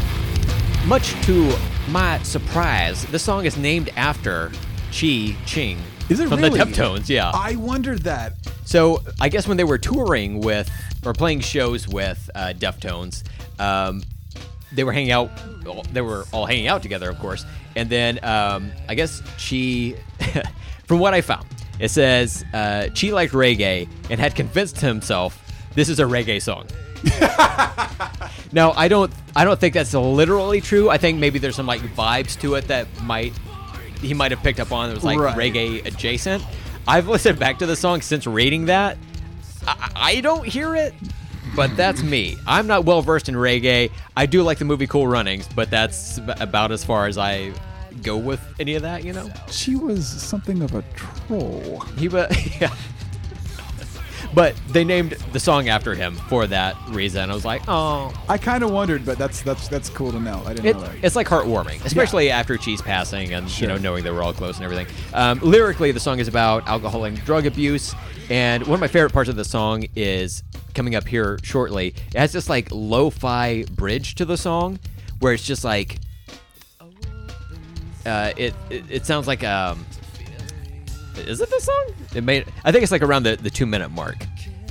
[0.86, 1.54] much to
[1.90, 4.52] my surprise, the song is named after
[4.92, 5.78] Chi Cheng.
[6.10, 6.58] Is it from really?
[6.58, 7.10] the Deftones?
[7.10, 7.32] Yeah.
[7.34, 8.34] I wondered that.
[8.66, 10.70] So I guess when they were touring with
[11.06, 13.24] or playing shows with uh, Deftones,
[13.60, 14.04] um,
[14.72, 15.32] they were hanging out.
[15.94, 17.46] They were all hanging out together, of course.
[17.76, 19.96] And then um, I guess she,
[20.86, 21.46] from what I found,
[21.80, 25.44] it says uh, Chi liked reggae and had convinced himself
[25.76, 26.66] this is a reggae song.
[28.52, 30.90] now I don't I don't think that's literally true.
[30.90, 33.34] I think maybe there's some like vibes to it that might
[34.02, 35.36] he might have picked up on that was like Right.
[35.38, 36.44] reggae adjacent.
[36.88, 38.98] I've listened back to the song since rating that.
[39.68, 40.94] I, I don't hear it,
[41.56, 42.38] but that's me.
[42.48, 43.92] I'm not well versed in reggae.
[44.16, 47.52] I do like the movie Cool Runnings, but that's about as far as I
[48.04, 49.04] go with any of that.
[49.04, 51.82] You know, Chi was something of a troll.
[51.98, 52.34] he was.
[52.62, 52.74] Yeah.
[54.38, 57.32] But they named the song after him for that reason.
[57.32, 60.44] I was like, oh, I kind of wondered, but that's that's that's cool to know.
[60.46, 60.96] I didn't It, know that.
[61.02, 63.82] it's like heartwarming, especially after Chi's passing and you know Sure.
[63.82, 64.86] knowing they were all close and everything.
[65.16, 67.96] Um, lyrically, the song is about alcohol and drug abuse,
[68.30, 70.44] and one of my favorite parts of the song is
[70.76, 71.96] coming up here shortly.
[72.14, 74.78] It has this like lo-fi bridge to the song
[75.18, 75.98] where it's just like
[78.06, 79.84] uh, it, it it sounds like um.
[81.20, 81.94] Is it this song?
[82.16, 82.46] It made.
[82.64, 84.16] I think it's like around the, the two minute mark.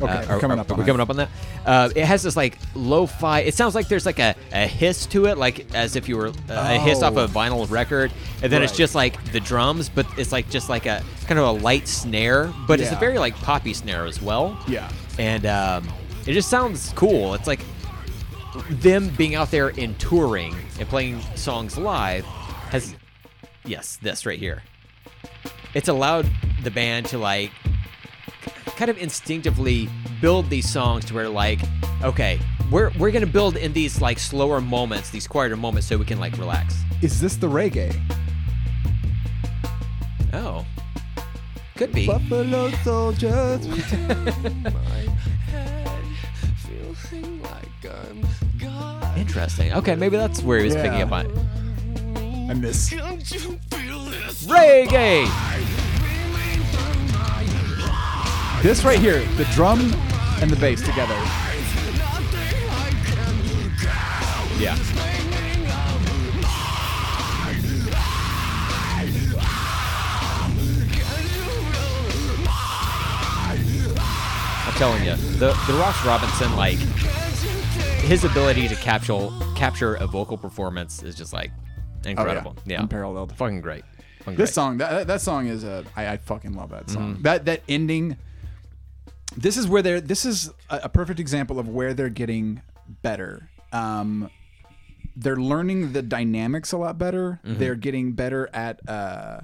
[0.00, 0.86] Okay, Uh, we're coming are- up are on we it.
[0.86, 1.28] coming up on that.
[1.64, 3.40] Uh, it has this like lo-fi.
[3.40, 6.28] It sounds like there's like a, a hiss to it, like as if you were
[6.28, 7.24] uh, a hiss off Oh.
[7.24, 8.12] a vinyl record,
[8.42, 11.46] and then it's just like the drums, but it's like just like a kind of
[11.46, 14.58] a light snare, but it's a very like poppy snare as well.
[14.68, 14.90] yeah.
[15.18, 15.88] And um,
[16.26, 17.32] it just sounds cool.
[17.32, 17.60] It's like
[18.68, 22.24] them being out there and touring and playing songs live
[22.70, 22.94] has,
[23.64, 24.62] yes, this right here.
[25.76, 26.26] It's allowed
[26.62, 27.50] the band to like
[28.76, 29.90] kind of instinctively
[30.22, 31.60] build these songs to where like
[32.02, 32.40] okay
[32.70, 36.18] we're we're gonna build in these like slower moments these quieter moments so we can
[36.18, 37.94] like relax Is this the reggae?
[40.32, 40.64] oh
[41.76, 43.66] could be Buffalo soldiers.
[49.16, 51.36] interesting okay maybe that's where he was picking up on it.
[52.50, 52.90] and this.
[54.44, 55.26] Reggae
[58.62, 59.80] This right here, the drum
[60.40, 61.14] and the bass together.
[64.58, 64.76] yeah
[74.66, 76.78] I'm telling you, the the Ross Robinson like
[78.02, 81.50] his ability to capture capture a vocal performance is just like
[82.04, 82.56] oh, incredible.
[82.66, 83.32] yeah, Unparalleled.
[83.36, 83.84] fucking great.
[84.34, 84.54] This great.
[84.54, 87.14] song, that, that song is a, I, I fucking love that song.
[87.14, 87.22] Mm-hmm.
[87.22, 88.16] That that ending.
[89.36, 90.00] This is where they're.
[90.00, 92.62] This is a, a perfect example of where they're getting
[93.02, 93.50] better.
[93.72, 94.30] Um,
[95.14, 97.40] they're learning the dynamics a lot better.
[97.44, 97.58] Mm-hmm.
[97.58, 99.40] They're getting better at uh,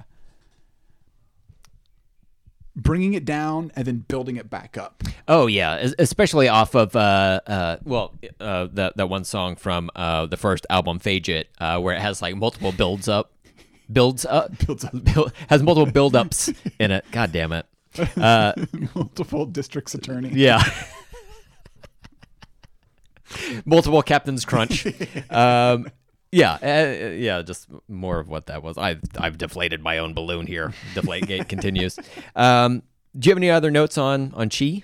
[2.75, 5.03] bringing it down and then building it back up.
[5.27, 10.25] Oh yeah, especially off of uh, uh, well, uh, that that one song from uh,
[10.25, 13.31] the first album, Faget, uh, where it has like multiple builds up,
[13.91, 14.91] builds up, Builds up.
[15.03, 16.49] build, has multiple build ups
[16.79, 17.05] in it.
[17.11, 17.65] God damn it.
[18.17, 18.53] Uh,
[18.95, 20.29] Multiple districts attorney.
[20.33, 20.63] yeah.
[23.65, 24.87] multiple Captain's Crunch.
[25.29, 25.87] Um,
[26.31, 28.75] yeah, uh, yeah, just more of what that was.
[28.79, 30.73] I I've deflated my own balloon here.
[30.95, 31.99] Deflate gate continues.
[32.35, 32.81] Um,
[33.17, 34.81] do you have any other notes on on Chi?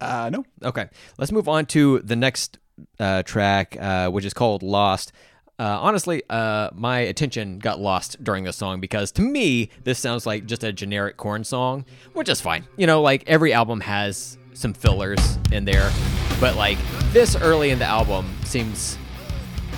[0.00, 0.46] Uh, no.
[0.64, 0.88] Okay,
[1.18, 2.56] let's move on to the next
[2.98, 5.12] uh, track, uh, which is called "Lost."
[5.58, 10.24] Uh, honestly, uh, my attention got lost during this song because to me, this sounds
[10.24, 12.64] like just a generic Korn song, which is fine.
[12.76, 15.18] You know, like every album has some fillers
[15.50, 15.90] in there,
[16.38, 16.78] but like
[17.12, 18.96] this early in the album seems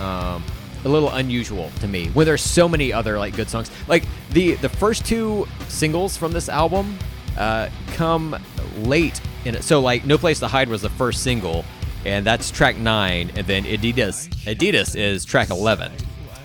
[0.00, 0.44] um,
[0.84, 3.70] a little unusual to me when there's so many other like good songs.
[3.88, 6.98] Like the the first two singles from this album
[7.38, 8.36] uh, come
[8.80, 9.64] late in it.
[9.64, 11.64] So like No Place to Hide was the first single,
[12.04, 15.92] and that's track nine, and then Adidas Adidas is track eleven.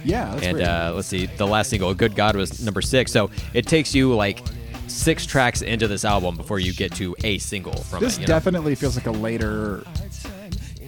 [0.04, 3.12] Yeah, that's and uh, let's see, the last single, "Good God," was number six.
[3.12, 4.40] So it takes you like
[4.88, 8.22] six tracks into this album before you get to a single from this it.
[8.22, 8.28] know?
[8.28, 9.84] definitely feels like a later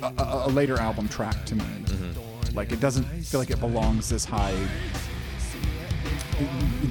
[0.04, 0.14] a,
[0.46, 2.56] a, later album track to me Mm-hmm.
[2.56, 4.56] like it doesn't feel like it belongs this high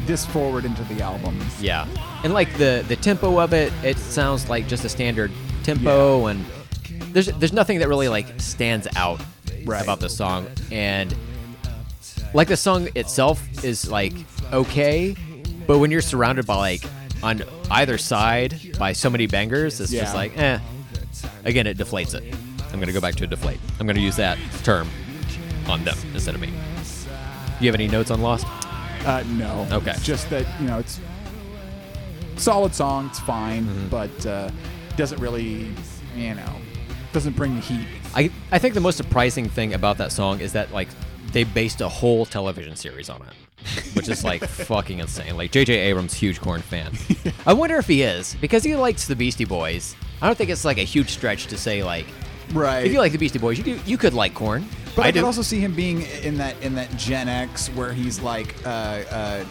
[0.06, 1.86] this forward into the album Yeah,
[2.24, 5.30] and like the the tempo of it, it sounds like just a standard
[5.62, 6.44] tempo, and
[7.16, 9.20] there's there's nothing that really like stands out
[9.64, 9.82] Right.
[9.82, 11.14] about the song, and
[12.34, 14.12] like the song itself is like
[14.52, 15.16] okay,
[15.66, 16.82] but when you're surrounded by like
[17.22, 20.02] on either side by so many bangers, it's Yeah.
[20.02, 20.58] just like eh.
[21.44, 22.22] Again, it deflates it.
[22.72, 23.58] I'm gonna go back to deflate.
[23.80, 24.88] I'm gonna use that term
[25.68, 26.48] on them instead of me.
[26.48, 28.46] Do you have any notes on Lost?
[29.06, 29.94] uh, no Okay.
[30.02, 31.00] just that you know it's
[32.36, 33.88] solid song it's fine Mm-hmm.
[33.88, 34.50] but uh,
[34.96, 35.72] doesn't really
[36.16, 36.52] you know
[37.16, 40.52] doesn't bring the heat I, I think the most surprising thing about that song is
[40.52, 40.88] that like
[41.32, 45.34] they based a whole television series on it, which is like fucking insane.
[45.34, 45.74] Like J.J.
[45.74, 46.92] Abrams, huge Korn fan.
[47.46, 49.96] I wonder if he is because he likes the Beastie Boys.
[50.20, 52.06] I don't think it's like a huge stretch to say like
[52.52, 54.66] right if you like the Beastie Boys, you do, you could like Korn.
[54.94, 55.26] But I, I could do.
[55.26, 58.68] also see him being in that in that Gen X where he's like uh,
[59.10, 59.44] uh,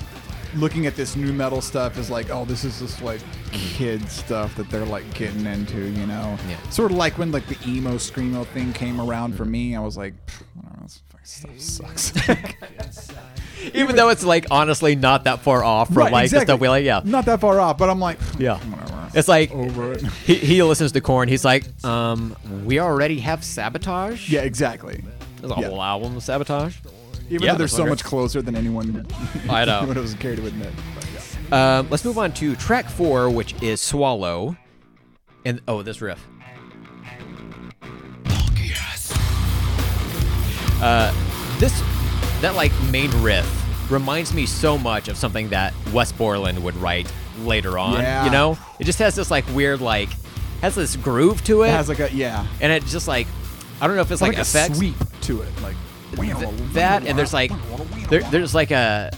[0.56, 3.22] looking at this nu metal stuff is like, oh, this is just like
[3.52, 6.38] kid stuff that they're like getting into, you know?
[6.49, 6.69] Yeah.
[6.69, 9.98] Sort of like when like the emo screamo thing came around for me, I was
[9.98, 13.15] like, "Pff, whatever, this fucking stuff sucks.
[13.73, 16.45] Even though it's like honestly not that far off from Right, like exactly.
[16.45, 16.86] the stuff we like.
[16.86, 18.57] Yeah, Not that far off, but I'm like, yeah.
[18.60, 19.10] whatever.
[19.14, 20.06] It's like over it.
[20.26, 21.27] he, he listens to Korn.
[21.30, 24.30] He's like, um, we already have Sabotage.
[24.30, 25.03] Yeah, exactly.
[25.40, 25.69] There's a Yeah.
[25.69, 26.76] whole album of Sabotage.
[27.30, 29.06] Even Yeah, though they're so much closer than anyone
[29.49, 29.85] I know.
[29.85, 30.73] would have care to admit.
[30.95, 31.07] But,
[31.52, 31.80] yeah.
[31.80, 34.56] Um, let's move on to track four, which is Swallow.
[35.45, 36.26] And oh, this riff.
[40.81, 41.11] Uh,
[41.60, 41.72] this
[42.41, 43.45] that like main riff
[43.91, 48.02] reminds me so much of something that Wes Borland would write later on.
[48.02, 48.26] Yeah.
[48.26, 50.10] You know, it just has this like weird like
[50.61, 53.27] has this groove to it, It has like a yeah, and it just like
[53.81, 55.76] I don't know if it's like, like, a effects sweep to it, like
[56.15, 57.51] Th- that and there's like
[58.09, 59.11] there, there's like a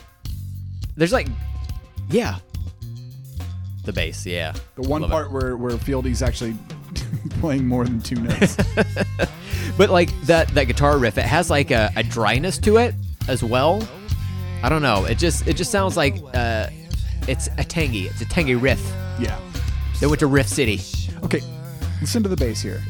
[0.95, 1.27] there's like
[2.09, 2.37] yeah
[3.85, 5.13] the bass yeah The one Love it.
[5.13, 6.55] part where where Fieldy's actually
[7.39, 8.57] playing more than two notes.
[9.77, 12.95] but like that that guitar riff it has like a, a dryness to it
[13.27, 13.85] as well
[14.63, 16.67] i don't know it just it just sounds like uh
[17.27, 18.03] it's a tangy.
[18.07, 18.79] It's a tangy riff.
[19.19, 19.37] Yeah.
[19.99, 20.79] They went to Riff City.
[21.25, 21.41] Okay,
[21.99, 22.81] listen to the bass here.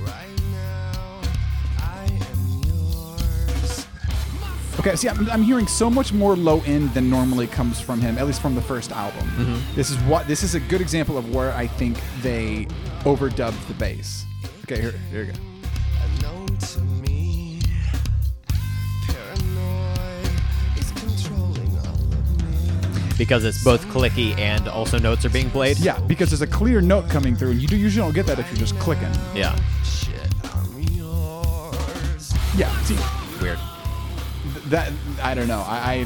[4.79, 8.17] Okay, see, I'm, I'm hearing so much more low end than normally comes from him,
[8.19, 9.27] at least from the first album.
[9.29, 9.75] Mm-hmm.
[9.75, 12.65] This is what this is a good example of where I think they
[13.03, 14.23] overdubbed the bass.
[14.63, 15.39] Okay, here, here we go.
[16.03, 17.59] Unknown to me,
[19.07, 20.29] paranoid
[20.77, 23.15] is controlling all of me.
[23.17, 25.79] because it's both clicky and also notes are being played.
[25.79, 28.37] Yeah, because there's a clear note coming through, and you do usually don't get that
[28.37, 29.09] if you're just clicking.
[29.33, 29.57] Yeah.
[29.83, 32.31] Shit, I'm yours.
[32.55, 32.97] Yeah, see,
[33.41, 33.57] Weird.
[34.69, 34.91] That
[35.21, 35.63] I don't know.
[35.67, 36.05] I,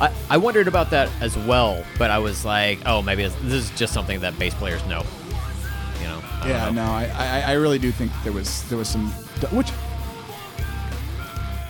[0.00, 3.34] I I, I wondered about that as well, but I was like, oh, maybe it's,
[3.42, 5.04] this is just something that bass players know.
[6.00, 6.20] You know?
[6.40, 6.84] I Yeah, know.
[6.84, 9.08] no, I, I, I really do think there was there was some
[9.52, 9.70] which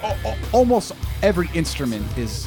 [0.02, 0.92] al- al- almost
[1.22, 2.46] every instrument is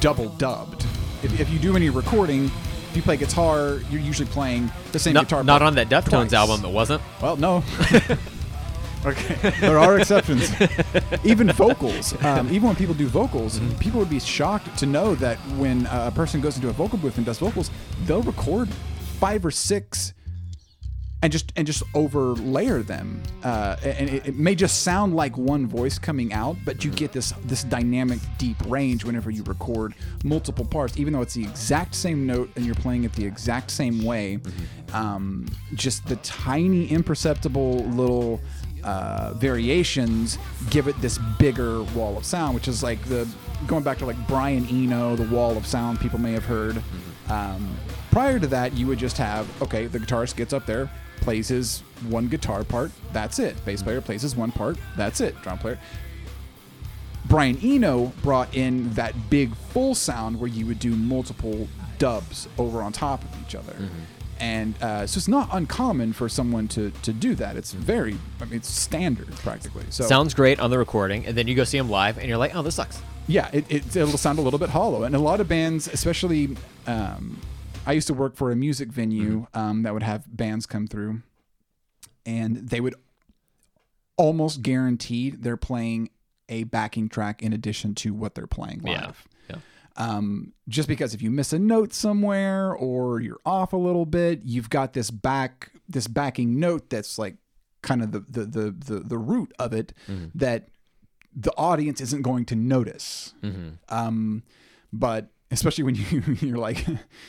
[0.00, 0.84] double dubbed.
[1.22, 5.14] If, if you do any recording, if you play guitar, you're usually playing the same
[5.14, 5.44] Not, guitar.
[5.44, 7.02] not on that Deftones album, it wasn't.
[7.22, 7.62] Well, no.
[9.06, 10.50] okay, there are exceptions.
[11.24, 13.78] even vocals, um, even when people do vocals, Mm-hmm.
[13.78, 17.16] people would be shocked to know that when a person goes into a vocal booth
[17.16, 17.70] and does vocals,
[18.04, 18.68] they'll record
[19.18, 20.12] five or six
[21.20, 23.20] and just and just overlayer them.
[23.42, 27.10] Uh, and it, it may just sound like one voice coming out, but you get
[27.10, 31.96] this this dynamic, deep range whenever you record multiple parts, even though it's the exact
[31.96, 34.38] same note and you're playing it the exact same way.
[34.92, 38.40] Um, just the tiny, imperceptible little
[38.88, 40.38] uh, variations
[40.70, 43.28] give it this bigger wall of sound, which is like the
[43.66, 46.82] going back to like Brian Eno, the wall of sound people may have heard.
[47.28, 47.76] Um,
[48.10, 50.90] prior to that, you would just have okay, the guitarist gets up there,
[51.20, 53.62] plays his one guitar part, that's it.
[53.66, 55.40] Bass player plays his one part, that's it.
[55.42, 55.78] Drum player.
[57.26, 62.80] Brian Eno brought in that big full sound where you would do multiple dubs over
[62.80, 63.76] on top of each other.
[64.40, 67.56] And uh, so it's not uncommon for someone to, to do that.
[67.56, 69.84] It's very, I mean, it's standard practically.
[69.90, 72.38] So Sounds great on the recording, and then you go see them live, and you're
[72.38, 73.02] like, oh, this sucks.
[73.26, 75.02] yeah, it, it, it'll sound a little bit hollow.
[75.02, 76.56] And a lot of bands, especially,
[76.86, 77.40] um,
[77.86, 81.22] I used to work for a music venue um, that would have bands come through,
[82.24, 82.94] and they would
[84.16, 86.10] almost guarantee they're playing
[86.48, 88.92] a backing track in addition to what they're playing live.
[89.26, 89.34] Yeah.
[89.98, 94.42] Um, just because if you miss a note somewhere or you're off a little bit,
[94.44, 97.36] you've got this back this backing note that's like
[97.82, 99.92] kind of the the the the, the root of it
[100.34, 100.68] that
[101.34, 103.34] the audience isn't going to notice.
[103.88, 104.42] Um,
[104.92, 106.86] but especially when you you're like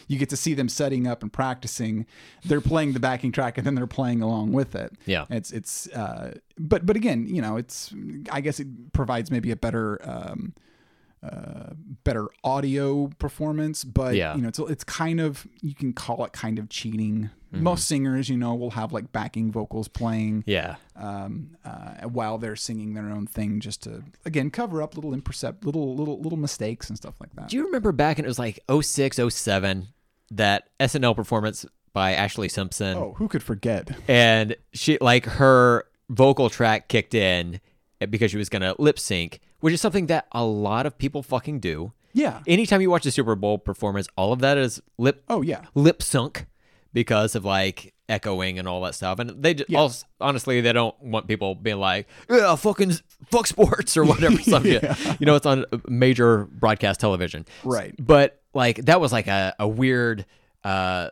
[0.08, 2.06] you get to see them setting up and practicing,
[2.46, 4.94] they're playing the backing track and then they're playing along with it.
[5.08, 5.26] Yeah.
[5.30, 7.94] it's it's uh, but but again, you know, it's
[8.32, 10.00] I guess it provides maybe a better.
[10.04, 10.54] Um,
[11.22, 11.74] uh,
[12.06, 14.36] better audio performance, but Yeah.
[14.36, 17.30] you know, it's it's kind of you can call it kind of cheating.
[17.52, 20.76] Most singers, you know, will have like backing vocals playing Yeah.
[20.96, 25.66] um, uh, while they're singing their own thing, just to again cover up little impercept,
[25.66, 27.50] little little little mistakes and stuff like that.
[27.50, 29.88] Do you remember back in it was like 06, 07,
[30.32, 32.96] that SNL performance by Ashlee Simpson?
[32.98, 33.90] oh, who could forget?
[34.08, 37.60] and she like her vocal track kicked in
[38.12, 41.60] because she was gonna lip sync, which is something that a lot of people fucking
[41.60, 41.94] do.
[42.14, 42.41] Yeah.
[42.48, 45.65] Anytime you watch a Super Bowl performance, all of that is lip Oh yeah.
[45.76, 46.48] lip sunk
[46.94, 49.19] because of like echoing and all that stuff.
[49.19, 52.94] And they just, also, honestly they don't want people being like, yeah, fucking
[53.30, 54.38] fuck sports or whatever.
[54.41, 54.84] Some shit.
[55.19, 57.45] You know, it's on major broadcast television.
[57.64, 57.94] Right.
[57.99, 60.26] But like that was like a, a weird
[60.64, 61.10] uh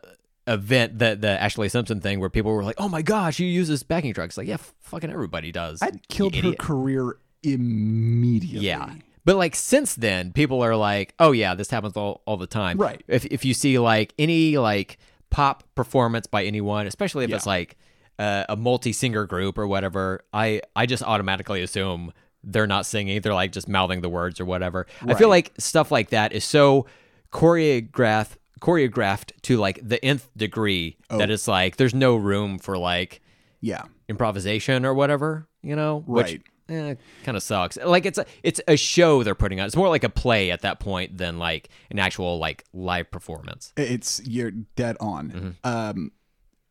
[0.48, 3.68] event that the Ashlee Simpson thing where people were like, "Oh my gosh, you use
[3.68, 5.82] this backing track." It's like, yeah, fucking everybody does.
[5.82, 8.68] I'd killed her career immediately.
[8.68, 8.94] Yeah.
[9.26, 12.78] But like since then, people are like, "Oh yeah, this happens all, all the time."
[12.78, 13.04] Right.
[13.08, 14.98] If if you see like any like
[15.30, 17.76] pop performance by anyone, especially if it's like
[18.20, 23.20] uh, a multi singer group or whatever, I I just automatically assume they're not singing;
[23.20, 24.88] they're like just mouthing the words or whatever.
[25.06, 26.86] I feel like stuff like that is so
[27.34, 31.18] choreographed choreographed to like the nth degree Oh.
[31.20, 33.22] that it's like there's no room for like
[33.62, 33.84] Yeah.
[34.08, 36.04] improvisation or whatever, you know?
[36.08, 36.42] Which, Right.
[36.70, 37.78] Eh, kind of sucks.
[37.78, 39.66] Like it's a it's a show they're putting on.
[39.68, 43.74] It's more like a play at that point than like an actual like live performance.
[43.78, 45.32] It's you're dead on.
[45.32, 45.50] Mm-hmm.
[45.64, 46.12] Um,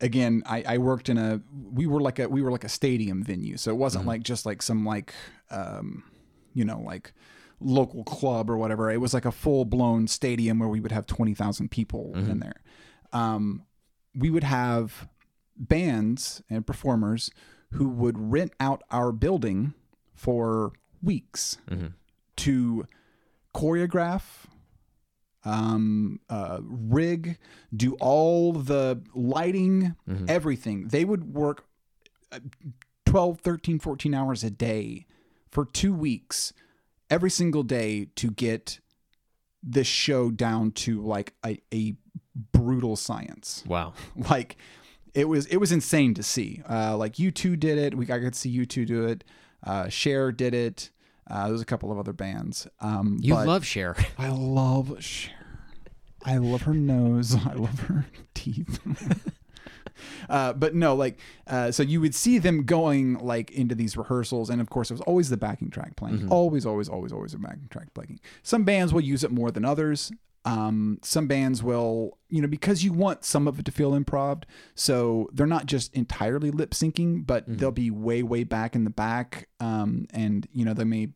[0.00, 1.40] again, I, I worked in a
[1.72, 4.08] we were like a we were like a stadium venue, so it wasn't Mm-hmm.
[4.08, 5.14] like just like some like
[5.50, 6.02] um,
[6.54, 7.12] you know like
[7.60, 8.90] local club or whatever.
[8.90, 12.30] It was like a full blown stadium where we would have twenty thousand people Mm-hmm.
[12.30, 12.60] in there.
[13.12, 13.62] Um,
[14.14, 15.08] we would have
[15.56, 17.30] bands and performers
[17.72, 19.74] who would rent out our building
[20.16, 20.72] for
[21.02, 21.88] weeks Mm-hmm.
[22.36, 22.86] to
[23.54, 24.22] choreograph
[25.44, 27.38] um, uh, rig,
[27.74, 29.94] do all the lighting,
[30.26, 30.88] everything.
[30.88, 31.64] They would work
[32.32, 32.40] uh,
[33.04, 35.06] 12, 13, 14 hours a day
[35.48, 36.52] for two weeks,
[37.08, 38.80] every single day to get
[39.62, 41.94] this show down to like a, a
[42.52, 43.94] brutal science Wow.
[44.30, 44.56] like
[45.14, 48.32] it was it was insane to see uh like U2 did it we got to
[48.34, 49.24] see U2 do it
[49.64, 50.90] uh Cher did it
[51.28, 53.96] uh there's a couple of other bands um You love Cher.
[54.18, 55.32] i love Cher
[56.24, 58.80] i love her nose i love her teeth
[60.28, 64.50] Uh, but no, like, uh, so you would see them going like into these rehearsals,
[64.50, 66.28] and of course, it was always the backing track playing.
[66.28, 68.20] Always, always, always, always a backing track playing.
[68.42, 70.12] Some bands will use it more than others.
[70.46, 74.44] Um, some bands will, you know, because you want some of it to feel improv,
[74.76, 78.90] so they're not just entirely lip syncing, but they'll be way, way back in the
[78.90, 81.08] back, um, and you know, they may.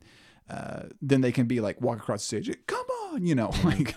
[0.49, 2.59] Uh, then they can be like walk across the stage.
[2.67, 3.95] Come on, you know, like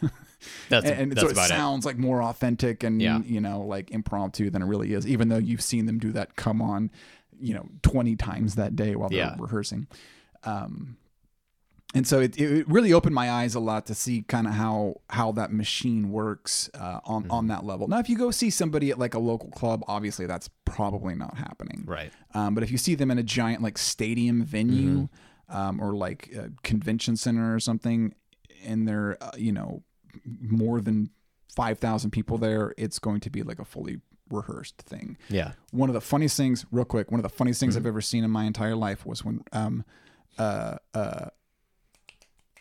[0.70, 1.48] That's and, and that's so it about it.
[1.48, 3.22] sounds like more authentic and Yeah.
[3.26, 6.36] you know like impromptu than it really is even though you've seen them do that
[6.36, 6.92] come on
[7.40, 9.36] you know 20 times that day while they're Yeah.
[9.40, 9.88] rehearsing
[10.44, 10.98] um
[11.94, 14.96] and so it, it really opened my eyes a lot to see kind of how
[15.10, 17.32] how that machine works uh, on Mm-hmm.
[17.32, 17.88] on that level.
[17.88, 21.38] Now, if you go see somebody at like a local club, obviously that's probably not
[21.38, 21.84] happening.
[21.88, 22.12] Right.
[22.34, 25.08] Um, but if you see them in a giant like stadium venue
[25.52, 25.56] Mm-hmm.
[25.58, 28.14] um, or like a convention center or something,
[28.66, 29.84] and they're uh, you know
[30.42, 31.10] more than
[31.56, 34.00] five thousand people there, it's going to be like a fully
[34.30, 35.18] rehearsed thing.
[35.30, 35.52] Yeah.
[35.72, 37.84] One of the funniest things, real quick, one of the funniest things Mm-hmm.
[37.84, 39.84] I've ever seen in my entire life was when um,
[40.40, 41.28] uh, uh,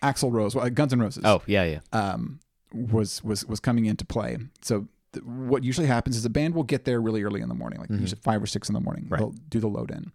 [0.03, 1.81] Axl Rose, well, Guns N' Roses, Oh yeah yeah.
[1.93, 2.41] um,
[2.75, 4.37] was was was coming into play.
[4.63, 7.55] So th- what usually happens is a band will get there really early in the
[7.55, 9.05] morning, like usually five or six in the morning.
[9.05, 9.13] Mm-hmm.
[9.15, 9.19] Right.
[9.21, 10.13] They'll do the load in.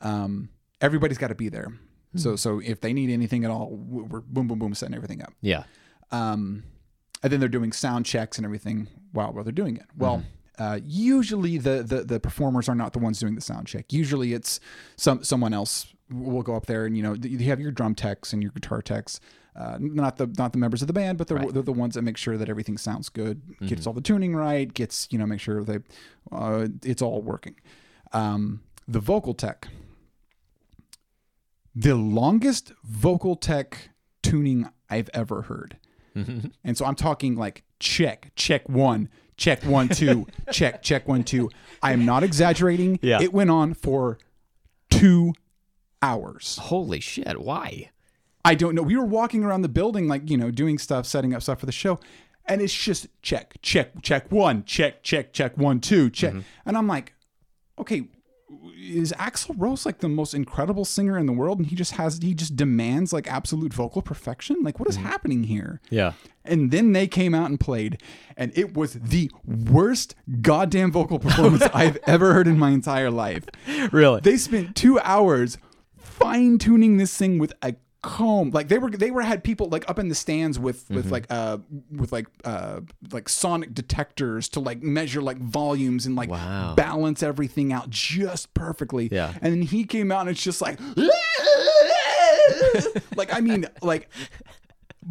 [0.00, 0.48] Um,
[0.80, 1.72] everybody's got to be there.
[2.16, 2.36] So Hmm.
[2.36, 5.32] so if they need anything at all, we're boom boom boom setting everything up.
[5.42, 5.64] Yeah.
[6.12, 6.62] Um,
[7.22, 9.86] and then they're doing sound checks and everything while while they're doing it.
[9.96, 10.18] Well.
[10.18, 10.28] Mm-hmm.
[10.58, 13.92] Uh, usually the, the the performers are not the ones doing the sound check.
[13.92, 14.58] Usually it's
[14.96, 18.32] some someone else will go up there and you know you have your drum techs
[18.32, 19.20] and your guitar techs,
[19.54, 21.52] uh, not the not the members of the band, but they're, Right.
[21.52, 24.72] they're the ones that make sure that everything sounds good, gets all the tuning right,
[24.72, 25.78] gets you know make sure they
[26.32, 27.56] uh, it's all working.
[28.12, 29.68] Um, the vocal tech,
[31.74, 33.90] the longest vocal tech
[34.22, 35.76] tuning I've ever heard.
[36.64, 41.50] And so I'm talking like check, check one, check one, two, check, check one, two.
[41.82, 42.98] I am not exaggerating.
[43.02, 43.20] Yeah.
[43.20, 44.18] It went on for
[44.90, 45.34] two
[46.02, 46.58] hours.
[46.62, 47.40] Holy shit!
[47.40, 47.90] Why?
[48.46, 48.82] I don't know.
[48.82, 51.66] We were walking around the building, like, you know, doing stuff, setting up stuff for
[51.66, 51.98] the show.
[52.44, 56.30] And it's just check, check, check one, check, check, check one, two, check.
[56.30, 56.40] Mm-hmm.
[56.64, 57.14] And I'm like,
[57.76, 58.06] okay,
[58.76, 61.58] is Axl Rose like the most incredible singer in the world?
[61.58, 64.62] And he just has, he just demands like absolute vocal perfection?
[64.62, 65.02] Like, what is mm.
[65.02, 65.80] happening here?
[65.90, 66.12] Yeah.
[66.44, 68.00] And then they came out and played,
[68.36, 73.44] and it was the worst goddamn vocal performance I've ever heard in my entire life.
[73.90, 74.20] Really?
[74.20, 75.58] They spent two hours
[75.96, 77.74] fine tuning this thing with a
[78.06, 78.50] comb.
[78.50, 80.94] Like they were, they were had people like up in the stands with Mm-hmm.
[80.94, 81.58] with like uh
[81.90, 82.80] with like uh
[83.12, 86.74] like sonic detectors to like measure like volumes and like Wow.
[86.76, 89.08] balance everything out just perfectly.
[89.10, 89.34] Yeah.
[89.42, 90.78] And then he came out and it's just like.
[93.16, 94.08] like I mean, like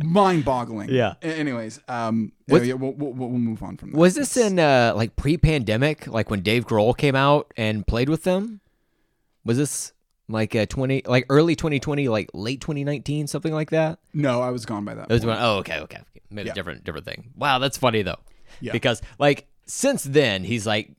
[0.04, 0.90] mind-boggling.
[0.90, 1.14] Yeah.
[1.22, 3.98] Anyways, um, What's- yeah, we'll, we'll, we'll move on from that.
[3.98, 8.24] Was this in uh, like pre-pandemic, like when Dave Grohl came out and played with
[8.24, 8.62] them?
[9.44, 9.94] Was this
[10.28, 14.00] like a twenty, like early 2020, like late 2019, something like that?
[14.14, 15.04] No, I was gone by that.
[15.10, 16.54] It was when, oh, okay, okay, maybe Yeah.
[16.54, 17.32] different, different thing.
[17.36, 18.20] Wow, that's funny though,
[18.62, 18.72] Yeah.
[18.72, 20.92] because like since then he's like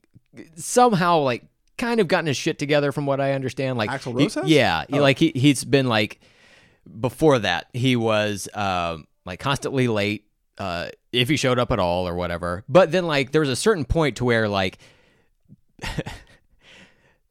[0.55, 1.45] somehow like
[1.77, 3.77] kind of gotten his shit together, from what I understand.
[3.77, 4.45] Like he- Rose has?
[4.47, 5.01] yeah, he- Oh.
[5.01, 6.19] like he he's been like
[6.99, 10.23] before that he was um like constantly late.
[10.59, 13.55] Uh, if he showed up at all or whatever, but then like there was a
[13.55, 14.79] certain point to where like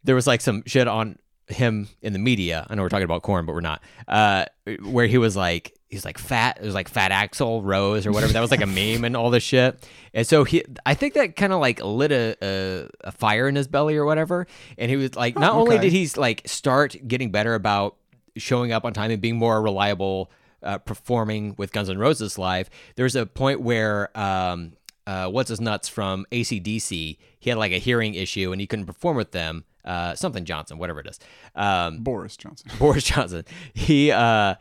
[0.04, 1.18] there was like some shit on
[1.48, 2.66] him in the media.
[2.68, 3.82] I know we're talking about Korn, but we're not.
[4.08, 4.46] Uh,
[4.82, 6.58] where he was like, he's like fat.
[6.60, 8.32] It was like Fat Axl Rose or whatever.
[8.32, 9.88] That was like a meme and all this shit.
[10.12, 13.54] And so he, I think that kind of like lit a, a a fire in
[13.54, 14.46] his belly or whatever.
[14.78, 15.84] And he was like, not only okay.
[15.84, 17.96] did he like start getting better about
[18.36, 20.30] showing up on time and being more reliable.
[20.62, 24.72] Uh, performing with Guns N' Roses live, there's a point where um,
[25.06, 28.86] uh, what's his nuts from AC/DC, he had like a hearing issue and he couldn't
[28.86, 29.64] perform with them.
[29.86, 31.20] Uh, something Johnson, whatever it is.
[31.54, 32.70] Um, Boris Johnson.
[32.78, 33.44] Boris Johnson.
[33.72, 34.56] He uh,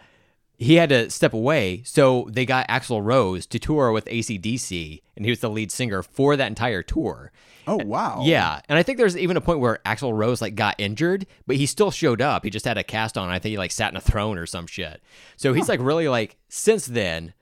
[0.58, 5.26] he had to step away, so they got Axl Rose to tour with AC/DC, and
[5.26, 7.32] he was the lead singer for that entire tour.
[7.68, 8.22] Oh wow.
[8.24, 11.56] Yeah, and I think there's even a point where Axl Rose like got injured, but
[11.56, 12.44] he still showed up.
[12.44, 13.30] He just had a cast on.
[13.30, 15.02] I think he like sat in a throne or some shit.
[15.36, 17.34] So he's like really like since then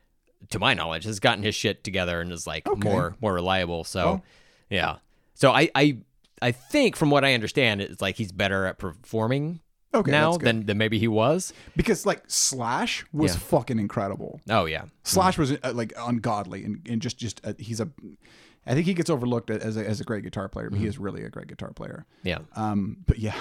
[0.50, 2.90] to my knowledge, has gotten his shit together and is like Okay.
[2.90, 3.84] more more reliable.
[3.84, 4.24] So, Well-
[4.70, 4.96] yeah.
[5.36, 5.98] So I I
[6.44, 9.62] I think from what I understand, it's like he's better at performing
[9.96, 11.54] Okay, now than than maybe he was.
[11.76, 13.40] because like Slash was Yeah.
[13.40, 14.42] fucking incredible.
[14.50, 14.86] Oh yeah.
[15.04, 17.90] Slash was uh, like ungodly and, and just just uh, he's a.
[18.66, 20.98] I think he gets overlooked as a, as a great guitar player, but he is
[20.98, 22.06] really a great guitar player.
[22.24, 22.40] Yeah.
[22.56, 23.36] Um, but yeah,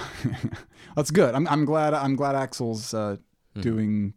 [0.95, 1.33] that's good.
[1.33, 1.93] I'm, I'm glad.
[1.93, 3.17] I'm glad Axl's uh,
[3.55, 3.61] Hmm.
[3.61, 4.13] doing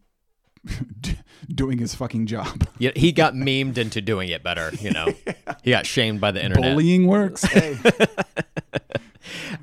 [1.53, 2.67] doing his fucking job.
[2.79, 4.69] Yeah, he got memed into doing it better.
[4.79, 5.07] You know,
[5.63, 6.75] he got shamed by the internet.
[6.75, 7.43] Bullying works.
[7.43, 7.75] Hey.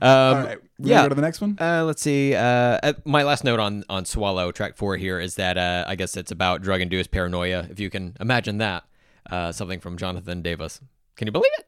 [0.03, 0.59] Um, All right.
[0.79, 1.03] We yeah.
[1.05, 1.57] Go to the next one.
[1.61, 2.35] Uh, let's see.
[2.35, 2.41] Uh,
[2.83, 6.17] uh, my last note on on Swallow track four here is that uh, I guess
[6.17, 7.67] it's about drug induced paranoia.
[7.71, 8.85] If you can imagine that,
[9.31, 10.81] uh, something from Jonathan Davis.
[11.17, 11.67] Can you believe it?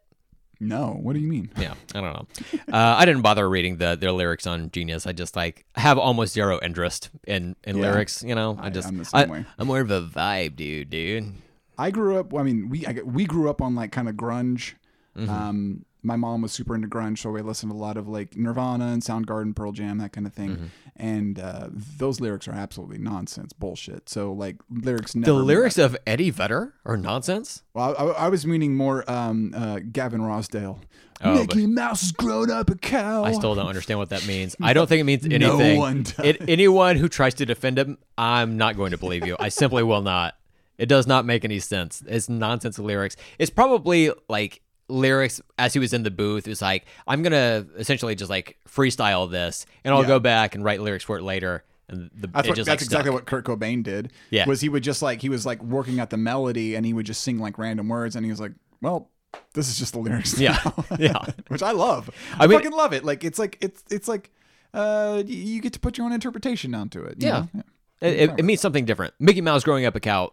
[0.59, 0.99] No.
[1.03, 1.51] What do you mean?
[1.59, 2.27] Yeah, I don't know.
[2.73, 5.07] Uh, I didn't bother reading the their lyrics on Genius.
[5.07, 7.83] I just like have almost zero interest in in Yeah.
[7.91, 8.23] lyrics.
[8.23, 9.45] You know, I I- just I'm the same I, way.
[9.59, 11.33] I'm more of a vibe dude, dude.
[11.79, 12.35] I grew up.
[12.35, 14.75] I mean, we I, we grew up on like kind of grunge.
[15.17, 15.31] Mm-hmm.
[15.31, 18.37] Um, my mom was super into grunge, so we listened to a lot of like
[18.37, 20.51] Nirvana and Soundgarden, Pearl Jam, that kind of thing.
[20.51, 20.67] Mm-hmm.
[20.95, 21.69] And uh,
[21.99, 24.09] those lyrics are absolutely nonsense, bullshit.
[24.09, 25.13] So like lyrics.
[25.13, 27.65] The lyrics of Eddie Vedder are nonsense.
[27.75, 30.79] Well, I, I was meaning more um, uh, Gavin Rossdale.
[31.23, 33.25] Oh, Mickey Mouse has grown up a cow.
[33.25, 34.55] I still don't understand what that means.
[34.63, 35.75] I don't think it means anything.
[35.75, 36.25] No one does.
[36.25, 39.37] It, anyone who tries to defend him, I'm not going to believe you.
[39.41, 40.35] I simply will not.
[40.79, 42.03] It does not make any sense.
[42.07, 43.17] It's nonsense lyrics.
[43.39, 46.47] It's probably like lyrics as he was in the booth.
[46.49, 50.09] It's like I'm gonna essentially just like freestyle this, and I'll Yeah.
[50.09, 51.65] go back and write lyrics for it later.
[51.89, 54.11] And the, That's, it what, just that's like exactly what Kurt Cobain did.
[54.31, 54.47] Yeah.
[54.49, 57.07] Was he would just like he was like working at the melody and he would
[57.07, 58.53] just sing like random words and he was like,
[58.83, 59.11] well,
[59.55, 60.39] this is just the lyrics.
[60.39, 60.59] Yeah.
[60.65, 61.19] now." Yeah.
[61.49, 62.11] Which I love.
[62.39, 63.05] I, I mean- fucking love it.
[63.05, 64.31] Like it's like it's it's like
[64.75, 67.23] uh you get to put your own interpretation onto it.
[67.23, 67.47] you Yeah.
[67.55, 67.63] know?
[68.01, 69.15] It, it, it means something different.
[69.21, 70.33] Mickey Mouse growing up a cow.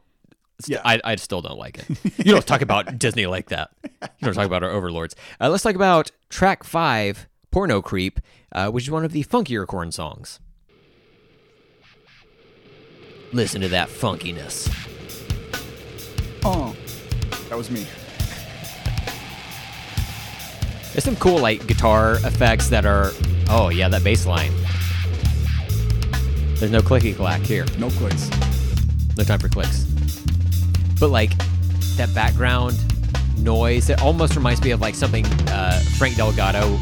[0.67, 0.81] Yeah.
[0.83, 1.97] I, I still don't like it.
[2.25, 3.71] You don't talk about Disney like that.
[3.83, 5.15] You don't talk about our overlords.
[5.39, 8.19] Uh, let's talk about track five, Porno Creep,
[8.51, 10.39] uh, which is one of the funkier Korn songs.
[13.31, 14.69] Listen to that funkiness.
[16.45, 16.75] Oh,
[17.49, 17.85] that was me.
[20.91, 23.11] There's some cool like guitar effects that are.
[23.49, 24.51] Oh yeah, that bass line.
[26.55, 27.65] There's no clicky clack here.
[27.79, 28.29] No clicks.
[29.17, 29.87] No time for clicks.
[31.03, 31.33] But like
[31.97, 32.77] that background
[33.37, 36.79] noise, it almost reminds me of like something uh, Frank Delgado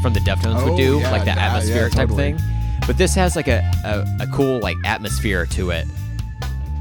[0.00, 2.32] from the Deftones Oh, would do, yeah, like that yeah, atmospheric yeah, type totally.
[2.32, 2.40] thing.
[2.86, 5.86] But this has like a, a, a cool like atmosphere to it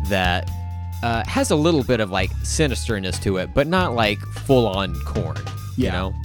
[0.05, 0.49] that
[1.03, 4.95] uh, has a little bit of like sinisterness to it, but not like full on
[5.01, 5.35] Korn.
[5.75, 6.15] You know,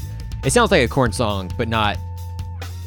[0.44, 1.98] it sounds like a Korn song, but not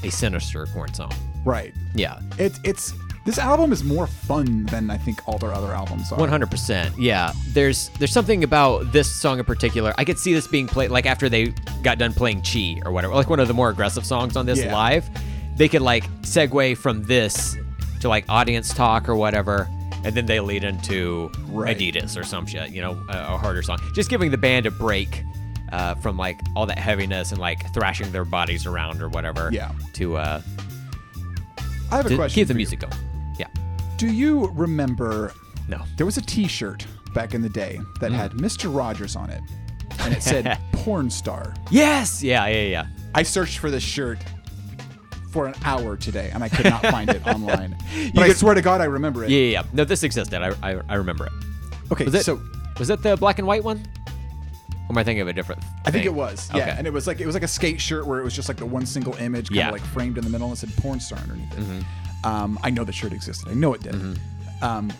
[0.02, 1.12] a sinister Korn song.
[1.44, 1.74] Right.
[1.94, 2.22] Yeah.
[2.38, 2.94] It's it's
[3.26, 6.18] this album is more fun than I think all their other albums are.
[6.20, 6.98] One hundred percent.
[6.98, 7.34] Yeah.
[7.50, 9.94] There's there's something about this song in particular.
[9.98, 11.48] I could see this being played like after they
[11.84, 14.60] got done playing Chi or whatever, like one of the more aggressive songs on this
[14.60, 14.74] Yeah.
[14.74, 15.10] live.
[15.58, 17.58] They could like segue from this
[18.02, 19.68] to like audience talk or whatever,
[20.04, 21.78] and then they lead into Right.
[21.78, 22.70] Adidas or some shit.
[22.72, 23.80] You know, a, a harder song.
[23.96, 25.24] Just giving the band a break.
[25.72, 29.72] Uh, from like all that heaviness and like thrashing their bodies around or whatever Yeah.
[29.94, 30.42] to uh
[31.92, 32.36] I have a to question.
[32.36, 32.66] keep the for you.
[32.66, 32.94] music going
[33.40, 33.48] yeah
[33.98, 35.34] Do you remember
[35.68, 38.16] no there was a T-shirt back in the day that Mm.
[38.16, 38.74] had Mr.
[38.76, 39.42] Rogers on it,
[40.00, 44.20] and it said "porn star." yes yeah yeah yeah I searched for this shirt
[45.32, 47.76] for an hour today, and I could not find it online.
[48.14, 49.30] But I could- swear to God, I remember it.
[49.30, 49.64] yeah yeah, yeah.
[49.74, 51.32] no this existed I, I I remember it
[51.92, 52.40] Okay, Was it- so
[52.80, 53.84] Was that the black and white one?
[54.88, 55.64] Or am I thinking of a different?
[55.86, 56.14] I think thing?
[56.14, 56.50] it was.
[56.54, 56.76] Yeah, Okay.
[56.78, 58.58] and it was like it was like a skate shirt where it was just like
[58.58, 59.72] the one single image, kind of Yeah.
[59.72, 61.86] like framed in the middle, and it said "porn star" underneath it.
[62.26, 62.44] Mm-hmm.
[62.44, 63.50] Um, I know the shirt existed.
[63.50, 63.96] I know it did.
[64.62, 64.92] Um,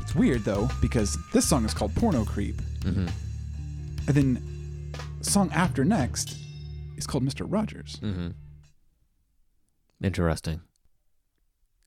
[0.00, 3.06] it's weird though because this song is called "Porno Creep," Mm-hmm.
[4.08, 6.36] and then the song after next
[6.96, 7.44] is called "Mr.
[7.48, 8.28] Rogers." Mm-hmm.
[10.02, 10.60] Interesting.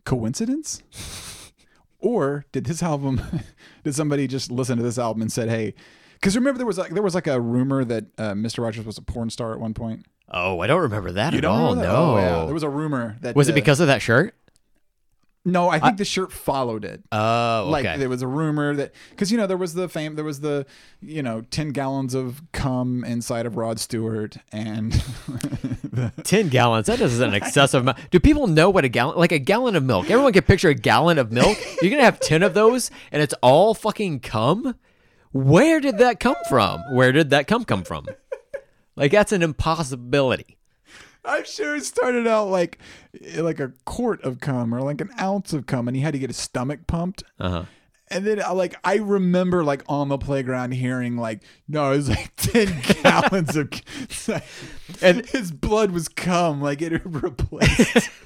[0.06, 0.84] Coincidence?
[2.00, 3.22] or did this album?
[3.84, 5.74] did somebody just listen to this album and said, "Hey"?
[6.14, 8.64] Because remember there was like there was like a rumor that uh, Mr.
[8.64, 10.06] Rogers was a porn star at one point.
[10.30, 11.76] Oh, I don't remember that You at all.
[11.76, 11.84] that?
[11.84, 11.96] No.
[11.96, 12.46] Oh, yeah.
[12.46, 14.34] There was a rumor that Was it uh, because of that shirt?
[15.46, 17.04] No, I think the shirt followed it.
[17.12, 17.70] Oh, okay.
[17.90, 20.40] Like there was a rumor that because you know there was the fame there was
[20.40, 20.66] the
[21.02, 24.94] you know ten gallons of cum inside of Rod Stewart and
[25.84, 26.88] the, Ten gallons.
[26.88, 28.10] That is an excessive amount.
[28.10, 29.18] Do people know what a gallon?
[29.18, 30.10] Like a gallon of milk.
[30.10, 31.58] Everyone can picture a gallon of milk.
[31.82, 34.76] You're gonna have ten of those, and it's all fucking cum.
[35.34, 36.80] Where did that come from?
[36.96, 38.08] Where did that cum come from?
[38.96, 40.58] Like that's an impossibility.
[41.26, 42.80] I'm sure it started out like
[43.38, 46.20] like a quart of cum or like an ounce of cum and he had to
[46.20, 47.24] get his stomach pumped.
[47.40, 47.66] Uh huh.
[48.10, 52.10] And then uh, like I remember like on the playground hearing like no it was
[52.10, 53.72] like ten gallons of
[55.02, 58.10] and his blood was cum like it replaced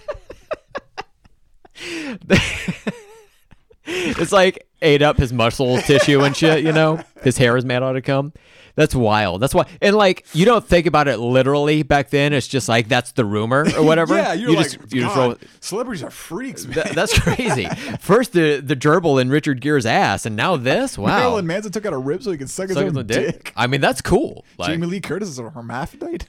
[3.87, 7.01] it's like ate up his muscle tissue and shit, you know?
[7.23, 8.33] His hair is made out of cum.
[8.77, 9.41] That's wild.
[9.41, 12.31] That's why and like you don't think about it literally back then.
[12.31, 14.15] It's just like that's the rumor or whatever.
[14.15, 17.65] yeah you're you like just, you just roll celebrities are freaks that's crazy.
[17.99, 20.95] First the the gerbil in Richard Gere's ass, and now this.
[21.07, 21.19] Wow.
[21.19, 23.43] Marilyn Manson took out a rib so he could suck his Suck own his dick.
[23.43, 23.53] dick.
[23.55, 24.43] I mean, that's cool.
[24.57, 26.27] Like, Jamie Lee Curtis is a hermaphrodite.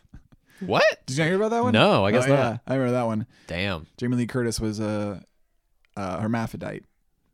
[0.61, 0.85] what?
[1.07, 1.73] Did you not hear about that one?
[1.73, 2.37] No, I oh, guess oh, not.
[2.39, 3.27] Yeah, I remember that one.
[3.49, 3.87] Damn.
[3.97, 5.25] Jamie Lee Curtis was a,
[5.97, 6.85] a hermaphrodite,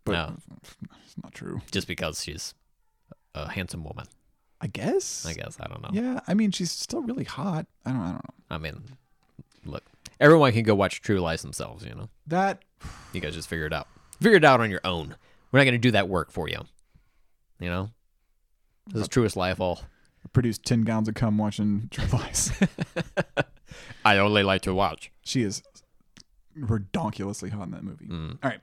[0.05, 0.37] but No.
[0.63, 1.61] it's not true.
[1.71, 2.55] Just because she's
[3.35, 4.07] a handsome woman.
[4.61, 5.27] I guess.
[5.27, 5.91] I guess I don't know.
[5.93, 7.67] Yeah, I mean she's still really hot.
[7.85, 8.01] I don't.
[8.01, 8.83] I don't know I mean,
[9.65, 9.85] look,
[10.21, 11.85] everyone can go watch True Lies themselves.
[11.85, 12.63] You know, that.
[13.13, 13.89] you guys just figure it out.
[14.21, 15.17] Figure it out on your own.
[15.53, 16.61] We're not going to do that work for you.
[17.61, 17.91] You know,
[18.89, 19.83] this is truest of all.
[20.33, 22.51] Produced ten gallons of cum watching True Lies.
[24.05, 25.11] I only like to watch.
[25.23, 25.63] she is
[26.59, 28.07] redonkulously hot in that movie.
[28.07, 28.39] Mm.
[28.43, 28.61] All right,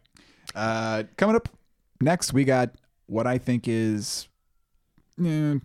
[0.56, 1.50] uh, coming up
[2.00, 2.72] next, we got
[3.08, 4.28] what I think is.
[5.24, 5.56] eh,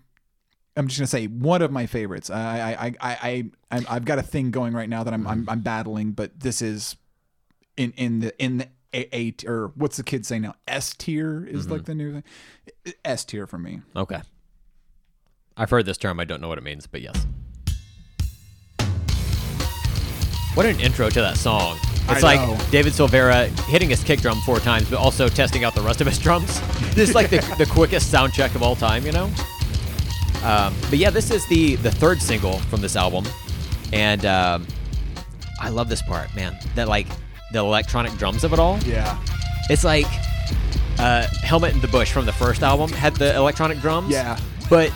[0.79, 2.29] I'm just gonna say one of my favorites.
[2.29, 5.61] I I I I I've got a thing going right now that I'm I'm, I'm
[5.61, 6.97] battling, but this is
[7.77, 10.55] in in the in the A, A or what's the kid saying now?
[10.69, 12.95] S tier is like the new thing.
[13.05, 13.81] S tier for me.
[13.95, 14.21] Okay.
[15.57, 16.21] I've heard this term.
[16.21, 17.27] I don't know what it means, but yes.
[20.57, 21.77] What an intro to that song.
[22.09, 22.59] It's I like know.
[22.71, 26.07] David Silveria hitting his kick drum four times, but also testing out the rest of
[26.07, 26.63] his drums.
[26.95, 29.31] This is like the, the quickest sound check of all time, you know?
[30.43, 33.27] Um, but yeah, this is the, the third single from this album.
[33.93, 34.67] And um,
[35.61, 36.57] I love this part, man.
[36.75, 37.07] That, like,
[37.53, 38.79] the electronic drums of it all.
[38.79, 39.19] Yeah.
[39.69, 40.07] It's like
[40.99, 44.09] uh, Helmet in the Bush from the first album had the electronic drums.
[44.09, 44.39] Yeah.
[44.71, 44.91] But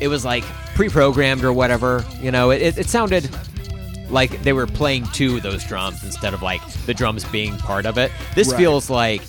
[0.00, 0.42] it was like
[0.74, 2.04] pre-programmed or whatever.
[2.20, 3.30] You know, it, it, it sounded
[4.10, 7.98] like they were playing to those drums instead of like the drums being part of
[7.98, 8.12] it.
[8.34, 8.58] This Right.
[8.58, 9.22] feels like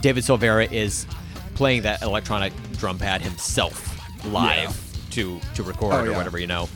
[0.00, 1.06] David Silveria is
[1.54, 3.88] playing that electronic drum pad himself
[4.26, 4.76] live
[5.10, 6.16] to to record Oh, or yeah.
[6.16, 6.68] whatever, you know.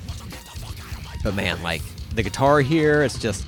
[1.24, 1.82] But man, like
[2.14, 3.46] the guitar here, it's just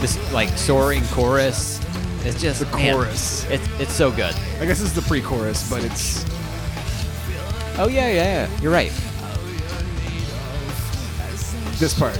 [0.00, 1.80] this like soaring chorus.
[2.24, 3.44] It's just The man, chorus.
[3.50, 4.34] it's it's so good.
[4.60, 6.24] I guess it's the pre-chorus, but it's
[7.76, 8.60] Oh yeah, yeah, yeah.
[8.60, 8.92] You're right.
[11.78, 12.18] This part.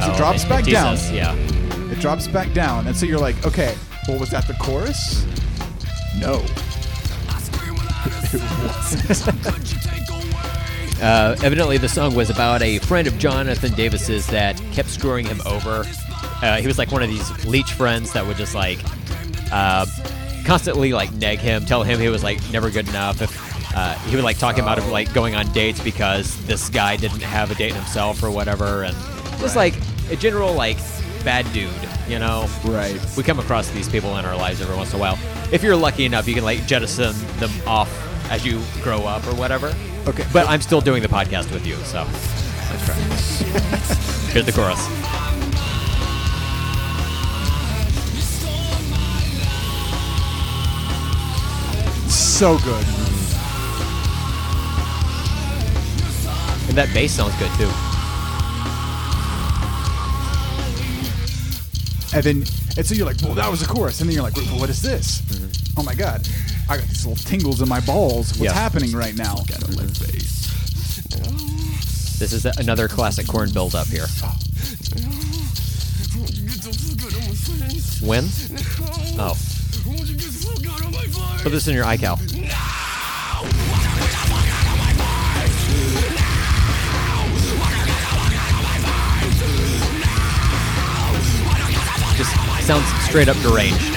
[0.00, 0.96] Oh, it drops it- back it down.
[0.96, 1.34] teases, Yeah.
[1.90, 3.74] It drops back down, and so you're like, okay,
[4.06, 5.24] well, was that the chorus?
[6.18, 6.44] No.
[11.00, 15.40] Uh, evidently, the song was about a friend of Jonathan Davis's that kept screwing him
[15.46, 15.84] over.
[16.42, 18.80] Uh, he was like one of these leech friends that would just like
[19.52, 19.86] uh,
[20.44, 23.22] constantly like neg him, tell him he was like never good enough.
[23.22, 26.68] If uh, he would like talking him out of like going on dates because this
[26.68, 28.96] guy didn't have a date himself or whatever, and
[29.38, 29.74] just like
[30.10, 30.78] a general like
[31.24, 31.70] bad dude,
[32.08, 32.48] you know.
[32.64, 32.98] Right.
[33.16, 35.18] We come across these people in our lives every once in a while.
[35.52, 37.90] If you're lucky enough, you can like jettison them off
[38.30, 39.74] as you grow up or whatever.
[40.06, 40.24] Okay.
[40.32, 42.98] But I'm still doing the podcast with you, so That's right.
[44.32, 44.78] here's the chorus.
[52.38, 53.07] So good.
[56.68, 57.70] And that bass sounds good too.
[62.14, 62.36] And then,
[62.76, 64.00] and so you're like, well, that was the chorus.
[64.00, 65.20] And then you're like, well, what is this?
[65.22, 65.80] Mm-hmm.
[65.80, 66.26] Oh my God.
[66.70, 68.30] I got these little tingles in my balls.
[68.30, 68.52] What's Yeah.
[68.52, 69.36] happening right now?
[69.36, 69.86] Mm-hmm.
[72.18, 74.06] This is another classic Korn build up here.
[78.00, 78.24] When?
[79.18, 79.36] Oh.
[81.42, 82.18] Put this in your iCal.
[92.18, 92.34] Just
[92.66, 93.94] sounds straight up deranged.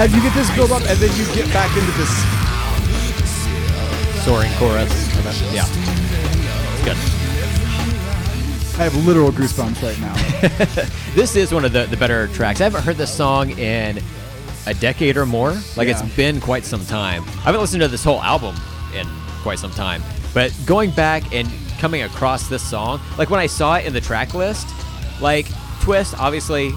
[0.00, 2.08] And you get this build up, and then you get back into this.
[4.24, 4.88] Soaring chorus.
[5.22, 5.66] then- Yeah.
[6.74, 6.96] It's good.
[8.80, 10.14] I have literal goosebumps right now.
[11.14, 12.60] This is one of the, the better tracks.
[12.60, 13.98] I haven't heard this song in
[14.66, 15.50] a decade or more.
[15.76, 16.00] Like Yeah.
[16.04, 17.24] it's been quite some time.
[17.24, 18.54] I haven't listened to this whole album
[18.94, 19.04] in
[19.42, 20.00] quite some time.
[20.32, 21.48] But going back and
[21.80, 24.68] coming across this song, like when I saw it in the track list,
[25.20, 25.46] like
[25.80, 26.72] Twist, obviously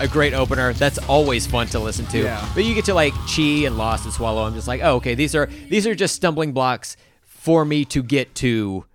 [0.00, 0.72] a great opener.
[0.72, 2.22] That's always fun to listen to.
[2.22, 2.48] Yeah.
[2.54, 4.44] But you get to like Chi and Lost and Swallow.
[4.44, 8.02] I'm just like, oh, okay, these are these are just stumbling blocks for me to
[8.02, 8.86] get to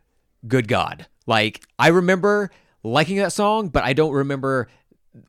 [0.47, 1.07] Good God.
[1.25, 2.51] Like I remember
[2.83, 4.67] liking that song, but I don't remember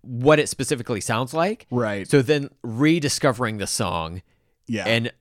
[0.03, 1.66] what it specifically sounds like.
[1.70, 2.09] Right.
[2.09, 4.23] So then rediscovering the song
[4.66, 4.85] yeah.
[4.87, 5.12] and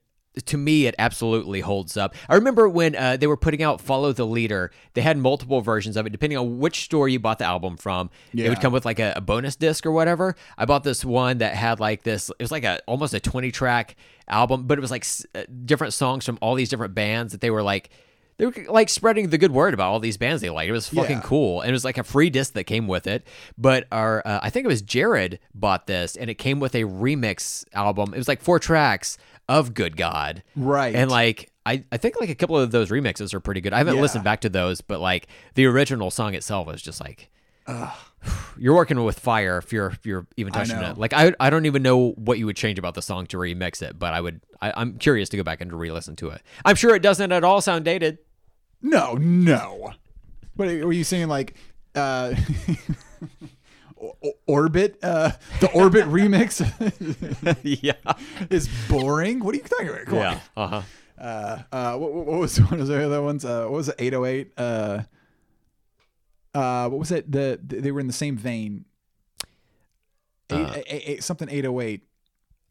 [0.44, 4.12] to me it absolutely holds up i remember when uh, they were putting out follow
[4.12, 7.44] the leader they had multiple versions of it depending on which store you bought the
[7.44, 10.84] album from it would come with like a, a bonus disc or whatever i bought
[10.84, 13.96] this one that had like this it was like a almost a 20 track
[14.28, 17.40] album but it was like s- uh, different songs from all these different bands that
[17.40, 17.88] they were like
[18.38, 20.68] they were like spreading the good word about all these bands they like.
[20.68, 21.22] It was fucking Yeah.
[21.22, 23.26] cool, and it was like a free disc that came with it.
[23.56, 26.82] But our, uh, I think it was Jared bought this, and it came with a
[26.82, 28.12] remix album.
[28.12, 29.16] It was like four tracks
[29.48, 30.94] of Good God, Right.
[30.94, 33.72] And like I, I think like a couple of those remixes are pretty good.
[33.72, 34.00] I haven't Yeah.
[34.02, 37.30] listened back to those, but like the original song itself was just like.
[38.58, 40.98] You're working with fire if you're if you're even touching it.
[40.98, 43.82] Like I I don't even know what you would change about the song to remix
[43.82, 46.42] it, but I would I, I'm curious to go back and to re-listen to it.
[46.64, 48.18] I'm sure it doesn't at all sound dated.
[48.82, 49.92] no, no.
[50.56, 51.28] But were you saying?
[51.28, 51.54] Like,
[51.94, 52.34] uh,
[54.46, 56.60] Orbit, uh, the Orbit remix
[57.62, 57.92] yeah.
[58.50, 59.40] is boring.
[59.42, 60.04] What are you talking about?
[60.06, 60.40] Come Yeah.
[60.56, 60.82] Uh huh.
[61.18, 63.44] Uh, uh, what, what was one of the other ones?
[63.44, 63.94] Uh, what was it?
[63.98, 64.52] 808.
[64.58, 65.02] Uh,
[66.54, 67.30] uh, what was it?
[67.30, 68.84] The they were in the same vein.
[70.50, 70.74] Eight, Uh.
[70.86, 72.02] eight- eight- something 808.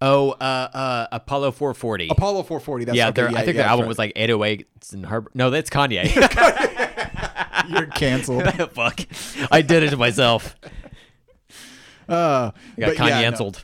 [0.01, 0.33] Oh, uh,
[0.73, 2.09] uh, Apollo 440.
[2.09, 2.85] Apollo 440.
[2.85, 5.31] That's yeah, okay, their- I think yeah, their album that's was like 808s and Harbor.
[5.33, 6.05] No, that's Kanye.
[7.69, 8.43] you're canceled.
[8.73, 9.01] Fuck.
[9.51, 10.55] I did it to myself.
[12.07, 13.21] Uh, got but Kanye yeah, no.
[13.21, 13.63] canceled.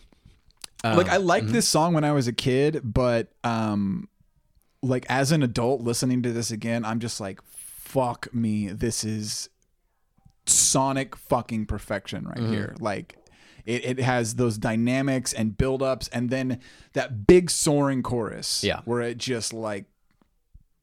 [0.83, 1.53] like I liked mm-hmm.
[1.55, 4.07] this song when I was a kid, but um,
[4.81, 9.49] like as an adult listening to this again, I'm just like, fuck me, this is
[10.45, 12.53] sonic fucking perfection right Mm-hmm.
[12.53, 12.75] here.
[12.79, 13.17] Like.
[13.63, 16.61] It, it has those dynamics and build-ups and then
[16.93, 18.81] that big soaring chorus Yeah.
[18.85, 19.85] where it just like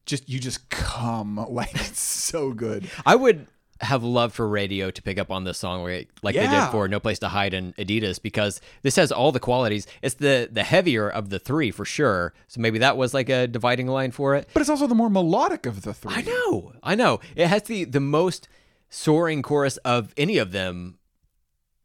[0.07, 3.49] just you just come like it's so good I would
[3.81, 5.85] have loved for radio to pick up on this song
[6.23, 9.41] like they did for No Place to Hide and Adidas because this has all the
[9.41, 9.87] qualities.
[10.03, 12.35] It's the the heavier of the three for sure.
[12.49, 14.49] So maybe that was like a dividing line for it.
[14.53, 16.73] but it's also the more melodic of the three I know.
[16.83, 17.21] I know.
[17.37, 18.49] It has the the most
[18.91, 20.99] soaring chorus of any of them.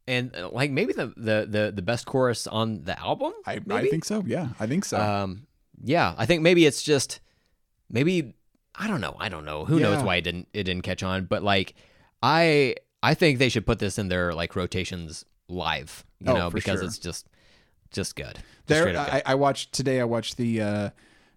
[0.08, 3.34] And uh, like maybe the, the the the best chorus on the album.
[3.46, 5.48] I, I think so yeah I think so Um,
[5.84, 7.20] yeah, I think maybe it's just
[7.90, 8.34] maybe
[8.76, 9.16] I don't know.
[9.20, 9.66] I don't know.
[9.66, 11.26] Who knows why it didn't it didn't catch on?
[11.26, 11.76] But like
[12.22, 16.06] I I think they should put this in their like rotations live.
[16.20, 16.88] You Oh, know, because sure.
[16.88, 17.28] it's just
[17.92, 18.36] just good.
[18.36, 18.96] Just There, good.
[18.96, 20.00] I, I watched today.
[20.02, 20.90] I watched the uh,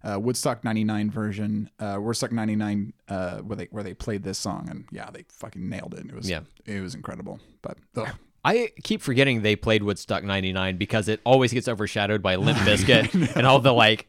[0.03, 4.69] uh, Woodstock '99 version, uh, Woodstock '99, uh, where they where they played this song,
[4.71, 6.07] and yeah, they fucking nailed it.
[6.07, 6.41] It was Yeah.
[6.65, 7.41] it was incredible.
[7.63, 8.09] But ugh.
[8.45, 13.35] I keep forgetting they played Woodstock 99 because it always gets overshadowed by Limp Bizkit
[13.37, 14.07] and all the like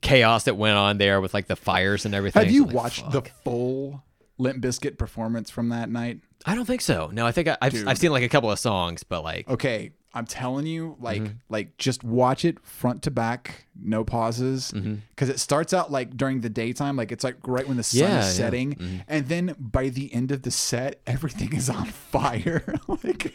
[0.00, 2.42] chaos that went on there with like the fires and everything.
[2.42, 3.12] have you like, watched fuck.
[3.12, 4.02] the full
[4.38, 6.20] Limp Bizkit performance from that night?
[6.46, 7.10] I don't think so.
[7.12, 9.90] No, I think I, I've I've seen like a couple of songs, but like Okay,
[10.14, 11.32] I'm telling you, like Mm-hmm.
[11.48, 14.94] like just watch it front to back, no pauses, Mm-hmm.
[15.10, 18.00] because it starts out like during the daytime, like it's like right when the sun
[18.02, 18.12] Yeah, yeah.
[18.20, 18.28] Mm-hmm.
[18.28, 22.72] is setting, and then by the end of the set, everything is on fire.
[23.02, 23.34] like,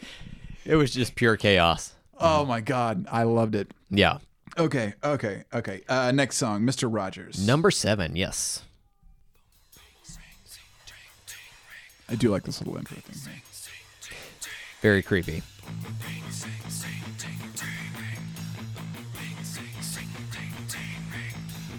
[0.66, 1.94] it was just pure chaos.
[2.18, 3.72] oh my god, I loved it.
[3.90, 4.20] Yeah.
[4.58, 5.82] Okay, okay, okay.
[5.90, 6.88] Uh, next song, Mr.
[6.92, 7.46] Rogers.
[7.46, 8.62] Number seven, yes.
[12.08, 13.42] I do like this little intro thing.
[14.82, 15.42] Very creepy.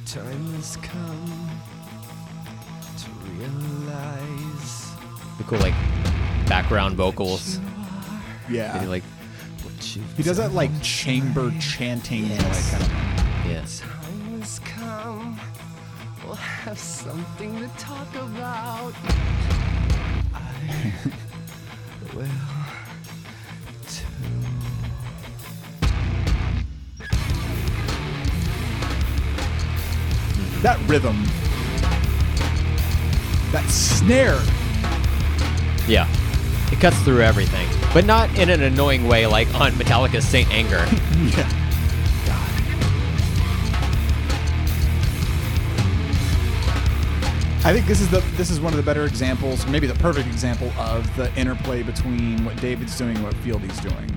[0.07, 1.51] Time has come
[2.99, 4.87] to realize
[5.39, 5.75] The cool like
[6.49, 7.59] background vocals.
[8.49, 9.24] Yeah, Maybe, like what you've
[9.93, 12.41] he does that like chamber chanting, like
[12.71, 12.91] kind of.
[13.47, 13.81] yes.
[13.81, 15.39] Time has come.
[16.25, 18.95] We'll have something to talk about.
[20.35, 20.93] I
[22.15, 22.27] will
[23.87, 24.07] too.
[30.63, 31.23] That rhythm,
[33.53, 34.41] that snare.
[35.87, 36.09] Yeah.
[36.73, 37.69] It cuts through everything.
[37.93, 40.85] But not in an annoying way like on Metallica's Saint Anger.
[41.37, 42.41] Yeah.
[47.67, 50.27] I think this is the this is one of the better examples, maybe the perfect
[50.27, 54.11] example of the interplay between what David's doing and what Fieldy's doing.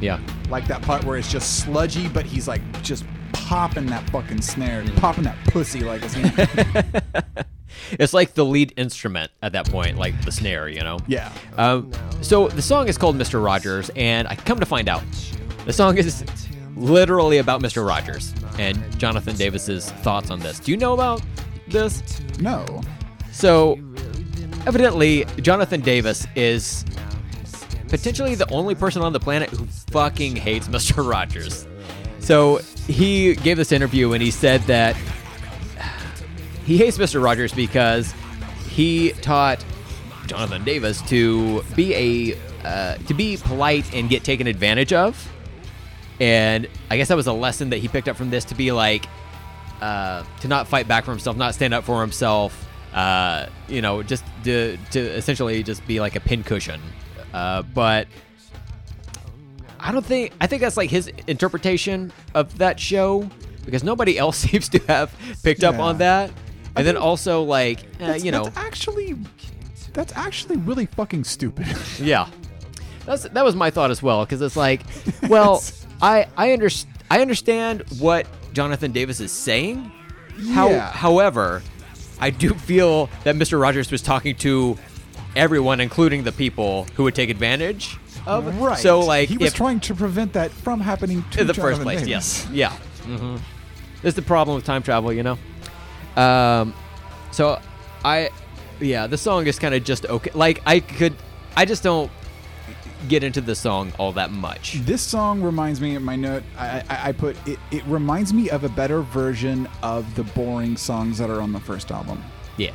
[0.00, 0.20] yeah.
[0.50, 4.84] Like that part where it's just sludgy, but he's like just popping that fucking snare,
[4.96, 6.14] popping that pussy like it's
[7.92, 10.98] It's like the lead instrument at that point, like the snare, you know?
[11.06, 11.32] yeah.
[11.56, 13.42] Um, so the song is called Mr.
[13.42, 15.02] Rogers, and I come to find out
[15.64, 16.24] the song is
[16.76, 17.86] literally about Mr.
[17.86, 20.58] Rogers and Jonathan Davis's thoughts on this.
[20.58, 21.22] Do you know about
[21.68, 22.20] this?
[22.38, 22.82] No.
[23.32, 23.78] So,
[24.66, 26.84] evidently, Jonathan Davis is
[27.88, 31.08] potentially the only person on the planet who fucking hates Mr.
[31.08, 31.66] Rogers.
[32.20, 32.56] So
[32.88, 34.96] he gave this interview and he said that
[36.66, 37.22] he hates Mr.
[37.22, 38.12] Rogers because
[38.68, 39.64] he taught
[40.26, 45.32] Jonathan Davis to be a uh, to be polite and get taken advantage of.
[46.18, 48.72] And I guess that was a lesson that he picked up from this to be
[48.72, 49.06] like
[49.80, 52.66] uh, to not fight back for himself, not stand up for himself.
[52.92, 56.80] Uh, you know, just to, to essentially just be like a pincushion.
[57.32, 58.08] Uh, but
[59.78, 63.28] I don't think I think that's like his interpretation of that show
[63.64, 66.32] because nobody else seems to have picked up on that.
[66.76, 69.16] And then also like uh, you know that's actually
[69.92, 71.66] that's actually really fucking stupid.
[71.98, 72.28] yeah,
[73.04, 74.82] that's that was my thought as well because it's like,
[75.28, 75.62] well,
[76.02, 79.90] I I understand I understand what Jonathan Davis is saying.
[80.52, 80.90] How, Yeah.
[80.92, 81.62] however,
[82.20, 83.60] I do feel that Mr.
[83.60, 84.76] Rogers was talking to
[85.34, 87.96] everyone, including the people who would take advantage
[88.26, 88.60] of.
[88.60, 88.78] right.
[88.78, 91.80] So like, he was if, trying to prevent that from happening to in the first
[91.80, 92.46] place, Davis.
[92.46, 92.76] yes, yeah.
[93.04, 93.36] Mm-hmm.
[94.02, 95.38] That's the problem with time travel, you know.
[96.16, 96.74] Um,
[97.30, 97.60] so
[98.04, 98.30] I,
[98.80, 100.30] yeah, the song is kind of just okay.
[100.34, 101.14] Like I could,
[101.56, 102.10] I just don't
[103.08, 104.74] get into the song all that much.
[104.84, 106.42] This song reminds me of my note.
[106.58, 107.58] I, I, I put it.
[107.70, 111.60] It reminds me of a better version of the boring songs that are on the
[111.60, 112.22] first album.
[112.56, 112.72] Yeah,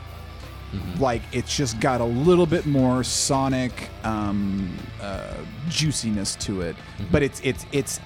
[1.00, 5.34] Like it's just got a little bit more sonic um, uh,
[5.70, 6.76] juiciness to it,
[7.12, 8.00] but it's it's it's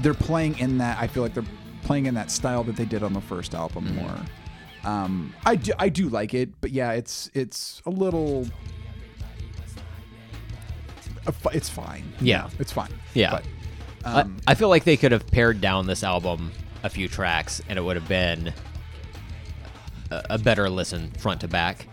[0.00, 0.98] they're playing in that.
[0.98, 1.44] I feel like they're
[1.82, 4.14] playing in that style that they did on the first album more.
[4.88, 8.46] Um, I do I do like it, but yeah, it's it's a little.
[11.52, 12.10] It's fine.
[12.20, 12.48] Yeah.
[12.58, 12.88] it's fine.
[13.12, 13.30] Yeah.
[13.32, 13.44] but
[14.04, 16.52] I- um, I, feel like they could have pared down this album
[16.82, 18.54] a few tracks, and it would have been
[20.10, 21.86] a, a better listen front to back.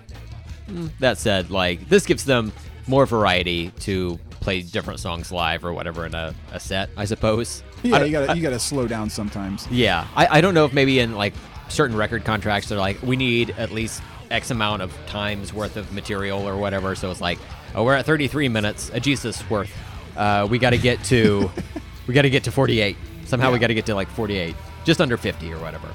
[0.70, 2.54] Mm, That said, like this gives them
[2.88, 7.62] more variety to play different songs live or whatever in a, a set, I suppose.
[7.84, 9.68] Yeah, don't- you gotta you gotta slow down sometimes.
[9.70, 11.34] Yeah, I, I don't know if maybe in like
[11.68, 14.02] certain record contracts they're like we need at least
[14.32, 16.96] X amount of times worth of material or whatever.
[16.96, 17.40] So it's like,
[17.74, 19.72] oh, we're at 33 minutes, a Jesus worth.
[20.16, 21.52] Uh, we got to get to,
[22.08, 22.98] we got to get to 48.
[23.26, 25.90] Somehow we got to get to like 48, just under 50 or whatever.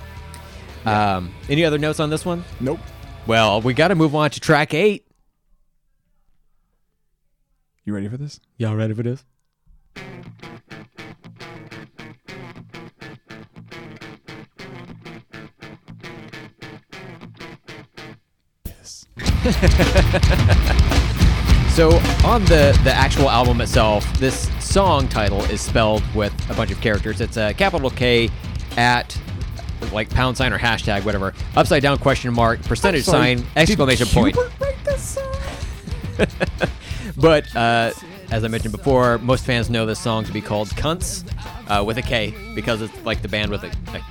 [0.84, 2.44] Um, any other notes on this one?
[2.58, 2.80] Nope.
[3.26, 5.06] Well, we got to move on to track eight.
[7.84, 8.40] You ready for this?
[8.56, 9.24] Y'all ready for this?
[21.70, 21.92] So
[22.24, 26.80] on the the actual album itself, this song title is spelled with a bunch of
[26.80, 27.20] characters.
[27.20, 28.28] It's a capital K
[28.76, 29.16] at
[29.92, 34.36] like pound sign or hashtag whatever, upside down question mark, percentage sign, exclamation point.
[34.36, 35.36] Write this song?
[37.16, 37.92] But uh,
[38.30, 41.24] as I mentioned before, most fans know this song to be called "Cunts"
[41.68, 44.02] uh, with a K because it's like the band with a, a,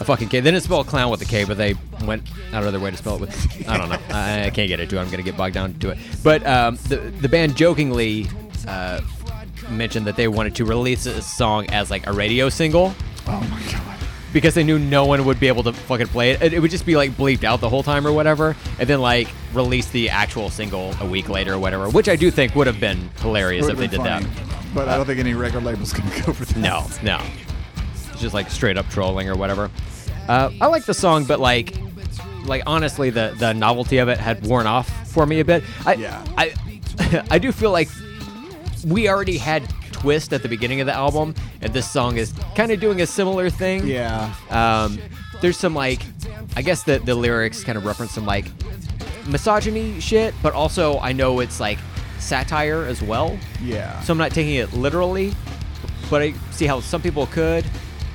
[0.00, 0.40] a fucking K.
[0.40, 1.74] They didn't spell clown with a K, but they
[2.04, 2.22] went
[2.52, 3.68] out of their way to spell it with.
[3.68, 3.98] I don't know.
[4.10, 5.00] I, I can't get into it.
[5.00, 5.98] I'm gonna get bogged down to it.
[6.24, 8.26] But um, the the band jokingly
[8.66, 9.00] uh,
[9.68, 12.92] mentioned that they wanted to release a song as like a radio single
[13.26, 13.98] Oh my god.
[14.32, 16.42] because they knew no one would be able to fucking play it.
[16.42, 19.00] It, it would just be like bleeped out the whole time or whatever, and then
[19.00, 22.66] like release the actual single a week later or whatever, which I do think would
[22.66, 24.22] have been hilarious if they did been that.
[24.24, 24.46] funny.
[24.74, 26.56] But I don't think any record label's gonna go for that.
[26.56, 27.20] No, no,
[28.12, 29.70] it's just like straight up trolling or whatever.
[30.30, 31.74] Uh, I like the song, but like,
[32.44, 35.64] like honestly, the the novelty of it had worn off for me a bit.
[35.84, 36.24] I, Yeah.
[36.38, 36.54] I,
[37.32, 37.88] I do feel like
[38.86, 42.70] we already had twist at the beginning of the album, and this song is kind
[42.70, 43.88] of doing a similar thing.
[43.88, 44.32] Yeah.
[44.50, 45.00] Um,
[45.40, 46.00] there's some like,
[46.54, 48.46] I guess the the lyrics kind of reference some like
[49.26, 51.80] misogyny shit, but also I know it's like
[52.20, 53.36] satire as well.
[53.60, 54.00] Yeah.
[54.02, 55.32] So I'm not taking it literally,
[56.08, 57.64] but I see how some people could.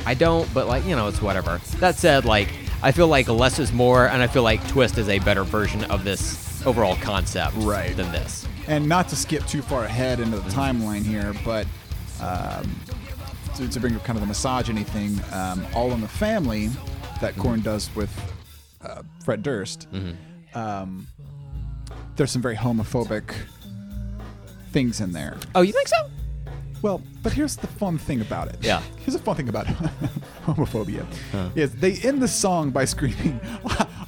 [0.06, 1.60] I don't, but like you know, it's whatever.
[1.80, 2.50] That said, like
[2.84, 5.84] I feel like less is more, and I feel like Twist is a better version
[5.86, 7.96] of this overall concept Right.
[7.96, 8.48] than this.
[8.68, 11.68] and not to skip too far ahead into the timeline here, but
[12.22, 12.80] um,
[13.56, 16.70] to, to bring up kind of the misogyny thing, um, All in the Family
[17.22, 18.12] that Korn does with
[18.82, 19.88] uh, Fred Durst,
[20.56, 21.08] um,
[22.16, 23.34] there's some very homophobic
[24.72, 25.38] things in there.
[25.54, 26.10] Oh, you think so?
[26.86, 28.58] Well, but here's the fun thing about it.
[28.62, 28.80] Yeah.
[29.00, 29.66] Here's the fun thing about
[30.46, 31.04] homophobia.
[31.58, 33.40] Is they end the song by screaming,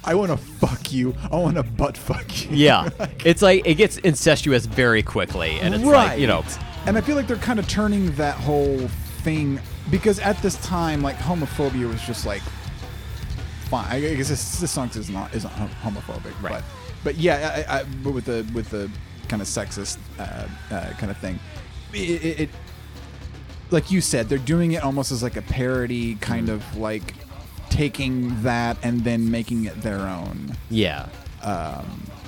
[0.04, 1.12] "I want to fuck you.
[1.32, 2.88] I want to butt fuck you." Yeah,
[3.24, 6.44] it's like it gets incestuous very quickly, and it's like you know,
[6.86, 8.86] And I feel like they're kind of turning that whole
[9.24, 9.58] thing
[9.90, 12.42] because at this time, like homophobia was just like
[13.70, 13.86] fine.
[13.90, 15.50] I guess this, this song is not isn't
[15.82, 16.52] homophobic, Right.
[16.52, 16.64] but
[17.02, 18.88] but yeah, I, I, but with the with the
[19.26, 21.40] kind of sexist uh, uh, kind of thing.
[21.92, 22.50] It, it, it,
[23.70, 27.14] like you said, they're doing it almost as like a parody, kind of like
[27.70, 31.08] taking that and then making it their own, Yeah.
[31.42, 31.84] um,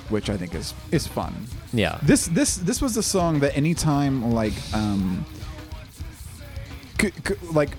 [0.09, 1.33] which I think is is fun.
[1.73, 1.97] Yeah.
[2.03, 5.25] This this this was a song that anytime like um
[6.99, 7.71] c- c- like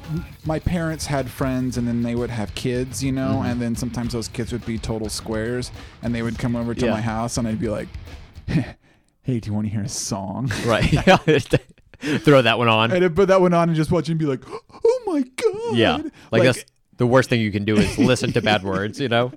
[0.45, 3.47] my parents had friends and then they would have kids, you know, Mm-hmm.
[3.51, 5.71] and then sometimes those kids would be total squares
[6.03, 6.93] and they would come over to Yeah.
[6.93, 7.89] my house and I'd be like,
[8.47, 10.93] "Hey, do you want to hear a song?" Right.
[12.19, 12.91] Throw that one on.
[12.91, 14.43] And put that one on and just watch and be like,
[14.85, 16.03] "Oh my god!" Yeah.
[16.31, 16.65] Like, that's
[16.97, 19.33] the worst thing you can do is listen to bad words, you know?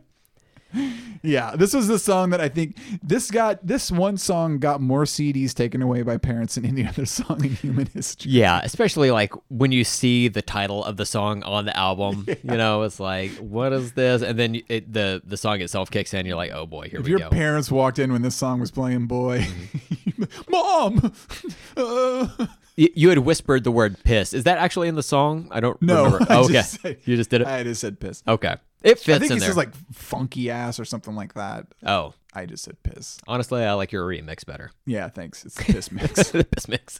[1.26, 5.04] Yeah, this was the song that I think this got this one song got more
[5.04, 8.32] CDs taken away by parents than any other song in human history.
[8.32, 12.58] Yeah, especially like when you see the title of the song on the album, you
[12.58, 14.22] know, it's like, what is this?
[14.22, 16.26] And then it, the the song itself kicks in.
[16.26, 17.26] You're like, oh boy, here If we your go.
[17.26, 20.24] Your parents walked in when this song was playing, boy, Mm-hmm.
[20.50, 21.12] mom,
[21.78, 24.34] uh, you had whispered the word piss.
[24.34, 25.48] Is that actually in the song?
[25.52, 26.26] I don't No, remember.
[26.30, 27.48] I Oh, okay, just you just did it.
[27.48, 28.24] I just said piss.
[28.28, 28.56] okay,
[28.86, 29.50] it fits I think in he there.
[29.50, 31.68] says like funky ass or something like that.
[31.86, 33.18] oh, I just said piss.
[33.28, 34.72] honestly, I like your remix better.
[34.86, 35.46] Yeah, thanks.
[35.46, 36.30] It's the piss mix.
[36.32, 37.00] the piss mix.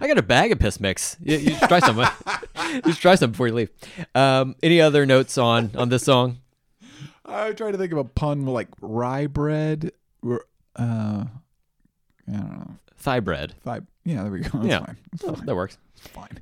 [0.00, 1.16] I got a bag of piss mix.
[1.20, 1.98] You, you should try some.
[2.84, 3.70] you should try some before you leave.
[4.14, 6.38] Um, any other notes on on this song?
[7.24, 9.92] I try to think of a pun like rye bread.
[10.22, 10.44] Or,
[10.76, 11.24] uh,
[12.26, 12.70] I don't know.
[12.98, 13.54] Thigh bread.
[13.62, 13.84] Five.
[14.04, 14.50] Yeah, there we go.
[14.58, 14.84] That's Yeah.
[14.84, 14.96] fine.
[15.24, 15.46] Oh, fine.
[15.46, 15.78] that works.
[15.96, 16.40] It's fine.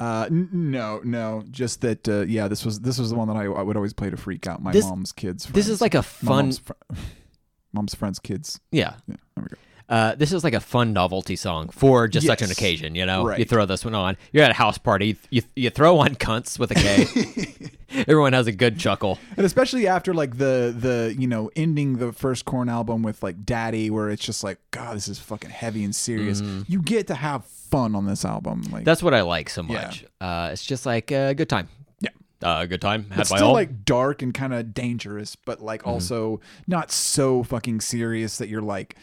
[0.00, 2.08] Uh, n- no, no, just that.
[2.08, 4.16] Uh, yeah, this was this was the one that I, I would always play to
[4.16, 5.44] freak out my This- mom's kids.
[5.46, 6.36] This is like a My fun.
[6.46, 6.72] mom's, fr-
[7.72, 8.60] mom's friends' kids.
[8.72, 8.94] Yeah.
[9.06, 9.56] Yeah, there we go.
[9.94, 12.56] Uh, this is like a fun novelty song for just such an Yes.
[12.56, 13.22] occasion, you know.
[13.22, 13.48] You Right.
[13.48, 14.16] throw this one on.
[14.32, 15.16] You're at a house party.
[15.30, 17.70] You you throw on cunts with a K.
[18.06, 19.18] Everyone has a good chuckle.
[19.36, 23.44] And especially after like the the you know ending the first Korn album with like
[23.44, 26.40] Daddy, where it's just like God, this is fucking heavy and serious.
[26.68, 28.62] You get to have fun on this album.
[28.62, 28.84] Like Mm-hmm.
[28.84, 30.04] That's what I like so much.
[30.20, 31.68] Uh, it's just like a good time.
[32.00, 32.10] Yeah.
[32.42, 33.54] Uh, a good time had it's by still all.
[33.54, 38.62] like dark and kind of dangerous, but like also not so fucking serious that you're
[38.62, 38.96] like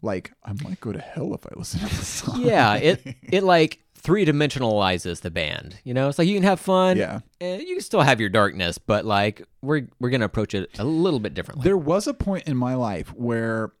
[0.00, 2.40] like I might go to hell if I listen to this song.
[2.42, 5.76] yeah, it it like three dimensionalizes the band.
[5.84, 6.96] You know, it's like you can have fun.
[6.96, 7.20] Yeah.
[7.40, 10.84] and you can still have your darkness, but like we're we're gonna approach it a
[10.84, 11.62] little bit differently.
[11.64, 13.72] There was a point in my life where,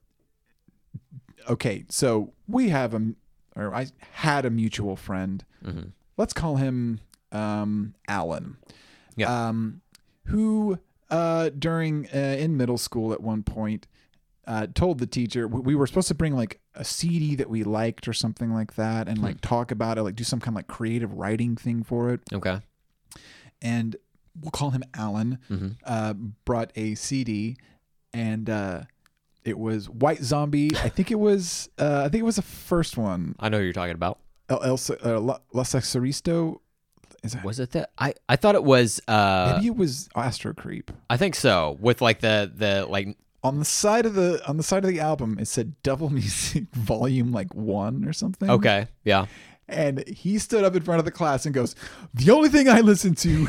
[1.48, 3.14] okay, so we have a,
[3.56, 5.44] or I had a mutual friend.
[5.64, 5.88] Mm-hmm.
[6.16, 7.00] Let's call him
[7.32, 8.56] um, Alan.
[9.16, 9.48] Yeah.
[9.48, 9.80] Um,
[10.26, 10.78] who
[11.10, 13.86] uh, during uh, in middle school at one point
[14.46, 17.62] uh, told the teacher we, we were supposed to bring like a CD that we
[17.64, 20.56] liked or something like that, and like talk about it, like do some kind of
[20.56, 22.60] like creative writing thing for it okay.
[23.60, 23.96] and
[24.40, 25.76] we'll call him Alan, Mhm.
[25.84, 26.14] uh,
[26.44, 27.56] brought a CD,
[28.14, 28.82] and uh,
[29.44, 30.70] it was White Zombie.
[30.76, 31.68] I think it was.
[31.78, 33.34] Uh, I think it was the first one.
[33.40, 34.18] I know who you're talking about.
[34.48, 36.60] El, El, uh, La, La Sexorcisto.
[37.22, 37.44] Is that?
[37.44, 37.90] Was it that?
[37.98, 39.00] I I thought it was.
[39.06, 40.90] Uh, Maybe it was Astro Creep.
[41.08, 41.76] I think so.
[41.80, 43.16] With like the the like.
[43.44, 46.64] On the side of the on the side of the album, it said Devil Music
[46.74, 48.48] Volume like one or something.
[48.48, 48.86] Okay.
[49.04, 49.26] Yeah.
[49.68, 51.74] And he stood up in front of the class and goes,
[52.14, 53.48] "The only thing I listen to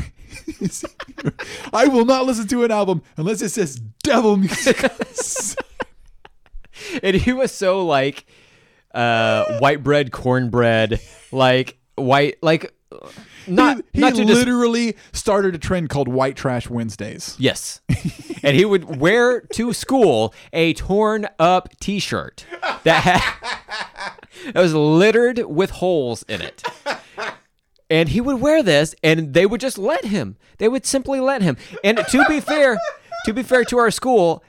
[0.59, 0.85] is
[1.73, 4.77] I will not listen to an album unless it says Devil Music."
[7.03, 8.25] and he was so like
[8.93, 10.99] uh white bread cornbread
[11.31, 12.73] like white like
[13.47, 17.35] not he not to just literally started a trend called White Trash Wednesdays.
[17.39, 17.81] yes.
[18.43, 22.45] And he would wear to school a torn up t-shirt
[22.83, 26.61] that had that was littered with holes in it.
[27.89, 30.37] And he would wear this and they would just let him.
[30.57, 31.57] They would simply let him.
[31.83, 32.77] And to be fair
[33.25, 34.43] to be fair to our school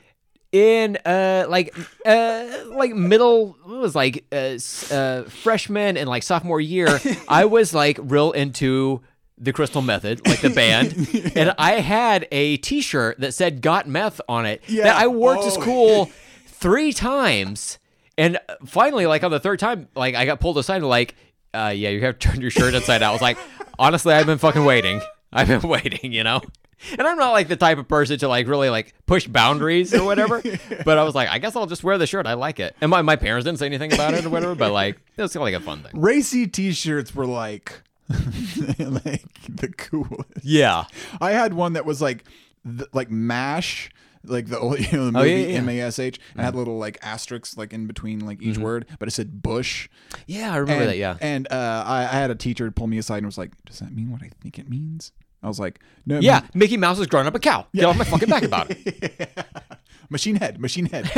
[0.54, 1.76] in uh like
[2.06, 4.56] uh like middle what was like uh,
[4.94, 9.00] uh freshman and like sophomore year i was like real into
[9.36, 10.92] the crystal method like the band.
[11.36, 14.84] And i had a t-shirt that said got meth on it Yeah.
[14.84, 15.48] that i wore to Oh.
[15.50, 16.10] school
[16.46, 17.78] three times.
[18.16, 21.16] And finally like on the third time like i got pulled aside and like
[21.52, 23.10] uh yeah you have turned your shirt inside out.
[23.10, 23.38] I was like
[23.76, 25.00] honestly i've been fucking waiting.
[25.32, 26.40] I've been waiting you know
[26.98, 30.04] and i'm not like the type of person to like really like push boundaries or
[30.04, 30.42] whatever
[30.84, 32.90] but i was like i guess i'll just wear the shirt i like it and
[32.90, 35.42] my, my parents didn't say anything about it or whatever but like it was kind
[35.42, 40.30] of like a fun thing Racy T-shirts were like, like the coolest.
[40.42, 40.84] yeah
[41.20, 42.24] I had one that was like,
[42.64, 43.90] th- like Mash,
[44.24, 45.58] like the old, you know, the Oh, movie yeah, yeah.
[45.58, 46.18] M A S H.
[46.34, 49.88] and had little like asterisks like in between like each word, but it said Bush.
[50.26, 52.98] yeah i remember and, that yeah And uh, I, I had a teacher pull me
[52.98, 55.12] aside and was like, "Does that mean what I think it means?"
[55.44, 58.04] I was like, "No." yeah mickey mouse is growing up a cow get off my
[58.04, 59.30] fucking back about it
[60.10, 61.10] Machine Head, Machine Head.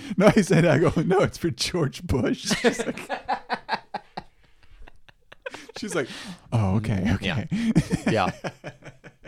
[0.16, 2.52] no, he said, I go, no, it's for George Bush.
[2.62, 3.00] She's like,
[5.76, 6.08] she's like
[6.52, 7.48] oh, okay, okay.
[8.10, 8.30] Yeah.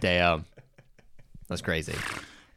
[0.00, 0.44] Damn.
[1.48, 1.94] That's crazy.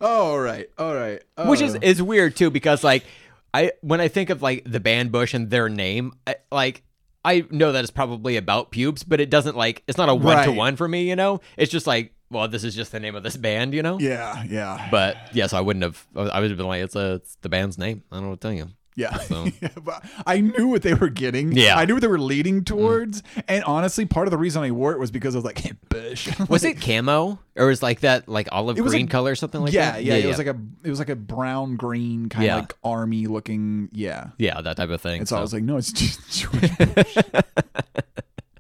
[0.02, 1.22] Oh, all right, all right.
[1.46, 3.06] Which is Uh, is weird too because like
[3.54, 6.84] I when I think of like the band Bush and their name, I, like
[7.26, 10.44] I know that it's probably about pubes, but it doesn't like it's not a one
[10.46, 11.10] to one for me.
[11.10, 13.74] You know, it's just like well, this is just the name of this band.
[13.74, 14.00] You know.
[14.00, 14.88] yeah, yeah.
[14.92, 16.06] But yeah, so I wouldn't have.
[16.16, 18.04] I would have been like, it's a, it's the band's name.
[18.12, 18.70] I don't know what to tell you.
[18.96, 19.18] Yeah.
[19.18, 21.52] So- Yeah, but I knew what they were getting.
[21.54, 21.78] Yeah.
[21.78, 22.66] I knew what they were leading mm.
[22.66, 23.24] towards.
[23.48, 25.74] And honestly, part of the reason I wore it was because I was like, hey,
[25.90, 26.30] Bush.
[26.50, 29.74] Was it camo or was like that like olive green like- color or something like
[29.74, 30.04] yeah, that?
[30.04, 30.26] yeah, yeah.
[30.26, 33.90] It was like a it was like a brown green kind of like army looking.
[33.94, 34.30] Yeah.
[34.38, 35.20] yeah, that type of thing.
[35.20, 37.18] And so I was like, no, it's just George Bush.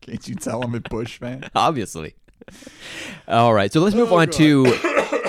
[0.02, 1.50] Can't you tell I'm a Bush fan?
[1.56, 2.16] obviously.
[3.28, 4.66] All right, so let's Oh, move on to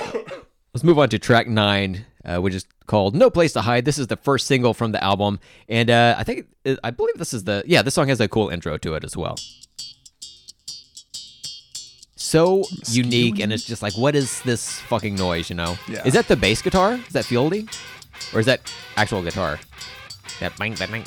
[0.75, 3.97] let's move on to track nine, uh, which is called "No Place to Hide." This
[3.97, 5.39] is the first single from the album,
[5.69, 6.47] and uh, I think
[6.83, 7.81] I believe this is the yeah.
[7.81, 9.37] This song has a cool intro to it as well.
[12.17, 15.49] So unique, and it's just like, what is this fucking noise?
[15.49, 15.77] You know?
[15.87, 16.01] Yeah.
[16.05, 16.95] Is that the bass guitar?
[16.95, 17.69] Is that Fieldy,
[18.33, 19.59] or is that actual guitar?
[20.41, 21.05] That bang that bang.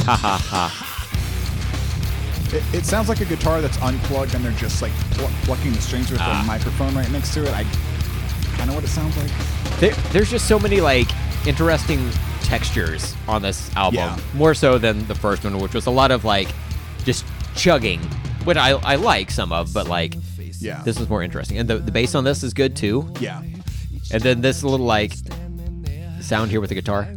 [0.00, 1.01] Ha ha ha.
[2.52, 5.80] It, it sounds like a guitar that's unplugged and they're just like pl- plucking the
[5.80, 6.40] strings with Ah.
[6.42, 7.50] the microphone right next to it.
[7.52, 7.64] I
[8.56, 9.30] kind of what it sounds like.
[9.80, 11.08] There, there's just so many like
[11.46, 12.10] interesting
[12.42, 14.18] textures on this album, Yeah.
[14.34, 16.48] more so than the first one, which was a lot of like
[17.04, 17.24] just
[17.56, 18.00] chugging,
[18.44, 20.16] which I, I like some of, but like
[20.60, 20.82] Yeah.
[20.84, 21.56] this was more interesting.
[21.58, 23.10] And the, the bass on this is good too.
[23.18, 23.42] yeah.
[24.12, 25.14] And then this little like
[26.20, 27.08] sound here with the guitar.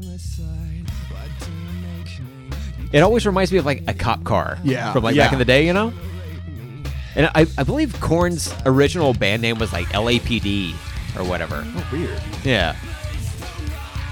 [2.95, 4.57] It always reminds me of like a cop car.
[4.63, 5.26] Yeah, From like yeah.
[5.26, 5.91] back in the day, you know?
[7.15, 10.72] And I, I believe Korn's original band name was like LAPD
[11.17, 11.65] or whatever.
[11.67, 12.22] Oh, weird.
[12.45, 12.72] Yeah.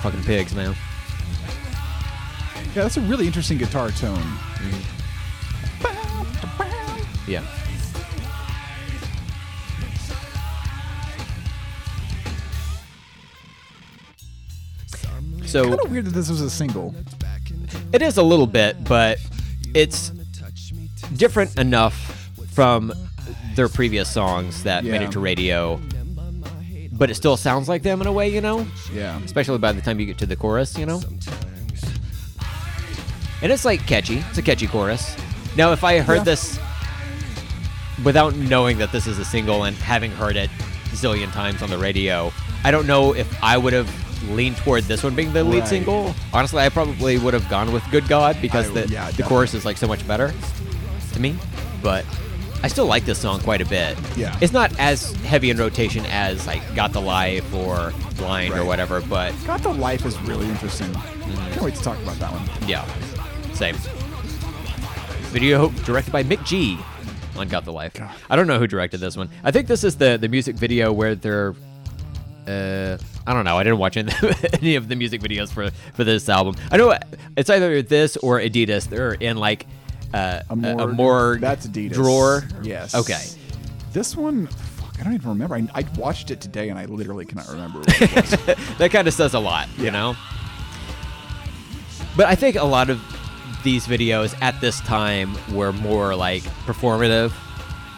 [0.02, 0.76] Fucking pigs, man.
[2.76, 4.22] Yeah, that's a really interesting guitar tone.
[7.26, 7.42] Yeah.
[15.46, 16.94] So Kind of weird that this was a single.
[17.94, 19.20] It is a little bit, but
[19.74, 20.10] it's
[21.16, 21.94] different enough
[22.52, 22.92] from
[23.56, 25.80] their previous songs that made it to radio.
[26.92, 28.68] But it still sounds like them in a way, you know?
[28.94, 29.20] Yeah.
[29.24, 31.02] Especially by the time you get to the chorus, you know?
[33.42, 34.18] And it's like catchy.
[34.30, 35.16] It's a catchy chorus.
[35.58, 36.24] Now, if I heard Yeah.
[36.24, 36.60] this
[38.04, 40.50] without knowing that this is a single and having heard it
[40.92, 42.32] a zillion times on the radio,
[42.64, 43.90] I don't know if I would have
[44.30, 45.68] leaned toward this one being the lead Right.
[45.68, 46.16] single.
[46.34, 49.54] Honestly, I probably would have gone with Good God because I- the, yeah, the chorus
[49.54, 50.34] is like so much better
[51.14, 51.36] to me.
[51.82, 52.06] But
[52.64, 53.98] I still like this song quite a bit.
[54.16, 54.38] Yeah.
[54.42, 59.02] It's not as heavy in rotation as like Got the Life or Blind or whatever,
[59.02, 60.88] but Got the Life is really interesting.
[60.88, 61.52] Mm-hmm.
[61.52, 62.70] Can't wait to talk about that one.
[62.70, 62.86] yeah,
[63.54, 63.76] same.
[65.32, 66.78] Video directed by McG
[67.36, 67.94] on Got the Life.
[67.96, 68.12] God.
[68.30, 69.30] I don't know who directed this one.
[69.44, 71.56] I think this is the the music video where they're.
[72.48, 73.58] Uh, I don't know.
[73.58, 74.12] I didn't watch any
[74.54, 76.56] any of the music videos for for this album.
[76.72, 76.98] I know
[77.38, 78.88] it's either this or Adidas.
[78.90, 79.66] They're in like
[80.14, 81.38] uh, A morgue.
[81.38, 81.94] a That's Adidas.
[81.94, 82.44] drawer.
[82.62, 82.94] Yes.
[82.96, 83.22] Okay.
[83.94, 85.56] This one, fuck, I don't even remember.
[85.56, 87.80] I, I watched it today and I literally cannot remember.
[87.80, 88.16] What it
[88.58, 88.78] was.
[88.78, 90.16] that kind of says a lot, you know.
[92.16, 93.02] But I think a lot of
[93.64, 97.32] these videos at this time were more like performative,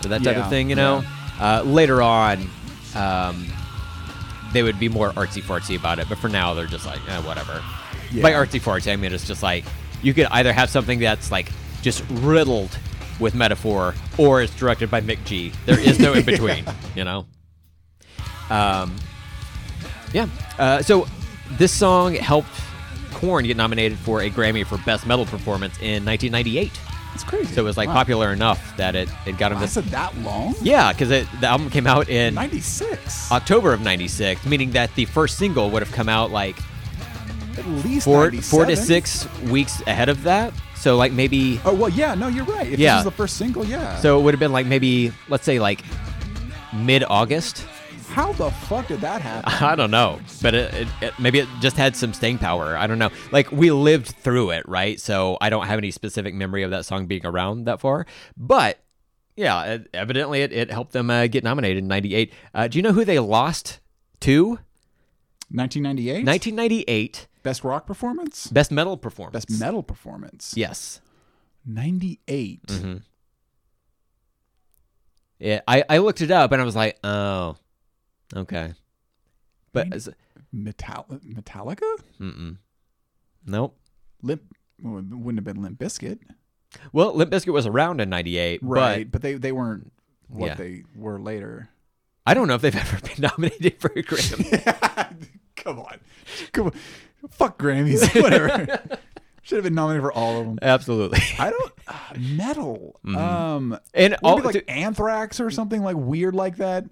[0.06, 1.03] or that type Yeah, of thing, you know.
[1.39, 2.47] Uh, later on,
[2.95, 3.45] um,
[4.56, 7.22] they would be more artsy fartsy about it, but for now they're just like, eh,
[7.22, 7.64] whatever.
[8.22, 9.65] By artsy fartsy, I mean it's just like
[10.02, 11.52] you could either have something that's like
[11.82, 12.77] just riddled
[13.19, 15.53] with metaphor, or it's directed by McG.
[15.65, 16.65] There is no in between,
[16.95, 17.26] you know.
[18.49, 18.95] Um,
[20.14, 20.27] yeah.
[20.57, 21.07] Uh, so
[21.52, 22.49] this song helped
[23.14, 26.72] Korn get nominated for a Grammy for Best Metal Performance in 1998.
[27.15, 27.53] It's crazy.
[27.55, 27.95] So it was like Wow.
[27.95, 29.75] popular enough that it, it got him this.
[29.77, 30.53] Lasted that long?
[30.61, 33.31] Yeah, because the album came out in 96.
[33.31, 36.57] October of 96, meaning that the first single would have come out like
[37.57, 40.53] At least four, four to six weeks ahead of that.
[40.75, 42.67] So like maybe, Oh, well, yeah, no, you're right.
[42.71, 42.95] If Yeah.
[42.95, 43.97] this is the first single, yeah.
[44.01, 45.81] so it would have been like maybe, let's say like
[46.73, 47.65] mid-August.
[48.15, 49.51] How the fuck did that happen?
[49.61, 52.77] I don't know, but it, it, it, maybe it just had some staying power.
[52.77, 53.09] I don't know.
[53.33, 55.01] Like we lived through it, right?
[55.01, 58.05] So I don't have any specific memory of that song being around that far.
[58.37, 58.79] But
[59.35, 62.31] yeah, evidently it, it helped them uh, get nominated in '98.
[62.53, 63.81] Uh, do you know who they lost
[64.21, 64.59] to?
[65.51, 66.25] 1998?
[66.25, 68.47] 1998 Best rock performance?
[68.47, 69.45] Best Metal Performance.
[69.45, 70.53] Best metal performance?
[70.55, 71.01] Yes.
[71.65, 72.65] 98.
[72.65, 72.97] Mm-hmm.
[75.37, 77.57] Yeah, I, I looked it up and I was like, oh,
[78.35, 78.73] okay.
[79.73, 80.09] But as-
[80.51, 81.81] Metal- Metallica?
[83.45, 83.77] nope.
[84.21, 84.41] Limp
[84.81, 86.19] well, wouldn't have been Limp Bizkit,
[86.91, 89.03] Well, Limp Bizkit was around in '98, right?
[89.09, 89.91] but But, they they weren't
[90.27, 90.55] what Yeah.
[90.55, 91.69] they were later.
[92.25, 95.27] I don't know if they've ever been nominated for a Grammy.
[95.55, 95.99] Come on,
[96.51, 96.73] come on,
[97.31, 98.79] fuck Grammys, whatever.
[99.41, 100.59] Should have been nominated for all of them.
[100.61, 101.19] Absolutely.
[101.39, 102.99] I don't uh, metal.
[103.05, 106.85] Um, And all like to, Anthrax or something like weird like that.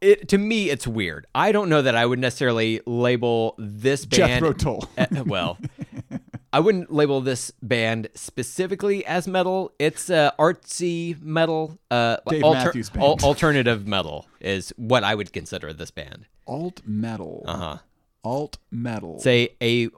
[0.00, 1.26] It, to me, it's weird.
[1.34, 4.44] I don't know that I would necessarily label this band.
[4.44, 4.88] Jethro Tull.
[4.96, 5.58] Uh, well,
[6.52, 9.72] I wouldn't label this band specifically as metal.
[9.78, 11.78] It's uh, artsy metal.
[11.90, 13.04] Uh, Dave Matthews Band.
[13.04, 16.26] al- alternative metal is what I would consider this band.
[16.46, 17.42] Alt metal.
[17.46, 17.78] Uh huh.
[18.24, 19.18] Alt metal.
[19.18, 19.88] Say a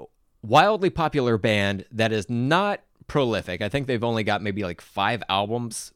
[0.43, 3.62] wildly popular band that is not prolific.
[3.62, 5.93] I think they've only got maybe like five albums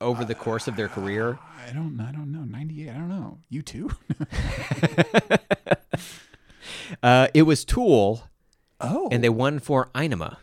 [0.00, 1.38] over the course of their career.
[1.66, 1.98] I don't.
[2.00, 2.40] I don't know.
[2.44, 2.90] Ninety eight.
[2.90, 3.38] I don't know.
[3.52, 3.94] U2.
[7.02, 8.28] Uh, it was Tool,
[8.80, 9.08] oh.
[9.10, 10.36] and they won for Ænima.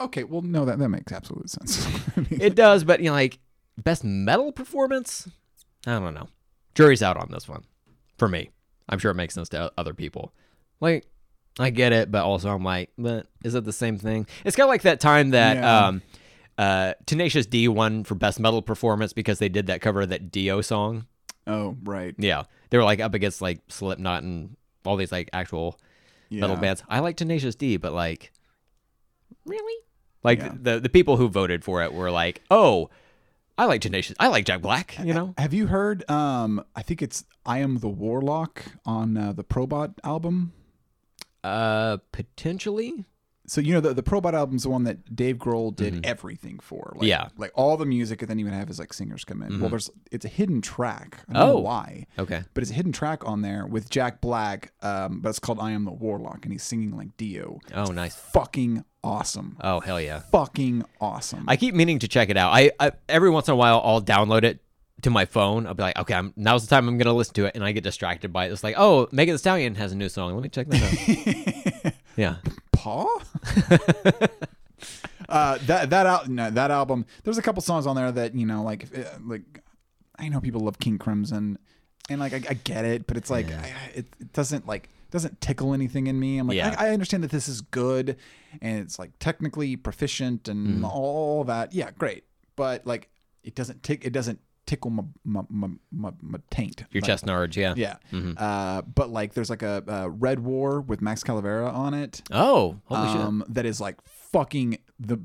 [0.00, 0.24] okay.
[0.24, 0.64] Well, no.
[0.64, 1.86] That that makes absolute sense.
[2.16, 3.38] I mean, It does, but you know, like
[3.78, 5.28] best metal performance.
[5.86, 6.28] I don't know.
[6.74, 7.62] Jury's out on this one.
[8.18, 8.50] For me,
[8.88, 10.32] I'm sure it makes sense to other people.
[10.80, 11.06] Like,
[11.58, 14.26] I get it, but also I'm like, but is it the same thing?
[14.44, 15.86] It's kind of like that time that Yeah.
[15.86, 16.02] um,
[16.58, 20.30] uh, Tenacious D won for best metal performance because they did that cover of that
[20.30, 21.06] Dio song.
[21.46, 22.14] oh, right.
[22.18, 25.78] Yeah, they were like up against like Slipknot and all these like actual
[26.30, 26.82] metal bands.
[26.88, 28.32] I like Tenacious D, but like,
[29.44, 29.82] really?
[30.22, 30.52] Like Yeah.
[30.60, 32.88] the the people who voted for it were like, oh,
[33.58, 34.16] I like Tenacious.
[34.18, 34.96] I like Jack Black.
[35.02, 35.34] You know?
[35.38, 36.08] Have you heard?
[36.10, 40.52] Um, I think it's "I Am the Warlock" on uh, the Probot album.
[41.44, 43.04] Uh, potentially.
[43.46, 46.92] So you know the the Probot album's the one that Dave Grohl did everything for.
[46.94, 47.04] Like, Mm-hmm.
[47.04, 47.24] Yeah.
[47.24, 47.40] Mm-hmm.
[47.42, 49.60] like all the music, and then even have his like singers come in.
[49.60, 51.20] Well, there's it's a hidden track.
[51.28, 51.60] I don't know Oh.
[51.60, 52.42] why, Okay.
[52.54, 54.72] but it's a hidden track on there with Jack Black.
[54.82, 57.60] Um, but it's called "I Am the Warlock," and he's singing like Dio.
[57.74, 58.14] Oh, nice.
[58.16, 59.56] Fucking awesome.
[59.60, 60.20] Oh, hell yeah.
[60.32, 61.44] Fucking awesome.
[61.46, 62.52] I keep meaning to check it out.
[62.54, 64.60] I, I every once in a while I'll download it
[65.02, 65.66] to my phone.
[65.66, 67.72] I'll be like, okay, I'm, now's the time I'm gonna listen to it, and I
[67.72, 68.52] get distracted by it.
[68.52, 70.32] It's like, oh, Megan Thee Stallion has a new song.
[70.34, 71.92] Let me check that out.
[72.16, 72.36] yeah.
[75.28, 77.06] uh, that that al- no, that album.
[77.22, 79.62] There's a couple songs on there that you know, like uh, like
[80.18, 81.58] I know people love King Crimson,
[82.08, 84.88] and like I, I get it, but it's like I, I- it, it doesn't like
[85.10, 86.38] doesn't tickle anything in me.
[86.38, 86.74] I'm like Yeah.
[86.76, 88.16] I, understand that this is good,
[88.60, 90.84] and it's like technically proficient and Mm-hmm.
[90.84, 91.72] all that.
[91.72, 92.24] Yeah, great,
[92.56, 93.08] but like
[93.42, 94.04] it doesn't tick.
[94.04, 96.84] It doesn't tickle my my my, my, my taint.
[96.90, 97.74] Your Like, chest nards, yeah.
[97.76, 97.96] Yeah.
[98.12, 98.32] Mm-hmm.
[98.36, 102.80] Uh, but like there's like a, a Red War with Max Cavalera on it Oh,
[102.86, 103.20] holy shit.
[103.20, 105.18] um, that is like fucking the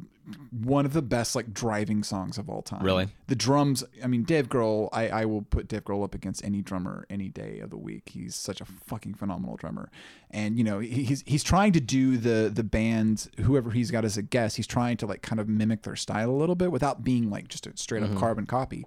[0.51, 2.83] one of the best like driving songs of all time.
[2.83, 3.07] Really?
[3.27, 3.83] The drums.
[4.03, 4.89] I mean, Dave Grohl.
[4.91, 8.09] I, I will put Dave Grohl up against any drummer any day of the week.
[8.09, 9.89] He's such a fucking phenomenal drummer,
[10.31, 14.17] and you know he's he's trying to do the the band whoever he's got as
[14.17, 14.57] a guest.
[14.57, 17.47] He's trying to like kind of mimic their style a little bit without being like
[17.47, 18.85] just a straight up carbon copy.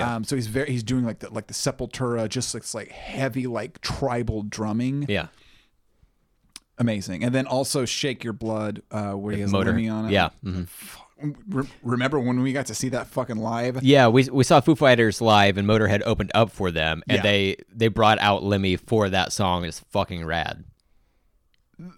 [0.00, 3.46] Um, so he's very he's doing like the like the Sepultura, just it's like heavy
[3.46, 5.28] like tribal drumming yeah.
[6.78, 7.24] Amazing.
[7.24, 9.70] And then also Shake Your Blood, uh, where he has Motor.
[9.70, 10.12] Lemmy on it.
[10.12, 10.30] Yeah.
[10.44, 10.68] mhm.
[11.48, 13.82] Re- remember when we got to see that fucking live?
[13.82, 17.22] Yeah, we we saw Foo Fighters live and Motorhead opened up for them and Yeah.
[17.22, 19.64] they they brought out Lemmy for that song.
[19.64, 20.62] It's fucking rad.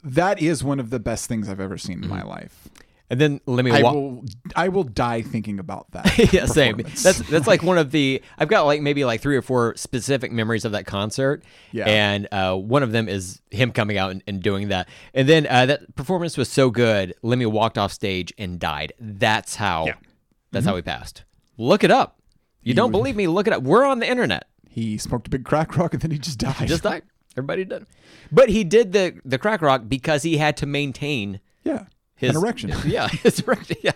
[0.02, 2.68] That is one of the best things I've ever seen in my life.
[3.10, 4.24] And then Lemmy I wa- will,
[4.54, 6.16] I will die thinking about that.
[6.32, 6.76] yeah, same.
[6.76, 10.30] That's that's like one of the I've got like maybe like three or four specific
[10.30, 11.42] memories of that concert.
[11.72, 11.86] Yeah.
[11.88, 14.88] And uh, one of them is him coming out and, and doing that.
[15.12, 18.92] And then uh, that performance was so good, Lemmy walked off stage and died.
[19.00, 19.92] That's how Yeah.
[19.94, 20.04] Mm-hmm.
[20.52, 21.24] that's how he passed.
[21.58, 22.20] Look it up.
[22.62, 23.26] You don't believe me?
[23.26, 23.62] Look it up.
[23.64, 24.46] We're on the internet.
[24.68, 26.68] he smoked a big crack rock and then he just died.
[26.68, 27.02] Just died.
[27.36, 27.86] Everybody did.
[28.30, 31.86] But he did the the crack rock because he had to maintain yeah,
[32.20, 32.72] his an erection.
[32.84, 33.76] Yeah, his erection.
[33.82, 33.92] Yeah.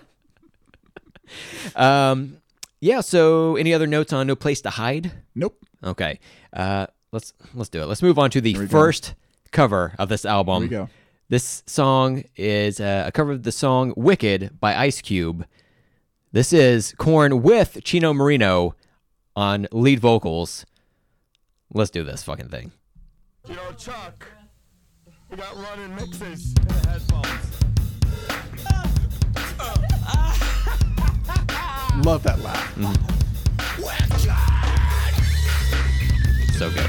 [1.77, 2.39] Um.
[2.81, 3.01] Yeah.
[3.01, 5.13] So, any other notes on No Place to Hide?
[5.35, 5.59] Nope.
[5.83, 6.19] Okay.
[6.53, 6.87] Uh.
[7.13, 7.87] Let's let's do it.
[7.87, 8.69] Let's move on to the we go.
[8.69, 9.15] first
[9.53, 10.69] cover of this album.
[10.69, 10.91] Here we go.
[11.29, 15.47] This song is uh, a cover of the song "Wicked" by Ice Cube.
[16.33, 18.75] This is Korn with Chino Moreno
[19.37, 20.67] on lead vocals.
[21.73, 22.73] Let's do this fucking thing.
[23.49, 24.27] Yo, Chuck,
[25.31, 27.64] we got running mixes in the headphones.
[32.05, 32.77] Love that laugh.
[36.59, 36.87] So good.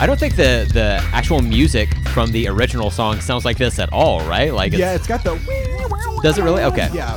[0.00, 3.92] I don't think the the actual music from the original song sounds like this at
[3.92, 4.52] all, right?
[4.52, 5.34] Like, it's, Yeah, it's got the.
[6.22, 6.62] does it really?
[6.62, 6.88] Okay.
[6.92, 7.16] Yeah,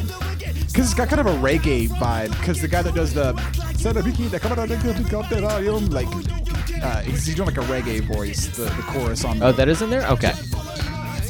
[0.68, 2.30] because it's got kind of a reggae vibe.
[2.32, 3.34] Because the guy that does the
[5.92, 6.08] like
[6.84, 9.42] uh, he's doing like a reggae voice, the, the chorus on.
[9.42, 10.08] Oh, that is in there.
[10.10, 10.34] Okay.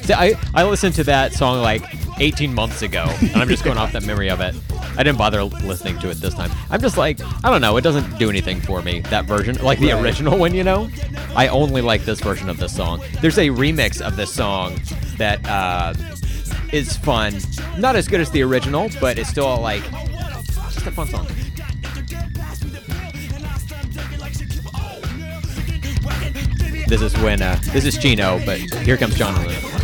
[0.08, 1.84] See, I I listened to that song like
[2.22, 4.56] 18 months ago, and I'm just going off that memory of it.
[4.98, 6.50] I didn't bother listening to it this time.
[6.70, 7.76] I'm just like, I don't know.
[7.76, 9.02] It doesn't do anything for me.
[9.02, 10.90] That version, like the original one, you know.
[11.36, 13.04] I only like this version of this song.
[13.22, 14.80] There's a remix of this song
[15.18, 15.94] that uh,
[16.72, 17.38] is fun.
[17.78, 19.84] Not as good as the original, but it's still like
[20.72, 21.28] just a fun song.
[26.88, 29.77] This is when uh, this is Chino, but here comes John Lennon.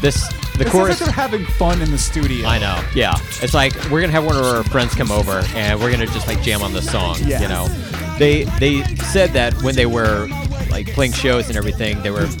[0.00, 0.98] This the It sounds like chorus.
[1.00, 2.46] they're having fun in the studio.
[2.46, 2.82] I know.
[2.94, 3.14] Yeah.
[3.42, 6.26] It's like we're gonna have one of our friends come over and we're gonna just
[6.26, 7.16] like jam on this song.
[7.24, 7.40] Yeah.
[7.42, 7.68] You know.
[8.18, 10.28] They they said that when they were
[10.70, 12.26] like playing shows and everything, they were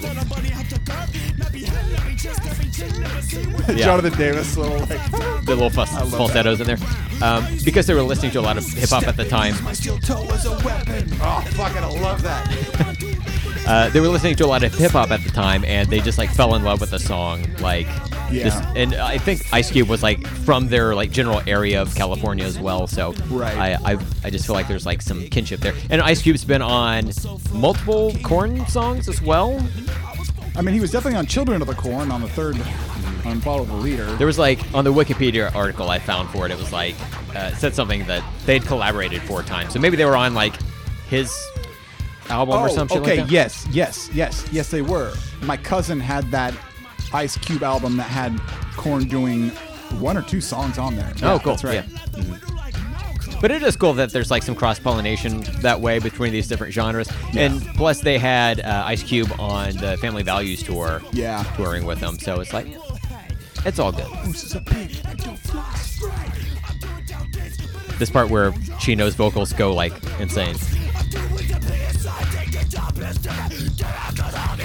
[3.68, 3.84] Yeah.
[3.84, 5.10] Jonathan Davis, little like.
[5.44, 6.78] the little fus- love falsettos in there.
[7.20, 9.62] Um, because they were listening to a lot of hip hop at the time.
[9.62, 11.06] My steel toe is a weapon.
[11.20, 12.46] Oh, fuck it, I love that.
[13.68, 16.00] Uh, they were listening to a lot of hip hop at the time, and they
[16.00, 17.44] just like fell in love with the song.
[17.60, 17.86] Like,
[18.32, 18.44] Yeah.
[18.44, 22.44] this- and I think Ice Cube was like from their like general area of California
[22.46, 22.86] as well.
[22.86, 23.56] So Right.
[23.56, 25.74] I, I I just feel like there's like some kinship there.
[25.90, 27.10] And Ice Cube's been on
[27.52, 29.60] multiple Korn songs as well.
[30.56, 32.56] I mean, he was definitely on Children of the Korn on the third,
[33.26, 34.06] on Follow the Leader.
[34.16, 36.94] There was like on the Wikipedia article I found for it, it was like
[37.36, 39.72] uh, said something that they'd collaborated four times.
[39.74, 40.54] So maybe they were on like
[41.08, 41.32] his
[42.30, 45.12] album or Oh, some shit okay, like yes, yes, yes, yes, they were.
[45.42, 46.54] My cousin had that
[47.12, 48.38] Ice Cube album that had
[48.76, 49.48] Korn doing
[50.00, 51.12] one or two songs on there.
[51.22, 51.52] Oh, Yeah, cool.
[51.52, 51.74] That's right.
[51.74, 51.82] Yeah.
[52.22, 53.40] Mhm.
[53.40, 56.72] But it is cool that there's like some cross pollination that way between these different
[56.74, 57.08] genres.
[57.36, 61.44] And plus, they had uh, Ice Cube on the Family Values tour, Yeah.
[61.56, 62.18] touring with them.
[62.18, 62.66] So it's like,
[63.64, 64.06] it's all good.
[67.98, 70.56] This part where Chino's vocals go like insane.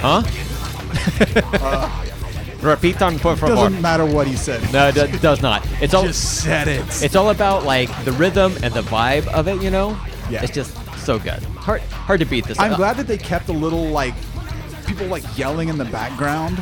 [0.00, 0.22] Huh?
[2.62, 3.54] Repeat on por favor.
[3.54, 4.72] Doesn't matter what he said.
[4.72, 5.66] No, it do- does not.
[5.82, 6.80] It's all Just said it.
[7.02, 9.98] it's all about like the rhythm and the vibe of it, you know?
[10.30, 10.42] Yeah.
[10.42, 10.74] It's just
[11.04, 11.42] so good.
[11.56, 12.58] Hard hard to beat this.
[12.58, 14.14] I'm Uh, glad that they kept a little like
[14.86, 16.58] people like yelling in the background.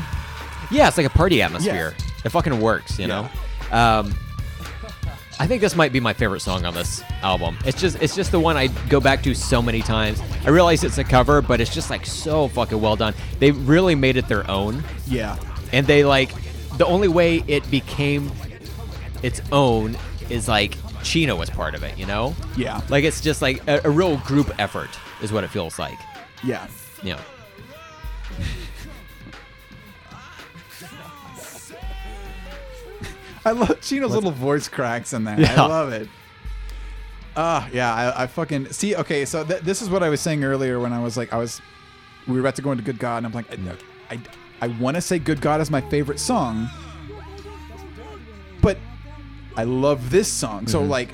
[0.73, 1.95] Yeah, it's like a party atmosphere.
[2.25, 3.29] It fucking works, you know?
[3.71, 4.13] Um
[5.41, 7.57] I think this might be my favorite song on this album.
[7.65, 10.21] It's just it's just the one I go back to so many times.
[10.45, 13.15] I realize it's a cover, but it's just like so fucking well done.
[13.41, 14.85] They really made it their own.
[15.07, 15.37] Yeah.
[15.73, 16.31] and they like
[16.79, 18.31] the only way it became
[19.23, 19.97] its own
[20.31, 22.35] is like Chino was part of it, you know?
[22.57, 22.81] Yeah.
[22.89, 24.91] Like it's just like a, a real group effort
[25.23, 25.99] is what it feels like.
[26.45, 26.67] Yeah.
[27.03, 27.17] You
[33.45, 35.41] I love Chino's little voice cracks in there.
[35.41, 35.63] Yeah.
[35.63, 36.09] I love it.
[37.37, 37.93] Ah, yeah.
[37.95, 38.95] I, I fucking see.
[38.95, 41.39] Okay, so th- this is what I was saying earlier when I was like, I
[41.39, 41.61] was,
[42.29, 44.21] we were about to go into Good God, and I'm like, I, I,
[44.61, 46.69] I want to say Good God is my favorite song,
[48.61, 48.79] but
[49.57, 50.61] I love this song.
[50.61, 50.69] Mm-hmm.
[50.69, 51.09] So like,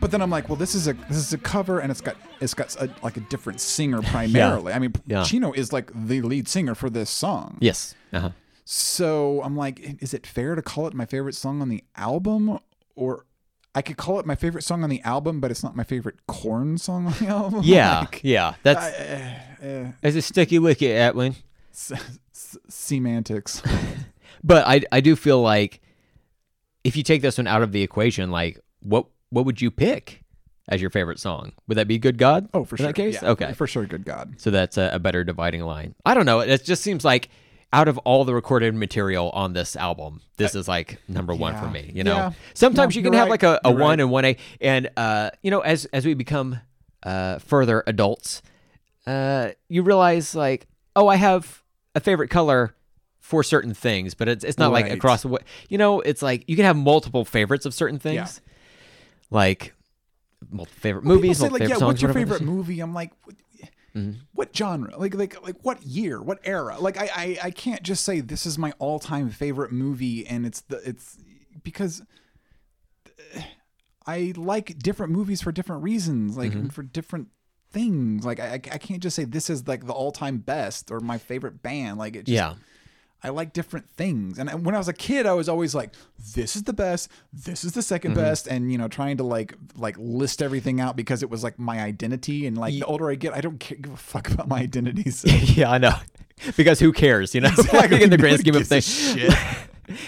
[0.00, 2.16] but then I'm like, well, this is a this is a cover, and it's got
[2.40, 4.72] it's got a, like a different singer primarily.
[4.72, 5.24] I mean, Yeah.
[5.24, 7.58] Chino is like the lead singer for this song.
[7.60, 7.94] Yes.
[8.12, 8.30] Uh-huh.
[8.64, 12.58] So I'm like, is it fair to call it my favorite song on the album?
[12.94, 13.26] Or
[13.74, 16.26] I could call it my favorite song on the album, but it's not my favorite
[16.26, 17.60] Korn song on the album.
[17.64, 18.00] Yeah.
[18.00, 18.54] Like, yeah.
[18.62, 21.34] That's uh, it's a sticky wicket, Atwin.
[21.72, 21.92] s-
[22.34, 23.62] s- semantics.
[24.42, 25.82] But I I do feel like
[26.82, 30.22] if you take this one out of the equation, like what what would you pick
[30.66, 31.52] as your favorite song?
[31.68, 32.48] Would that be Good God?
[32.54, 32.86] Oh, for in sure.
[32.86, 33.20] that case?
[33.22, 33.52] Yeah, okay.
[33.52, 33.84] For sure.
[33.84, 34.36] Good God.
[34.40, 35.94] So that's a, a better dividing line.
[36.06, 36.40] I don't know.
[36.40, 37.28] It just seems like
[37.72, 41.68] out of all the recorded material on this album, this is like number one for
[41.68, 41.90] me.
[41.94, 42.32] You know, Yeah.
[42.54, 43.30] sometimes No, you can have right.
[43.30, 44.00] like a, a one right.
[44.00, 46.58] and one A, and uh, you know, as as we become
[47.04, 48.42] uh, further adults,
[49.06, 50.66] uh, you realize like,
[50.96, 51.62] oh, I have
[51.94, 52.74] a favorite color
[53.20, 55.40] for certain things, but it's it's not like across the way.
[55.68, 58.52] You know, it's like you can have multiple favorites of certain things, Yeah.
[59.30, 59.74] like
[60.50, 62.80] multiple favorite People movies, say like, favorite yeah, songs, what's your favorite movie?
[62.80, 63.12] I'm like,
[63.94, 64.20] Mm-hmm.
[64.34, 64.96] what genre?
[64.96, 66.22] Like, like, like, what year?
[66.22, 66.78] What era?
[66.78, 70.60] Like, I, I, I can't just say this is my all-time favorite movie, and it's
[70.62, 71.18] the, it's
[71.62, 72.02] because
[74.06, 76.68] I like different movies for different reasons, like Mm-hmm.
[76.68, 77.28] for different
[77.70, 78.24] things.
[78.24, 81.18] Like, I, I I can't just say this is like the all-time best or my
[81.18, 81.98] favorite band.
[81.98, 82.54] Like, it just, Yeah.
[83.22, 84.38] I like different things.
[84.38, 85.94] And when I was a kid, I was always like,
[86.34, 88.14] this is the best, this is the 2nd mm-hmm.
[88.14, 91.58] best, and you know, trying to like like list everything out because it was like
[91.58, 92.46] my identity.
[92.46, 95.10] And like the older I get, I don't care, give a fuck about my identity.
[95.10, 95.94] So yeah, I know.
[96.56, 97.48] because who cares, you know?
[97.58, 98.02] Exactly.
[98.02, 99.16] in the grand scheme of things.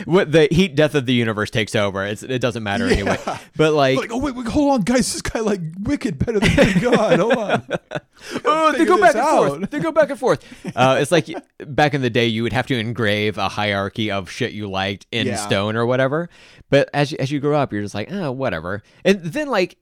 [0.04, 2.04] What the heat death of the universe takes over.
[2.04, 3.18] It's, it doesn't matter anyway.
[3.56, 5.12] But like, Like, oh wait, wait, hold on, guys.
[5.12, 7.18] This guy like wicked better than God.
[7.18, 7.66] Hold on.
[8.44, 9.70] oh, they go back this and forth.
[9.70, 10.44] They go back and forth.
[10.76, 11.28] Uh, it's like
[11.66, 15.06] back in the day, you would have to engrave a hierarchy of shit you liked
[15.12, 15.36] in Yeah.
[15.36, 16.28] stone or whatever.
[16.70, 18.82] But as you, as you grow up, you're just like, oh, whatever.
[19.04, 19.76] And then like.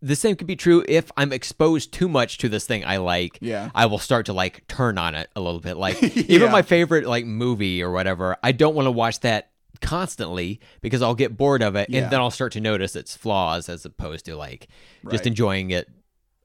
[0.00, 3.38] The same could be true if I'm exposed too much to this thing I like.
[3.40, 3.70] Yeah.
[3.74, 5.76] I will start to like turn on it a little bit.
[5.76, 10.60] Like even my favorite like movie or whatever, I don't want to watch that constantly
[10.80, 12.02] because I'll get bored of it Yeah.
[12.02, 14.68] and then I'll start to notice its flaws as opposed to like
[15.10, 15.88] just enjoying it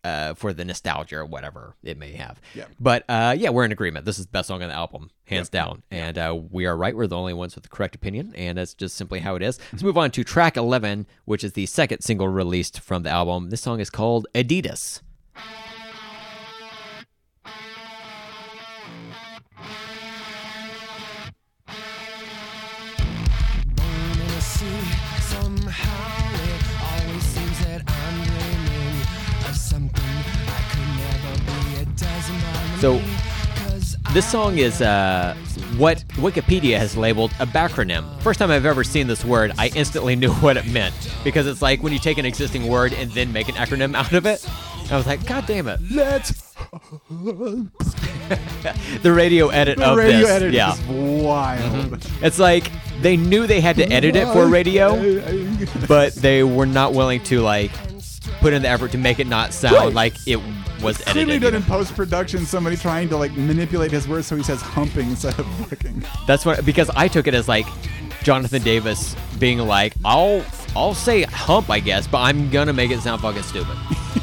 [0.08, 2.40] uh, for the nostalgia or whatever it may have.
[2.56, 2.66] Yeah.
[2.80, 4.06] But uh, yeah, we're in agreement.
[4.06, 5.84] This is the best song on the album, hands down.
[5.92, 6.96] And uh, we are right.
[6.96, 9.60] We're the only ones with the correct opinion, and that's just simply how it is.
[9.72, 13.50] Let's move on to track 11, which is the second single released from the album.
[13.50, 15.02] This song is called Adidas.
[32.80, 33.02] So,
[34.14, 35.36] This song is uh,
[35.78, 38.06] what Wikipedia has labeled a backronym.
[38.22, 40.94] First time I've ever seen this word, I instantly knew what it meant
[41.24, 44.14] because it's like when you take an existing word and then make an acronym out
[44.14, 44.48] of it.
[44.90, 45.80] I was like, God damn it!
[45.92, 46.56] Let's.
[49.02, 50.82] The radio edit The of radio this, edit yeah, is
[51.24, 52.06] wild.
[52.22, 52.70] it's like
[53.02, 54.98] they knew they had to edit it for radio,
[55.88, 57.72] but they were not willing to like
[58.40, 59.94] put in the effort to make it not sound Right.
[59.94, 60.40] like it
[60.82, 61.42] was Clearly edited.
[61.54, 62.46] done in post production.
[62.46, 66.04] Somebody trying to like manipulate his words so he says humping instead of fucking.
[66.28, 67.66] That's what because I took it as like
[68.24, 70.44] Jonathan Davis being like, I'll
[70.76, 73.76] I'll say hump, I guess, but I'm gonna make it sound fucking stupid.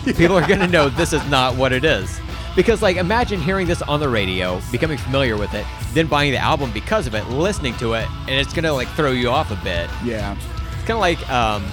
[0.16, 2.20] People are gonna know this is not what it is.
[2.54, 6.38] Because like imagine hearing this on the radio, becoming familiar with it, then buying the
[6.38, 9.56] album because of it, listening to it, and it's gonna like throw you off a
[9.64, 9.90] bit.
[10.04, 10.36] Yeah.
[10.74, 11.64] It's kind of like um,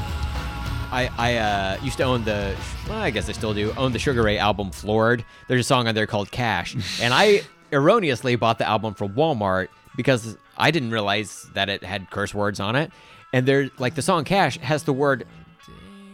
[0.92, 2.56] I I uh, used to own the
[2.88, 5.24] well, I guess I still do own the Sugar Ray album Floored.
[5.48, 7.42] There's a song on there called Cash, and I
[7.72, 12.60] erroneously bought the album from Walmart because I didn't realize that it had curse words
[12.60, 12.92] on it.
[13.34, 15.26] And there, like the song Cash has the word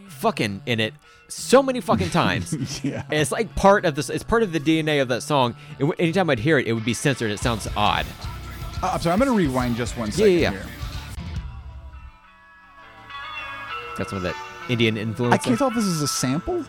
[0.07, 0.93] "fucking" in it
[1.27, 2.53] so many fucking times.
[2.83, 3.03] Yeah.
[3.09, 4.09] And it's like part of this.
[4.09, 5.55] It's part of the DNA of that song.
[5.79, 7.31] And anytime I'd hear it, it would be censored.
[7.31, 8.05] It sounds odd.
[8.81, 9.13] Uh, I'm sorry.
[9.13, 10.51] I'm gonna rewind just one second yeah, yeah.
[10.51, 10.65] here.
[13.97, 14.35] Got some of that
[14.69, 15.33] Indian influence.
[15.33, 16.65] I can't tell if this is a sample.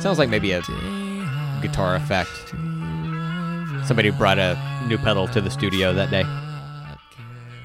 [0.00, 0.60] Sounds like maybe a
[1.62, 2.30] guitar effect.
[3.86, 6.24] Somebody brought a new pedal to the studio that day.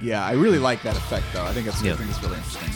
[0.01, 1.43] Yeah, I really like that effect though.
[1.43, 1.93] I think it's Yeah.
[1.93, 2.69] I think it's really interesting.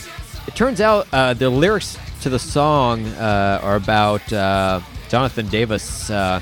[0.47, 6.09] It turns out uh, the lyrics to the song uh, are about uh, Jonathan Davis
[6.09, 6.41] uh,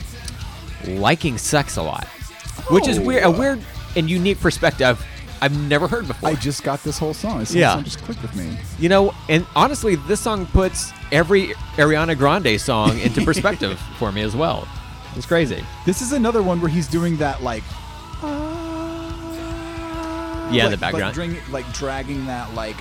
[0.88, 2.08] liking sex a lot,
[2.72, 3.04] which is Oh.
[3.04, 3.60] weird, a weird
[3.96, 5.04] and unique perspective
[5.42, 6.30] I've never heard before.
[6.30, 7.40] I just got this whole song.
[7.40, 7.74] This Yeah.
[7.74, 8.58] song just clicked with me.
[8.80, 11.48] You know, and honestly, this song puts every
[11.78, 14.68] Ariana Grande song into perspective for me as well.
[15.16, 15.64] It's crazy.
[15.86, 17.64] This is another one where he's doing that like.
[20.52, 21.06] Yeah, like, the background.
[21.06, 22.76] like, dring, like dragging that like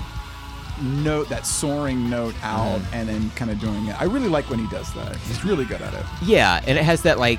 [0.82, 2.94] note, that soaring note out, Mm-hmm.
[2.94, 4.00] and then kind of doing it.
[4.00, 5.14] I really like when he does that.
[5.16, 6.04] He's really good at it.
[6.22, 7.38] Yeah, and it has that like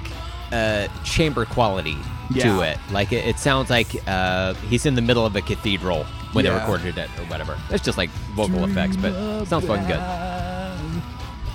[0.53, 1.97] uh, chamber quality
[2.33, 2.77] to it.
[2.91, 6.03] Like it, it sounds like uh, he's in the middle of a cathedral
[6.33, 6.59] when they Yeah.
[6.59, 7.57] recorded it or whatever.
[7.69, 9.99] It's just like vocal effects, but it sounds fucking good.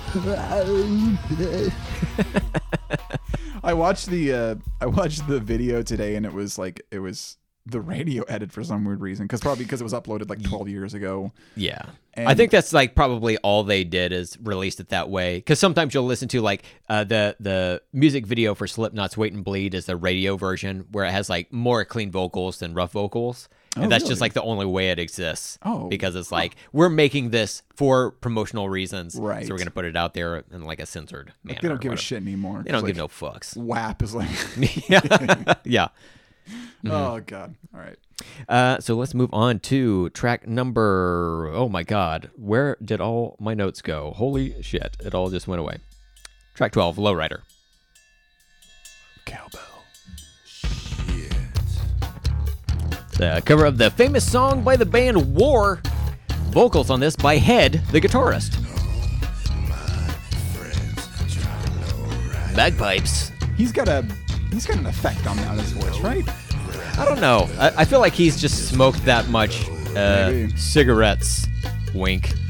[3.63, 7.37] I watched the uh, I watched the video today, and it was like it was
[7.69, 10.69] the radio edit for some weird reason, because probably because it was uploaded like 12
[10.69, 11.31] years ago.
[11.55, 11.81] Yeah.
[12.15, 15.37] I think that's like probably all they did is released it that way.
[15.37, 19.43] Because sometimes you'll listen to like uh, the the music video for Slipknot's "Wait and
[19.43, 23.47] Bleed" is the radio version where it has like more clean vocals than rough vocals,
[23.75, 24.09] and Oh, that's really?
[24.13, 25.59] just like the only way it exists.
[25.61, 25.89] Oh.
[25.89, 29.45] because it's like we're making this for promotional reasons, Right.
[29.45, 31.59] So we're gonna put it out there in like a censored manner.
[31.61, 32.63] They don't give a shit anymore.
[32.65, 33.55] They don't It's give like, no fucks.
[33.55, 34.29] WAP is like,
[34.89, 35.87] yeah, yeah.
[36.85, 37.55] oh god.
[37.73, 37.97] All right.
[38.49, 41.51] Uh, so let's move on to track number.
[41.53, 44.11] Oh my God, where did all my notes go?
[44.15, 45.77] Holy shit, it all just went away.
[46.55, 47.41] Track twelve, Lowrider.
[49.25, 49.59] Cowbell.
[50.45, 51.33] Shit.
[53.17, 55.81] The cover of the famous song by the band War.
[56.49, 58.63] Vocals on this by Head, the guitarist.
[62.55, 63.31] Bagpipes.
[63.55, 64.03] He's got a
[64.51, 66.27] he's got an effect on on his voice, right?
[66.97, 67.47] I don't know.
[67.59, 70.57] I, I feel like he's just smoked that much uh, Maybe.
[70.57, 71.47] cigarettes.
[71.93, 72.33] Wink.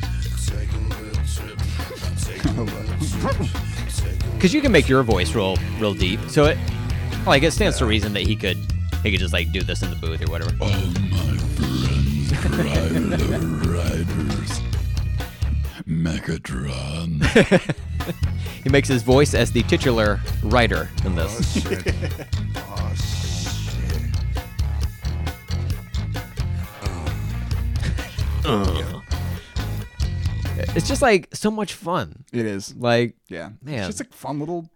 [4.34, 6.19] Because you can make your voice real, real deep.
[6.30, 6.57] So it,
[7.26, 8.57] Like it stands to reason that he could
[9.02, 10.52] he could just like do this in the booth or whatever.
[10.52, 12.32] Friends,
[13.68, 14.61] Riders,
[15.88, 17.24] Megatron.
[18.63, 21.65] He makes his voice as the titular writer in this.
[21.65, 21.93] Oh shit.
[22.57, 24.03] Oh shit!
[28.45, 29.03] Um.
[30.75, 32.23] It's just like so much fun.
[32.34, 32.75] It is.
[32.75, 33.49] Like Yeah.
[33.61, 33.88] Man.
[33.88, 34.67] It's just a fun little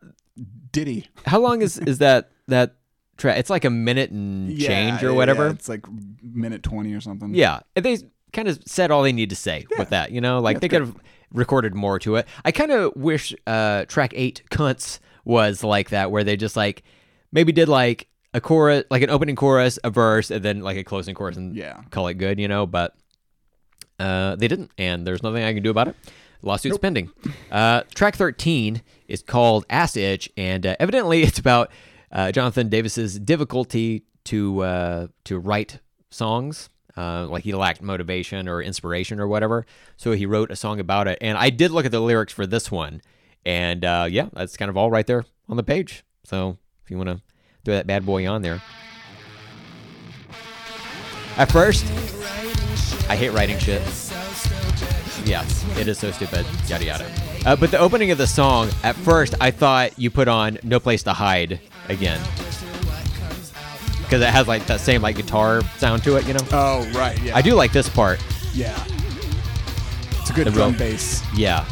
[0.72, 1.08] ditty.
[1.26, 2.76] how long is is that that
[3.18, 3.38] track?
[3.40, 5.48] It's like a minute and change or whatever.
[5.48, 5.86] yeah, it's like
[6.22, 7.34] minute 20 or something.
[7.34, 7.98] Yeah, and they
[8.32, 10.12] kind of said all they need to say with that.
[10.12, 10.96] You know, like they could have
[11.34, 12.28] recorded more to it.
[12.46, 16.84] I kind of wish uh, track eight cunts was like that, where they just like
[17.32, 20.84] maybe did like a chorus, like an opening chorus, a verse, and then like a
[20.84, 21.82] closing chorus, and Yeah.
[21.90, 22.40] call it good.
[22.40, 22.96] You know, but
[24.00, 25.96] uh, they didn't, and there's nothing I can do about it.
[26.42, 27.12] Lawsuit's pending.
[27.52, 31.70] Uh, track 13 is called Ass Itch, and uh, evidently it's about
[32.12, 35.80] uh, Jonathan Davis's difficulty to uh, to write
[36.10, 36.70] songs.
[36.98, 39.66] Uh, like he lacked motivation or inspiration or whatever,
[39.98, 41.18] so he wrote a song about it.
[41.22, 43.02] And I did look at the lyrics for this one,
[43.46, 46.04] and uh, yeah, that's kind of all right there on the page.
[46.24, 47.22] So if you want to
[47.64, 48.62] throw that bad boy on there.
[51.38, 51.86] At first,
[53.10, 53.82] I hate writing shit.
[55.24, 55.46] Yeah,
[55.78, 56.46] it is so stupid.
[56.68, 57.12] Yada yada.
[57.46, 60.80] Uh, but the opening of the song, at first, I thought you put on "No
[60.80, 62.20] Place to Hide" again
[64.12, 66.28] because it has like that same like guitar sound to it.
[66.28, 67.18] You know, Oh, right.
[67.24, 67.34] Yeah.
[67.38, 68.20] I do like this part.
[68.54, 68.78] Yeah.
[70.20, 71.24] It's a good The drum real- bass.
[71.34, 71.66] Yeah,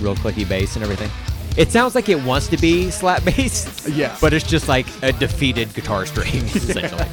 [0.00, 1.10] real clicky bass and everything.
[1.58, 3.86] It sounds like it wants to be slap bass.
[3.86, 4.16] Yeah.
[4.18, 7.04] but it's just like a defeated guitar string essentially.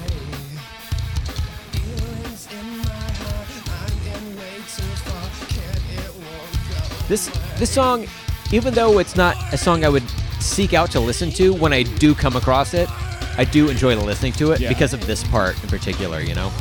[7.08, 7.28] This
[7.58, 8.08] this song,
[8.52, 10.04] even though it's not a song I would
[10.40, 12.90] seek out to listen to, when I do come across it,
[13.38, 14.70] I do enjoy listening to it Yeah.
[14.70, 16.20] because of this part in particular.
[16.22, 16.52] You know.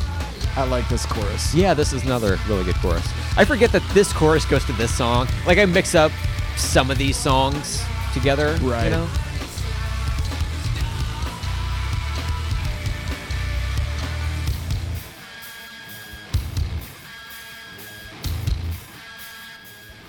[0.56, 1.52] I like this chorus.
[1.55, 3.05] Yeah, this is another really good chorus.
[3.36, 5.26] I forget that this chorus goes to this song.
[5.46, 6.12] Like I mix up
[6.56, 7.82] some of these songs
[8.12, 8.56] together.
[8.62, 8.84] Right.
[8.84, 9.09] You know?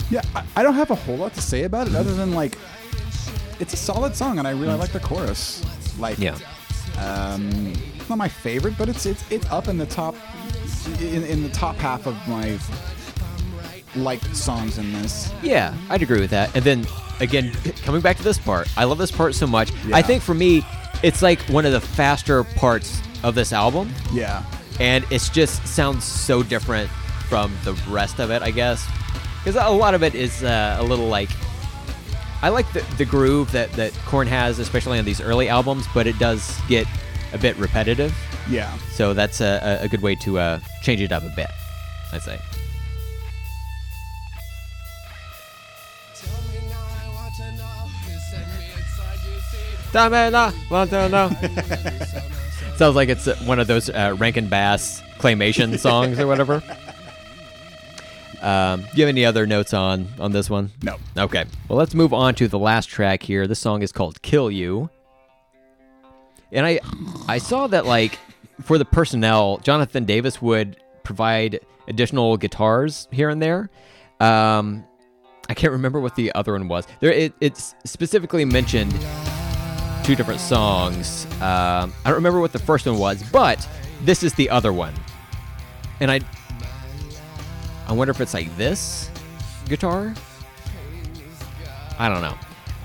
[0.09, 2.57] Yeah, I, I don't have a whole lot to say about it other than like
[3.59, 5.63] it's a solid song and I really like the chorus.
[5.97, 6.37] Like Yeah.
[6.99, 7.73] Um
[8.09, 10.15] not my favorite, but it's it's it's up in the top
[10.99, 12.57] in, in the top half of my
[13.95, 15.31] liked songs in this.
[15.41, 16.55] Yeah, I'd agree with that.
[16.55, 16.85] And then
[17.19, 17.51] again,
[17.83, 19.71] coming back to this part, I love this part so much.
[19.93, 20.63] I think for me,
[21.03, 24.43] it's like one of the faster parts of this album, Yeah.
[24.79, 26.89] and it's just sounds so different
[27.29, 28.41] from the rest of it.
[28.43, 28.85] I guess
[29.43, 31.29] because a lot of it is uh, a little like.
[32.41, 36.07] I like the, the groove that that Korn has, especially on these early albums, but
[36.07, 36.87] it does get
[37.33, 38.15] a bit repetitive.
[38.49, 38.75] Yeah.
[38.91, 41.49] So that's a, a good way to uh, change it up a bit.
[42.11, 42.39] I'd say.
[50.69, 51.29] want to know.
[52.75, 56.61] Sounds like it's one of those uh, Rankin Bass claymation songs or whatever.
[58.45, 60.69] Um, do you have any other notes on on this one?
[60.83, 60.97] No.
[61.17, 61.45] Okay.
[61.67, 63.47] Well, let's move on to the last track here.
[63.47, 64.91] This song is called "Kill You,"
[66.51, 66.79] and I
[67.27, 68.19] I saw that like
[68.61, 73.71] for the personnel, Jonathan Davis would provide additional guitars here and there.
[74.19, 74.85] Um,
[75.49, 76.87] I can't remember what the other one was.
[76.99, 78.91] There, it, it's specifically mentioned
[80.03, 81.25] two different songs.
[81.41, 83.67] Um, I don't remember what the first one was, but
[84.03, 84.93] this is the other one,
[85.99, 86.19] and I
[87.87, 89.09] I wonder if it's like this
[89.67, 90.13] guitar.
[91.97, 92.37] I don't know.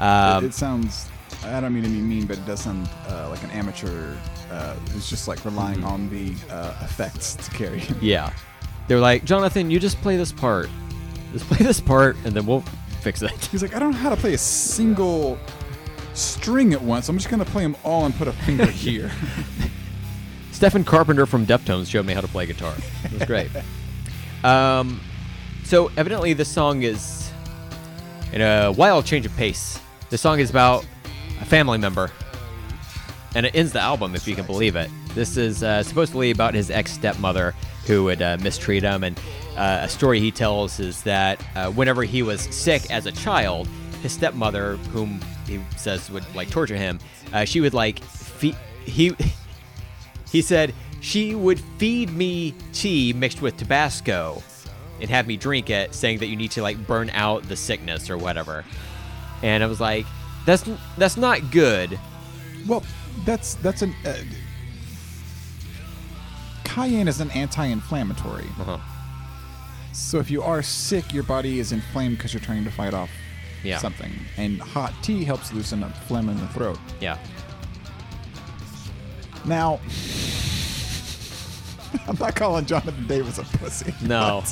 [0.05, 1.11] Um, it, it sounds
[1.45, 4.15] I don't mean to be mean, but it does sound uh, like an amateur
[4.51, 8.33] uh, who's just like relying on the uh, effects to carry yeah,
[8.89, 10.69] they're like Jonathan, you just play this part,
[11.33, 12.63] just play this part, and then we'll
[13.01, 13.31] fix it.
[13.51, 15.39] He's like, I don't know how to play a single
[16.13, 17.09] string at once.
[17.09, 19.11] I'm just gonna play them all and put a finger here.
[20.53, 22.75] Stephen Carpenter from Deftones showed me how to play guitar.
[23.05, 23.49] It was great.
[24.45, 25.01] Um,
[25.65, 27.31] so evidently this song is
[28.33, 29.79] in a wild change of pace.
[30.09, 30.85] This song is about
[31.41, 32.11] a family member,
[33.35, 34.91] and it ends the album, if you can believe it.
[35.15, 37.55] This is uh, supposedly about his ex stepmother
[37.87, 39.19] who would uh, mistreat him, and
[39.57, 43.69] uh, a story he tells is that uh, whenever he was sick as a child,
[44.03, 46.99] his stepmother, whom he says would like torture him,
[47.33, 49.15] uh, she would like fe- he.
[50.31, 54.43] He said she would feed me tea mixed with Tabasco
[55.01, 58.11] and have me drink it, saying that you need to like burn out the sickness
[58.11, 58.65] or whatever.
[59.43, 60.05] And I was like,
[60.47, 60.69] that's
[60.99, 61.99] that's not good.
[62.69, 62.83] well,
[63.25, 64.15] that's that's an uh,
[66.65, 68.45] cayenne is an anti-inflammatory.
[68.61, 68.79] Uh-huh.
[69.93, 73.11] So if you are sick, your body is inflamed because you're trying to fight off
[73.65, 73.79] Yeah.
[73.79, 76.79] something, and hot tea helps loosen up phlegm in the throat.
[77.01, 77.19] Yeah.
[79.47, 79.81] Now,
[82.07, 83.95] I'm not calling Jonathan Davis a pussy.
[84.03, 84.43] No.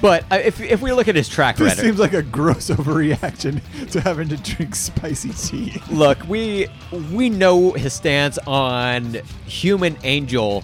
[0.00, 2.22] but But uh, if if we look at his track record, This seems like a
[2.22, 3.60] gross overreaction
[3.90, 5.82] to having to drink spicy tea.
[5.90, 6.68] look, we
[7.12, 9.14] we know his stance on
[9.46, 10.62] human angel,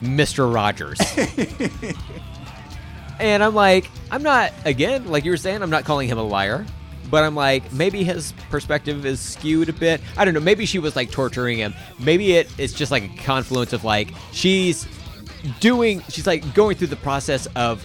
[0.00, 0.98] Mister Rogers.
[3.20, 6.22] and I'm like, I'm not again, like you were saying, I'm not calling him a
[6.22, 6.64] liar.
[7.10, 10.02] But I'm like, maybe his perspective is skewed a bit.
[10.18, 10.40] I don't know.
[10.40, 11.72] Maybe she was like torturing him.
[11.98, 14.86] Maybe it, it's just like a confluence of like she's
[15.60, 17.82] doing, she's like going through the process of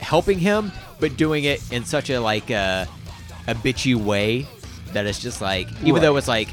[0.00, 2.86] helping him, but doing it in such a like uh,
[3.48, 4.46] a bitchy way
[4.92, 6.02] that it's just like, even Right.
[6.02, 6.48] though it's like,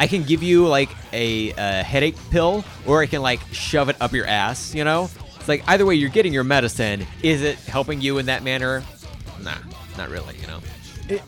[0.00, 3.96] I can give you like a, a headache pill, or I can like shove it
[4.00, 4.74] up your ass.
[4.74, 7.06] You know, it's like either way, you're getting your medicine.
[7.22, 8.82] Is it helping you in that manner?
[9.42, 9.54] Nah,
[9.96, 10.36] not really.
[10.40, 10.60] You know.
[11.08, 11.22] It,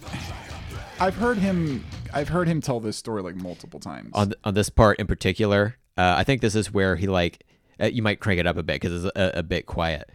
[0.98, 1.84] I've heard him.
[2.12, 4.10] I've heard him tell this story like multiple times.
[4.14, 7.44] on on this part in particular, uh, I think this is where he like
[7.80, 10.08] uh, you might crank it up a bit because it's a, a bit quiet.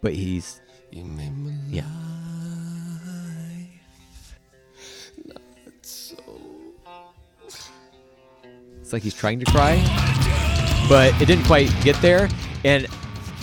[0.00, 0.60] But he's
[0.90, 1.84] You made my yeah.
[5.82, 6.16] so
[8.80, 9.76] It's like he's trying to cry,
[10.88, 12.28] but it didn't quite get there.
[12.64, 12.86] And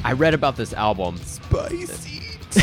[0.03, 1.17] I read about this album.
[1.17, 2.19] spicy.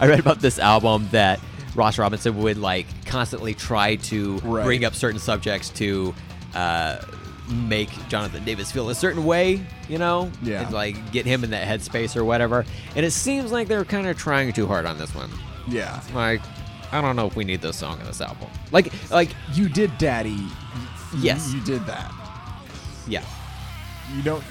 [0.00, 1.40] I read about this album that
[1.74, 4.64] Ross Robinson would like constantly try to Right.
[4.64, 6.14] bring up certain subjects to
[6.54, 6.98] uh,
[7.48, 10.30] make Jonathan Davis feel a certain way, you know?
[10.42, 10.62] Yeah.
[10.62, 12.64] And, like get him in that headspace or whatever.
[12.94, 15.30] And it seems like they're kind of trying too hard on this one.
[15.68, 16.40] Yeah, Like,
[16.92, 18.48] I don't know if we need this song in this album.
[18.70, 20.30] Like, like, you did, Daddy.
[20.30, 20.50] You-
[21.20, 21.52] Yes.
[21.52, 22.12] you did that.
[23.08, 23.24] yeah,
[24.14, 24.44] You don't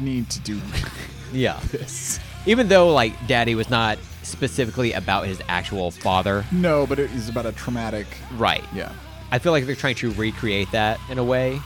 [0.00, 0.60] need to do
[1.32, 1.60] yeah.
[1.70, 2.18] this.
[2.46, 7.28] Even though like Daddy was not specifically about his actual father, No, but it is
[7.28, 8.06] about a traumatic.
[8.36, 8.64] right?
[8.74, 8.92] Yeah,
[9.30, 11.60] I feel like they're trying to recreate that in a way.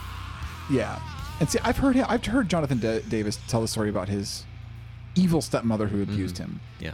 [0.69, 0.99] Yeah.
[1.39, 1.97] And see, I've heard.
[1.97, 4.45] I've heard Jonathan Da- Davis tell the story about his
[5.15, 6.93] evil stepmother who abused him, Yeah.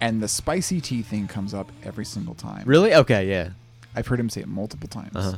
[0.00, 2.62] and the spicy tea thing comes up every single time.
[2.66, 2.94] Really?
[2.94, 3.28] Okay.
[3.28, 3.50] Yeah.
[3.94, 5.14] I've heard him say it multiple times.
[5.16, 5.36] Uh-huh.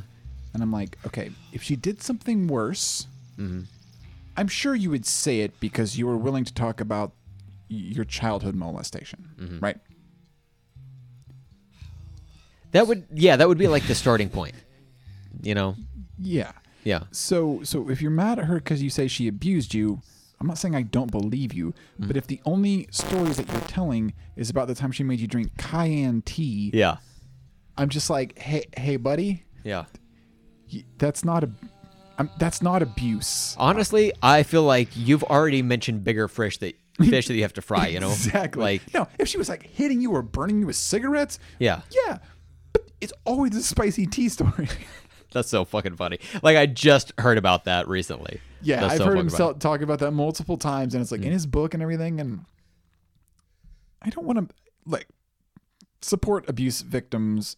[0.53, 3.07] And I'm like, okay, if she did something worse,
[3.39, 3.63] Mm-hmm.
[4.37, 7.13] I'm sure you would say it because you were willing to talk about
[7.69, 9.59] your childhood molestation, Mm-hmm.
[9.61, 9.77] right?
[12.73, 14.55] That would yeah, that would be like the starting point.
[15.43, 15.77] You know?
[16.19, 16.53] Yeah.
[16.85, 17.05] Yeah.
[17.11, 20.01] So, so if you're mad at her because you say she abused you,
[20.41, 22.09] I'm not saying I don't believe you, Mm.
[22.09, 25.27] but if the only stories that you're telling is about the time she made you
[25.27, 26.97] drink cayenne tea, Yeah.
[27.77, 29.85] I'm just like, hey, hey, buddy, Yeah.
[30.99, 31.51] that's not a,
[32.19, 33.57] I'm, that's not abuse.
[33.59, 37.63] Honestly, I feel like you've already mentioned bigger fish that fish that you have to
[37.63, 38.11] fry, you know?
[38.11, 38.63] Exactly.
[38.63, 41.81] Like no, if she was like hitting you or burning you with cigarettes, Yeah.
[42.07, 42.19] yeah,
[42.73, 44.69] but it's always a spicy tea story.
[45.35, 46.19] That's so fucking funny.
[46.43, 48.41] Like I just heard about that recently.
[48.63, 49.55] yeah, That's I've so heard him funny.
[49.59, 52.21] talk about that multiple times, and it's like in his book and everything.
[52.21, 52.47] And
[54.01, 54.55] I don't want to
[54.87, 55.09] like
[56.01, 57.57] support abuse victims.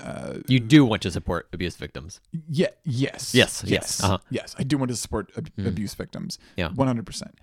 [0.00, 2.20] Uh, You do want to support abuse victims.
[2.48, 4.18] yeah, yes, Yes, yes, uh-huh.
[4.30, 4.54] yes.
[4.58, 6.38] I do want to support ab- abuse victims.
[6.56, 6.70] Yeah.
[6.70, 7.38] one hundred percent.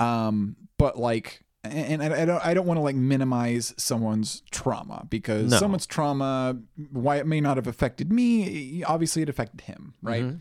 [0.00, 5.06] Um, but like, and I, I don't, I don't want to like minimize someone's trauma
[5.08, 5.58] because No.
[5.58, 6.58] someone's trauma,
[6.90, 10.24] why it may not have affected me, obviously it affected him, right?
[10.24, 10.36] Mm-hmm.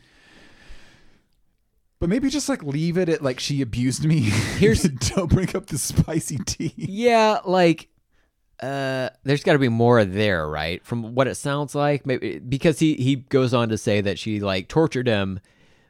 [2.00, 4.22] But maybe just like leave it at like she abused me.
[4.22, 4.82] Here's-
[5.16, 6.74] don't bring up the spicy tea.
[6.76, 7.88] Yeah, like
[8.60, 10.84] uh there's got to be more there, right?
[10.86, 14.40] From what it sounds like, maybe because he he goes on to say that she
[14.40, 15.40] like tortured him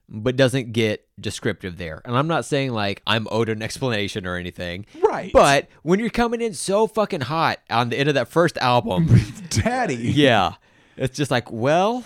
[0.10, 2.02] but doesn't get descriptive there.
[2.06, 4.86] And I'm not saying like I'm owed an explanation or anything.
[5.02, 5.32] Right.
[5.34, 9.10] But when you're coming in so fucking hot on the end of that first album,
[9.50, 9.96] Daddy.
[9.96, 10.56] yeah.
[10.98, 12.04] It's just like, well,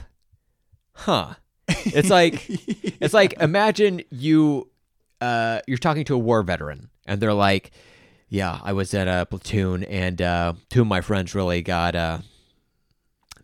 [0.93, 1.33] huh.
[1.67, 2.45] It's like
[3.01, 4.69] it's like imagine you
[5.22, 7.72] uh you're talking to a war veteran and they're like,
[8.30, 12.19] "Yeah, I was at a platoon and uh two of my friends really got uh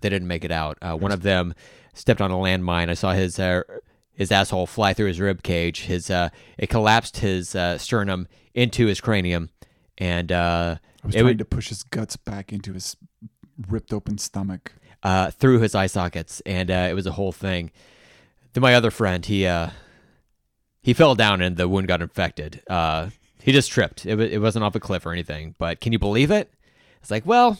[0.01, 0.77] they didn't make it out.
[0.81, 1.53] Uh, one of them
[1.93, 2.89] stepped on a landmine.
[2.89, 3.61] I saw his uh,
[4.13, 5.81] his asshole fly through his rib cage.
[5.81, 9.49] His uh it collapsed his uh, sternum into his cranium
[9.97, 12.95] and uh I was it trying would- to push his guts back into his
[13.67, 14.73] ripped open stomach.
[15.03, 17.71] uh, through his eye sockets, and uh, it was a whole thing.
[18.53, 19.69] Then my other friend, he uh,
[20.83, 22.61] he fell down and the wound got infected.
[22.69, 23.09] Uh,
[23.41, 24.05] he just tripped.
[24.05, 25.55] It, wa- it wasn't off a cliff or anything.
[25.57, 26.53] But can you believe it?
[27.01, 27.59] It's like, well,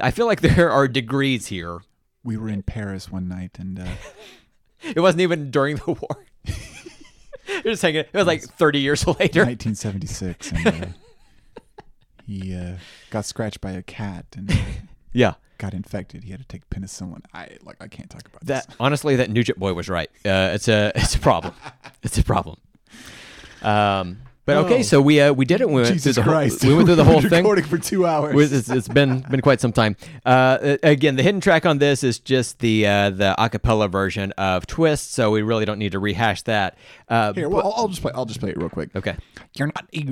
[0.00, 1.80] I feel like there are degrees here.
[2.22, 3.86] We were in Paris one night and uh,
[4.84, 6.24] It wasn't even during the war.
[7.46, 8.00] You're just hanging.
[8.00, 9.44] It was like 30 years later.
[9.44, 10.86] 1976, and uh,
[12.26, 12.72] he uh,
[13.10, 14.54] got scratched by a cat and uh,
[15.12, 15.34] Yeah.
[15.58, 16.24] got infected.
[16.24, 17.20] He had to take penicillin.
[17.32, 17.76] I like.
[17.80, 18.76] I can't talk about That this.
[18.80, 20.10] honestly, that Nugent boy was right.
[20.24, 21.54] Uh, it's a it's a problem.
[22.02, 22.56] it's a problem.
[23.62, 24.82] Um, but okay, Oh.
[24.82, 25.68] so we uh, we did it.
[25.68, 26.62] We went Jesus through the Christ!
[26.62, 27.44] whole we went through the whole We've thing.
[27.44, 28.52] Recording for two hours.
[28.52, 29.96] It's, it's been been quite some time.
[30.24, 34.66] Uh, again, the hidden track on this is just the uh, the acapella version of
[34.66, 36.76] Twist, so we really don't need to rehash that.
[37.08, 38.12] Uh, Here, well, I'll, I'll just play.
[38.14, 38.90] I'll just play it real quick.
[38.96, 39.16] okay.
[39.56, 40.02] You're not a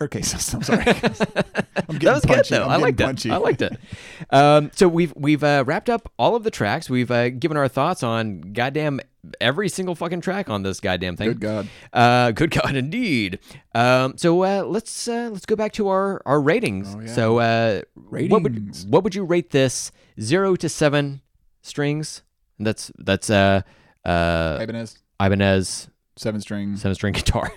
[0.00, 0.84] Okay, so, I'm sorry.
[0.86, 2.26] I'm That was punchy.
[2.26, 2.64] good though.
[2.64, 3.30] I'm I liked it.
[3.30, 3.78] I liked it.
[4.30, 6.88] Um, so we've we've uh, wrapped up all of the tracks.
[6.90, 9.00] We've uh, given our thoughts on goddamn
[9.40, 11.28] every single fucking track on this goddamn thing.
[11.28, 11.68] Good God.
[11.92, 13.38] Uh, good God, indeed.
[13.74, 16.94] Um, so uh, let's uh, let's go back to our our ratings.
[16.94, 17.12] Oh, yeah.
[17.12, 18.86] So uh, what would Ratings.
[18.86, 21.22] what would you rate this zero to seven
[21.62, 22.22] strings?
[22.58, 23.62] That's that's uh
[24.04, 26.76] uh Ibanez, Ibanez seven string.
[26.76, 27.52] seven string guitar.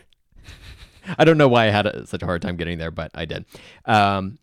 [1.18, 3.26] I don't know why I had a, such a hard time getting there, but I
[3.26, 3.46] did.
[3.86, 4.38] Um,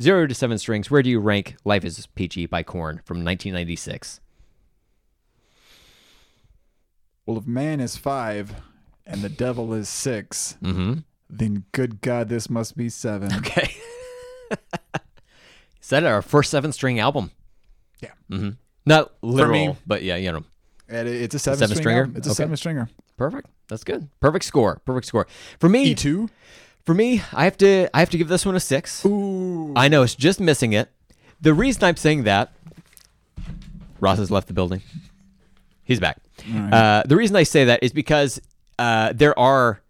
[0.00, 0.90] zero to seven strings.
[0.90, 4.20] Where do you rank "Life Is Peachy" by Korn from 1996?
[7.26, 8.54] Well, if man is five
[9.06, 10.94] and the devil is 6 Mm-hmm.
[11.30, 13.32] then good God, this must be seven.
[13.36, 13.74] Okay.
[15.80, 17.30] Is that our first seven string album?
[18.00, 18.10] Yeah.
[18.30, 18.50] Mm-hmm.
[18.86, 19.76] Not literal, me.
[19.86, 20.44] but yeah, you know.
[20.88, 22.18] And it's a seven, seven string stringer?
[22.18, 22.36] It's a Okay.
[22.36, 22.88] seven stringer.
[23.16, 23.48] Perfect.
[23.68, 24.08] That's good.
[24.20, 24.80] Perfect score.
[24.84, 25.26] Perfect score.
[25.58, 26.28] For me, E two.
[26.84, 29.04] for me, I have to I have to give this one a six.
[29.06, 29.72] Ooh.
[29.76, 30.90] I know it's just missing it.
[31.40, 32.52] The reason I'm saying that,
[34.00, 34.82] Ross has left the building.
[35.92, 36.18] He's back.
[36.48, 36.72] right.
[36.72, 38.40] Uh, the reason I say that is because
[38.78, 39.80] uh, there are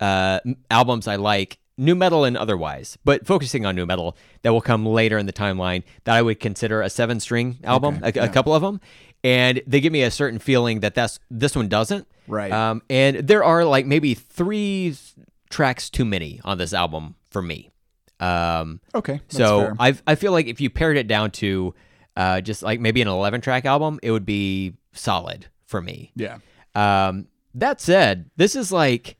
[0.00, 4.60] uh, albums I like, nu metal and otherwise, but focusing on nu metal that will
[4.60, 8.24] come later in the timeline that I would consider a seven string album, Okay, a,
[8.24, 8.80] a couple of them,
[9.24, 12.06] and they give me a certain feeling that that's this one doesn't.
[12.26, 12.52] Right.
[12.52, 14.94] Um, and there are like maybe three
[15.50, 17.70] tracks too many on this album for me.
[18.20, 19.14] Um, Okay.
[19.28, 19.74] That's so.
[19.78, 21.74] I I feel like if you pared it down to
[22.16, 26.12] uh, just like maybe an 11 track album, it would be solid for me.
[26.16, 26.38] yeah.
[26.74, 29.16] Um, that said, this is like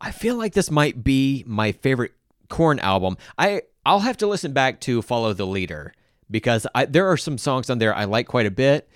[0.00, 2.12] I feel like this might be my favorite
[2.48, 3.16] Korn album.
[3.38, 5.94] I I'll have to listen back to Follow the Leader
[6.30, 8.88] because I, there are some songs on there I like quite a bit.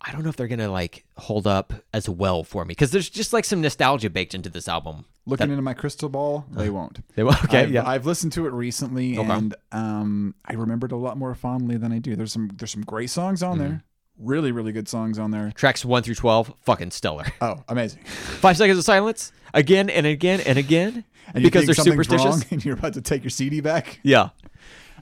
[0.00, 3.08] I don't know if they're gonna like hold up as well for me because there's
[3.08, 5.06] just like some nostalgia baked into this album.
[5.26, 7.00] Looking into my crystal ball, they won't.
[7.16, 7.42] They won't.
[7.44, 7.88] okay, I've, yeah.
[7.88, 11.98] I've listened to it recently, and um, I remembered a lot more fondly than I
[11.98, 12.14] do.
[12.14, 13.76] There's some there's some great songs on there, Mm-hmm.
[14.18, 15.52] Really really good songs on there.
[15.54, 17.24] Tracks one through twelve, fucking stellar.
[17.40, 18.02] Oh, amazing!
[18.04, 21.04] Five seconds of silence again and again and again
[21.34, 22.44] And because they're superstitious.
[22.50, 24.00] and you're about to take your CD back.
[24.02, 24.30] Yeah.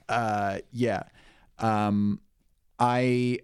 [0.09, 1.05] Uh, yeah.
[1.59, 2.20] Um,
[2.78, 3.39] I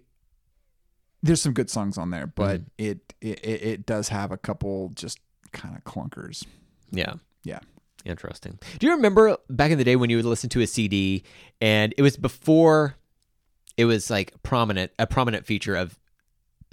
[1.23, 4.89] there's some good songs on there, but it, it it it does have a couple
[4.95, 5.19] just
[5.51, 6.45] kind of clunkers.
[6.91, 7.13] Yeah.
[7.43, 7.59] Yeah.
[8.03, 8.57] Interesting.
[8.79, 11.23] Do you remember back in the day when you would listen to a CD
[11.59, 12.95] and it was before
[13.77, 15.97] it was like prominent a prominent feature of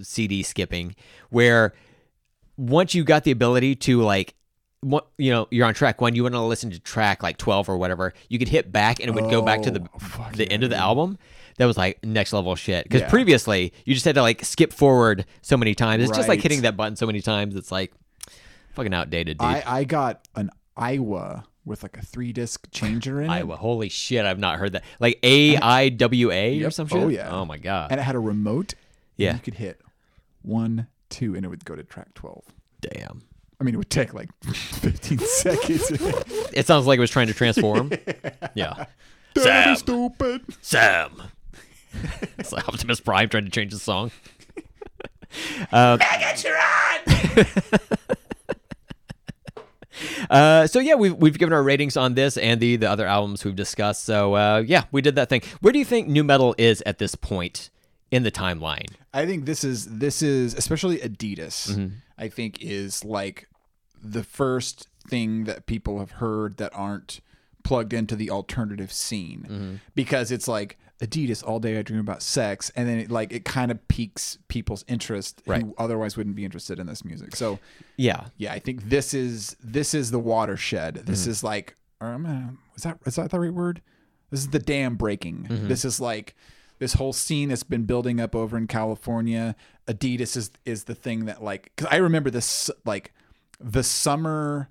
[0.00, 0.94] CD skipping
[1.30, 1.74] where
[2.56, 4.34] once you got the ability to like
[4.80, 6.00] what you know you're on track.
[6.00, 9.00] One you want to listen to track like 12 or whatever you could hit back
[9.00, 11.18] and it would go back to the Oh, the yeah, end of the album.
[11.56, 12.84] That was like next level shit.
[12.84, 13.08] Because Yeah.
[13.10, 16.04] previously you just had to like skip forward so many times.
[16.04, 17.92] It's just like hitting that button so many times it's like
[18.74, 19.48] fucking outdated dude.
[19.48, 23.32] I I got an Iowa with like a three disc changer in it.
[23.44, 23.56] Aiwa.
[23.58, 24.84] Holy shit, I've not heard that.
[24.98, 26.98] Like A I W A or some shit.
[26.98, 27.30] Oh, yeah.
[27.30, 27.92] Oh my god.
[27.92, 28.72] and it had a remote.
[28.72, 28.80] and
[29.16, 29.34] Yeah.
[29.34, 29.80] you could hit
[30.42, 32.44] one, two, and it would go to track twelve.
[32.80, 33.22] Damn.
[33.60, 35.90] I mean, it would take like 15 seconds.
[36.52, 37.90] It sounds like it was trying to transform.
[38.54, 38.86] yeah.
[39.34, 40.42] Damn stupid.
[40.62, 41.22] Sam.
[42.38, 44.10] it's like Optimus Prime trying to change the song.
[45.72, 45.98] Um,
[50.30, 53.44] Uh, so yeah, we've we've given our ratings on this and the the other albums
[53.44, 54.04] we've discussed.
[54.04, 55.42] So uh, yeah, we did that thing.
[55.60, 57.70] Where do you think nu metal is at this point
[58.10, 58.92] in the timeline?
[59.12, 61.70] I think this is this is especially Adidas.
[61.70, 61.86] Mm-hmm.
[62.18, 63.48] I think is like
[64.02, 67.20] the first thing that people have heard that aren't
[67.64, 69.74] plugged into the alternative scene Mm-hmm.
[69.94, 73.44] because it's like Adidas all day I dream about sex and then it like it
[73.44, 75.62] kind of piques people's interest Right.
[75.62, 77.36] who otherwise wouldn't be interested in this music.
[77.36, 77.58] So
[77.96, 81.02] Yeah, yeah, I think this is this is the watershed.
[81.06, 81.30] This Mm-hmm.
[81.30, 83.80] is like um, uh, is that is that the right word?
[84.30, 85.46] This is the dam breaking.
[85.48, 85.68] Mm-hmm.
[85.68, 86.34] This is like
[86.80, 89.54] this whole scene that's been building up over in California.
[89.86, 93.12] Adidas is is the thing that like because I remember this like
[93.60, 94.68] the summer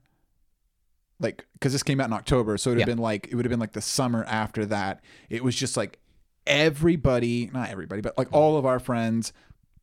[1.19, 2.93] like because this came out in October, so it would have Yeah.
[2.95, 5.01] been like it would have been like the summer after that.
[5.29, 5.99] It was just like
[6.47, 9.33] everybody, not everybody, but like all of our friends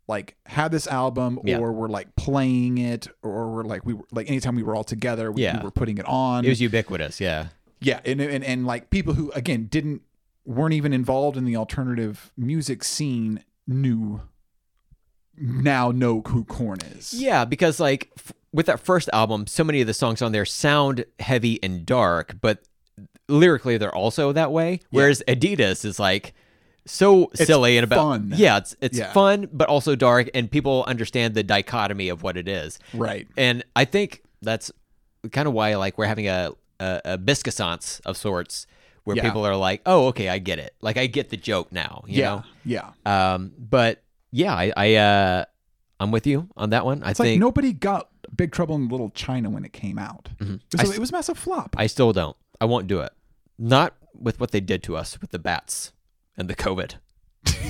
[0.07, 1.59] like had this album Yeah.
[1.59, 4.85] or were like playing it or were like we were like anytime we were all
[4.85, 5.59] together we, Yeah.
[5.59, 7.21] we were putting it on It was ubiquitous.
[7.21, 7.47] Yeah.
[7.81, 10.03] yeah and, and and like people who again didn't
[10.45, 14.21] weren't even involved in the alternative music scene knew
[15.37, 19.81] now know who Korn is Yeah, because like f- with that first album, so many
[19.81, 22.63] of the songs on there sound heavy and dark, but
[23.29, 24.81] lyrically they're also that way.
[24.91, 26.35] Whereas Adidas is like
[26.87, 28.33] so silly and about fun.
[28.37, 29.13] yeah, it's it's Yeah.
[29.13, 32.79] fun but also dark, and people understand the dichotomy of what it is.
[32.93, 34.71] right And I think that's
[35.33, 38.67] kind of why like we're having a a, a biscuissance of sorts
[39.05, 39.23] where Yeah.
[39.23, 40.75] people are like, oh, okay, I get it.
[40.81, 42.05] Like I get the joke now.
[42.07, 42.43] You yeah know?
[43.07, 45.45] yeah Um, but yeah, I, I uh,
[46.01, 47.03] I'm with you on that one.
[47.03, 50.29] I it's think like nobody got big trouble in little china when it came out
[50.41, 50.57] Mm-hmm.
[50.79, 52.37] I a- s- it was a massive flop I still don't.
[52.61, 53.13] I won't do it.
[53.59, 55.93] Not with what they did to us with the bats
[56.37, 56.95] and the COVID.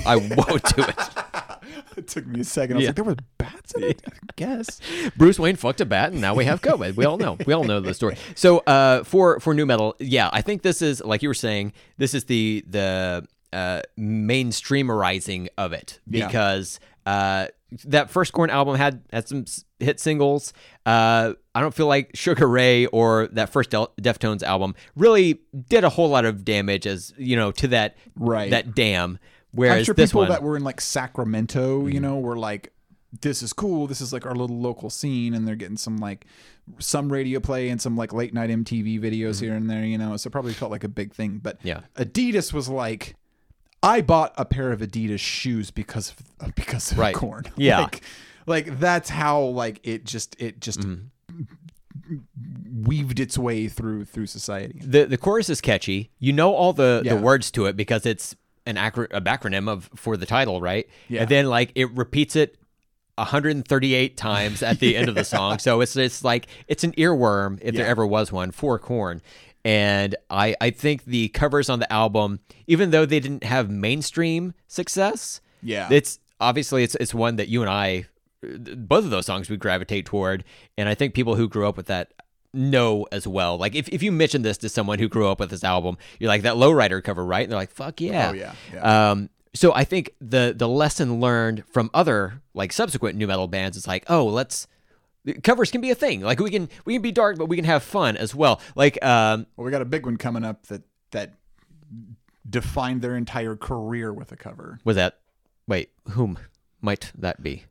[0.05, 0.95] I won't do it.
[1.97, 2.89] it took me a second i was Yeah.
[2.89, 4.79] like there were bats in it i guess
[5.17, 6.95] Bruce Wayne fucked a bat, and now we have COVID.
[6.95, 7.37] We all know.
[7.45, 8.17] We all know the story.
[8.35, 11.73] So, uh, for for nu metal, yeah, I think this is like you were saying.
[11.97, 16.27] This is the the uh, mainstreamerizing of it Yeah.
[16.27, 17.47] because uh,
[17.85, 19.45] that first Korn album had had some
[19.79, 20.53] hit singles.
[20.85, 25.83] Uh, I don't feel like Sugar Ray or that first Del- Deftones album really did
[25.83, 28.51] a whole lot of damage as you know to that Right.
[28.51, 29.11] that dam.
[29.13, 29.19] i'm
[29.51, 31.89] Whereas sure this people one, that were in like sacramento Mm-hmm.
[31.89, 32.71] you know were like
[33.21, 36.25] this is cool this is like our little local scene and they're getting some like
[36.79, 40.17] some radio play and some like late night mtv videos here and there you know
[40.17, 41.67] so it probably felt like a big thing but Mm-hmm.
[41.69, 41.81] Yeah.
[41.95, 43.15] adidas was like
[43.85, 47.15] i bought a pair of adidas shoes because of because of Right.
[47.15, 47.81] Korn Yeah.
[47.81, 48.01] like,
[48.45, 52.17] like that's how like it just it just Mm-hmm.
[52.83, 56.11] weaved its way through through society the the chorus is catchy.
[56.19, 57.15] You know all the Yeah.
[57.15, 58.35] the words to it because it's
[58.67, 60.87] an acro- a acronym of for the title, right?
[61.07, 61.21] Yeah.
[61.21, 62.57] And then like it repeats it
[63.17, 65.57] 138 times at the end of the song.
[65.65, 69.21] So it's it's like it's an earworm if there ever was one for Korn.
[69.65, 74.53] And I I think the covers on the album, even though they didn't have mainstream
[74.67, 75.87] success, Yeah.
[75.91, 78.05] it's obviously it's it's one that you and I
[78.43, 80.43] both of those songs we gravitate toward
[80.77, 82.13] and I think people who grew up with that
[82.53, 83.57] know as well.
[83.57, 86.27] Like if, if you mention this to someone who grew up with this album, you're
[86.29, 87.41] like that lowrider cover, right?
[87.43, 88.29] And they're like, fuck yeah.
[88.29, 89.09] Oh, yeah, yeah.
[89.11, 93.75] Um so I think the the lesson learned from other like subsequent nu metal bands
[93.77, 94.67] is like, oh, let's
[95.43, 96.21] covers can be a thing.
[96.21, 98.61] Like we can we can be dark, but we can have fun as well.
[98.75, 101.33] Like um Well, we got a big one coming up that that
[102.47, 104.79] defined their entire career with a cover.
[104.83, 105.19] was that
[105.67, 106.37] wait, whom
[106.81, 107.63] might that be?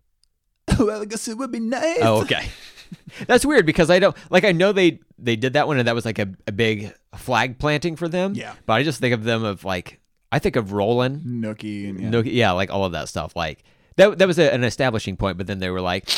[0.78, 1.98] well, I guess it would be nice.
[2.02, 2.48] Oh, okay.
[3.26, 5.94] That's weird because I don't like I know they they did that one and that
[5.94, 8.34] was like a, a big flag planting for them.
[8.34, 8.54] Yeah.
[8.66, 10.00] But I just think of them of like
[10.32, 11.20] I think of Rollin'.
[11.20, 12.10] Nookie and yeah.
[12.10, 13.36] No, yeah, like all of that stuff.
[13.36, 13.62] Like
[13.96, 16.08] that that was a, an establishing point, but then they were like,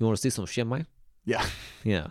[0.00, 0.86] "You want to see some shit, man?"
[1.24, 1.46] yeah.
[1.84, 2.08] Yeah.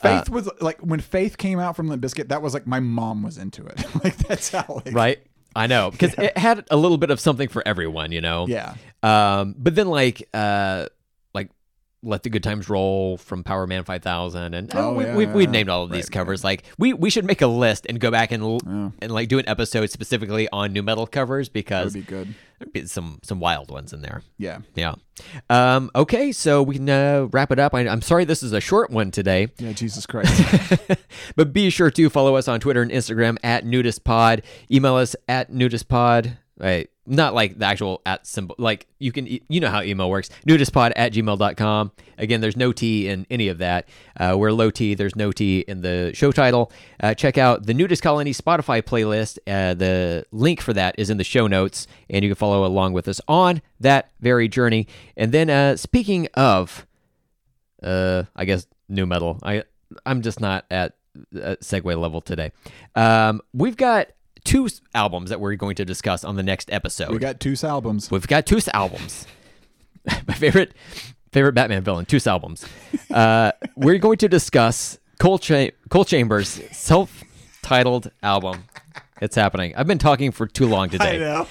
[0.00, 2.28] Faith was like when Faith came out from the Bizkit.
[2.28, 3.84] That was like my mom was into it.
[4.04, 4.82] like that's how.
[4.84, 5.18] Like, Right.
[5.54, 8.46] I know because it had a little bit of something for everyone, you know.
[8.46, 8.74] Yeah.
[9.02, 10.92] Um, but then like uh, like
[12.02, 15.44] let the good times roll from Powerman Five Thousand, and Oh, we, yeah, we've, we've
[15.48, 15.50] yeah.
[15.52, 16.44] named all of these Right, covers.
[16.44, 18.90] Like we we should make a list and go back and l- Yeah.
[19.02, 22.34] and like do an episode specifically on nu metal covers because would be good.
[22.58, 24.22] there'd be some some wild ones in there.
[24.38, 24.58] Yeah.
[24.74, 24.94] Yeah.
[25.50, 27.74] Um, okay, so we can uh, wrap it up.
[27.74, 29.48] I, I'm sorry this is a short one today.
[29.58, 29.72] Yeah.
[29.72, 30.78] Jesus Christ.
[31.36, 34.42] but be sure to follow us on Twitter and Instagram at nudispod.
[34.70, 36.36] Email us at nudispod.
[36.58, 36.88] Right.
[37.06, 38.54] Not like the actual at symbol.
[38.58, 40.30] Like you can, you know how email works.
[40.46, 41.92] Nudispod at gmail.com.
[42.18, 43.88] Again, there's no T in any of that.
[44.18, 44.94] Uh, we're low T.
[44.94, 46.72] There's no T in the show title.
[47.00, 49.38] Uh, check out the NuDis Colony Spotify playlist.
[49.46, 52.92] Uh, the link for that is in the show notes, and you can follow along
[52.92, 54.86] with us on that very journey.
[55.16, 56.86] And then, uh, speaking of
[57.82, 59.62] uh i guess nu metal i
[60.04, 60.94] i'm just not at
[61.34, 62.50] uh, segue level today
[62.94, 64.08] um we've got
[64.46, 67.10] two albums that we're going to discuss on the next episode.
[67.10, 68.10] We got two albums.
[68.10, 69.26] we've got two albums.
[70.26, 70.72] My favorite
[71.32, 72.64] favorite batman villain two albums.
[73.10, 78.64] Uh we're going to discuss Coal, Cha- Coal Chamber's self-titled album
[79.20, 81.46] it's happening i've been talking for too long today I know.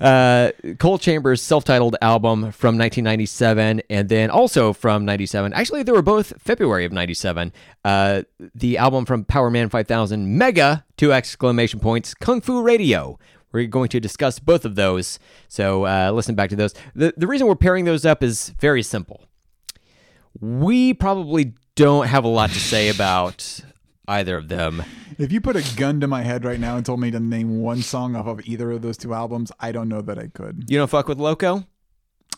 [0.00, 5.52] uh, Coal Chamber's self-titled album from 1997, and then also from 97.
[5.52, 7.52] Actually, they were both February of 97.
[7.84, 8.22] Uh,
[8.54, 13.18] the album from Powerman 5000, Mega, two exclamation points, Kung Fu Radio.
[13.52, 16.74] We're going to discuss both of those, so uh, listen back to those.
[16.94, 19.24] The, the reason we're pairing those up is very simple.
[20.40, 23.60] We probably don't have a lot to say about
[24.08, 24.82] either of them.
[25.18, 27.60] If you put a gun to my head right now and told me to name
[27.60, 30.64] one song off of either of those two albums, I don't know that I could.
[30.68, 31.66] You don't fuck with Loco?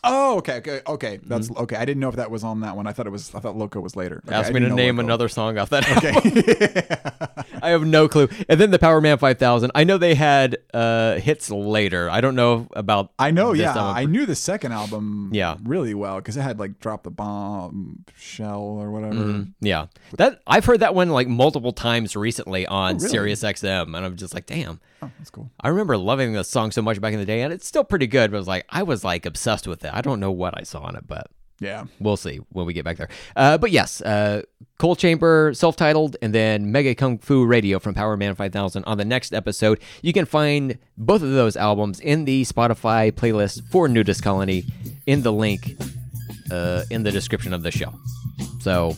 [0.03, 1.19] Oh, okay, okay, okay.
[1.23, 1.61] That's Mm-hmm.
[1.63, 1.75] okay.
[1.75, 2.87] I didn't know if that was on that one.
[2.87, 3.33] I thought it was.
[3.35, 4.23] I thought Loco was later.
[4.25, 5.05] Okay, Ask me to name Loco.
[5.05, 5.87] another song off that.
[5.87, 6.37] album.
[6.37, 7.41] Okay.
[7.63, 8.27] I have no clue.
[8.49, 9.69] And then the Powerman 5000.
[9.75, 12.09] I know they had uh, hits later.
[12.09, 13.11] I don't know about.
[13.19, 13.53] I know.
[13.53, 13.95] Yeah, album.
[13.95, 15.29] I knew the second album.
[15.33, 15.57] Yeah.
[15.63, 19.13] really well because it had like drop the bomb, shell or whatever.
[19.13, 19.43] Mm-hmm.
[19.65, 19.85] Yeah,
[20.17, 23.09] that I've heard that one like multiple times recently on Oh, really?
[23.09, 24.79] Sirius XM, and I'm just like, damn.
[25.03, 25.49] Oh, that's cool.
[25.59, 28.05] I remember loving the song so much back in the day, and it's still pretty
[28.07, 28.31] good.
[28.31, 29.90] But I was like, I was like obsessed with it.
[29.91, 31.27] I don't know what I saw on it, but
[31.59, 31.85] Yeah.
[31.99, 33.09] we'll see when we get back there.
[33.35, 34.41] Uh, but yes, uh,
[34.79, 39.31] Coal Chamber, self-titled, and then Mega Kung Fu Radio from Powerman 5000 on the next
[39.33, 39.79] episode.
[40.01, 44.65] You can find both of those albums in the Spotify playlist for NuDis Colony
[45.05, 45.75] in the link
[46.51, 47.93] uh, in the description of the show.
[48.61, 48.95] So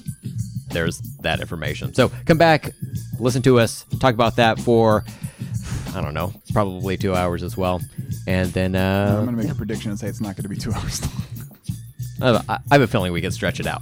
[0.69, 1.93] there's that information.
[1.93, 2.71] So come back,
[3.19, 5.03] listen to us, talk about that for
[5.95, 7.81] I don't know, probably two hours as well,
[8.27, 10.73] and then I'm uh, gonna make a prediction and say it's not gonna be two
[10.75, 11.01] hours
[12.21, 12.37] long.
[12.47, 13.81] I I have a feeling we can stretch it out.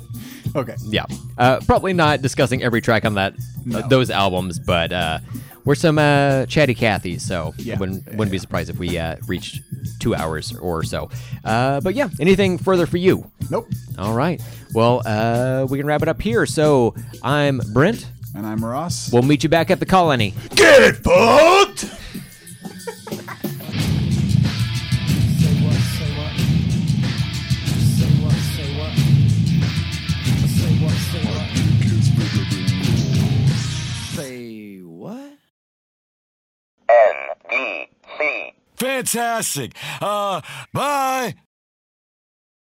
[0.55, 0.75] okay.
[0.85, 1.05] Yeah,
[1.37, 3.33] uh, probably not discussing every track on that
[3.73, 5.19] uh, those albums, but uh,
[5.63, 7.77] we're some uh, chatty Cathys, so Yeah.
[7.77, 9.61] wouldn't wouldn't be surprised if we uh, reached
[9.99, 11.09] two hours or so.
[11.45, 13.29] Uh, but yeah, anything further for you?
[13.49, 13.67] Nope.
[13.99, 14.41] All right.
[14.73, 16.45] Well, uh, we can wrap it up here.
[16.45, 18.07] So I'm Brent.
[18.33, 19.11] And I'm Ross.
[19.11, 20.33] We'll meet you back at the colony.
[20.55, 21.79] Get it, fucked!
[21.79, 21.89] Say
[25.61, 26.33] what, say what?
[27.97, 28.93] Say what, say what?
[30.47, 31.49] Say what, say what?
[34.15, 35.37] Say what?
[38.77, 39.75] Fantastic.
[39.99, 40.41] Uh,
[40.73, 41.35] bye.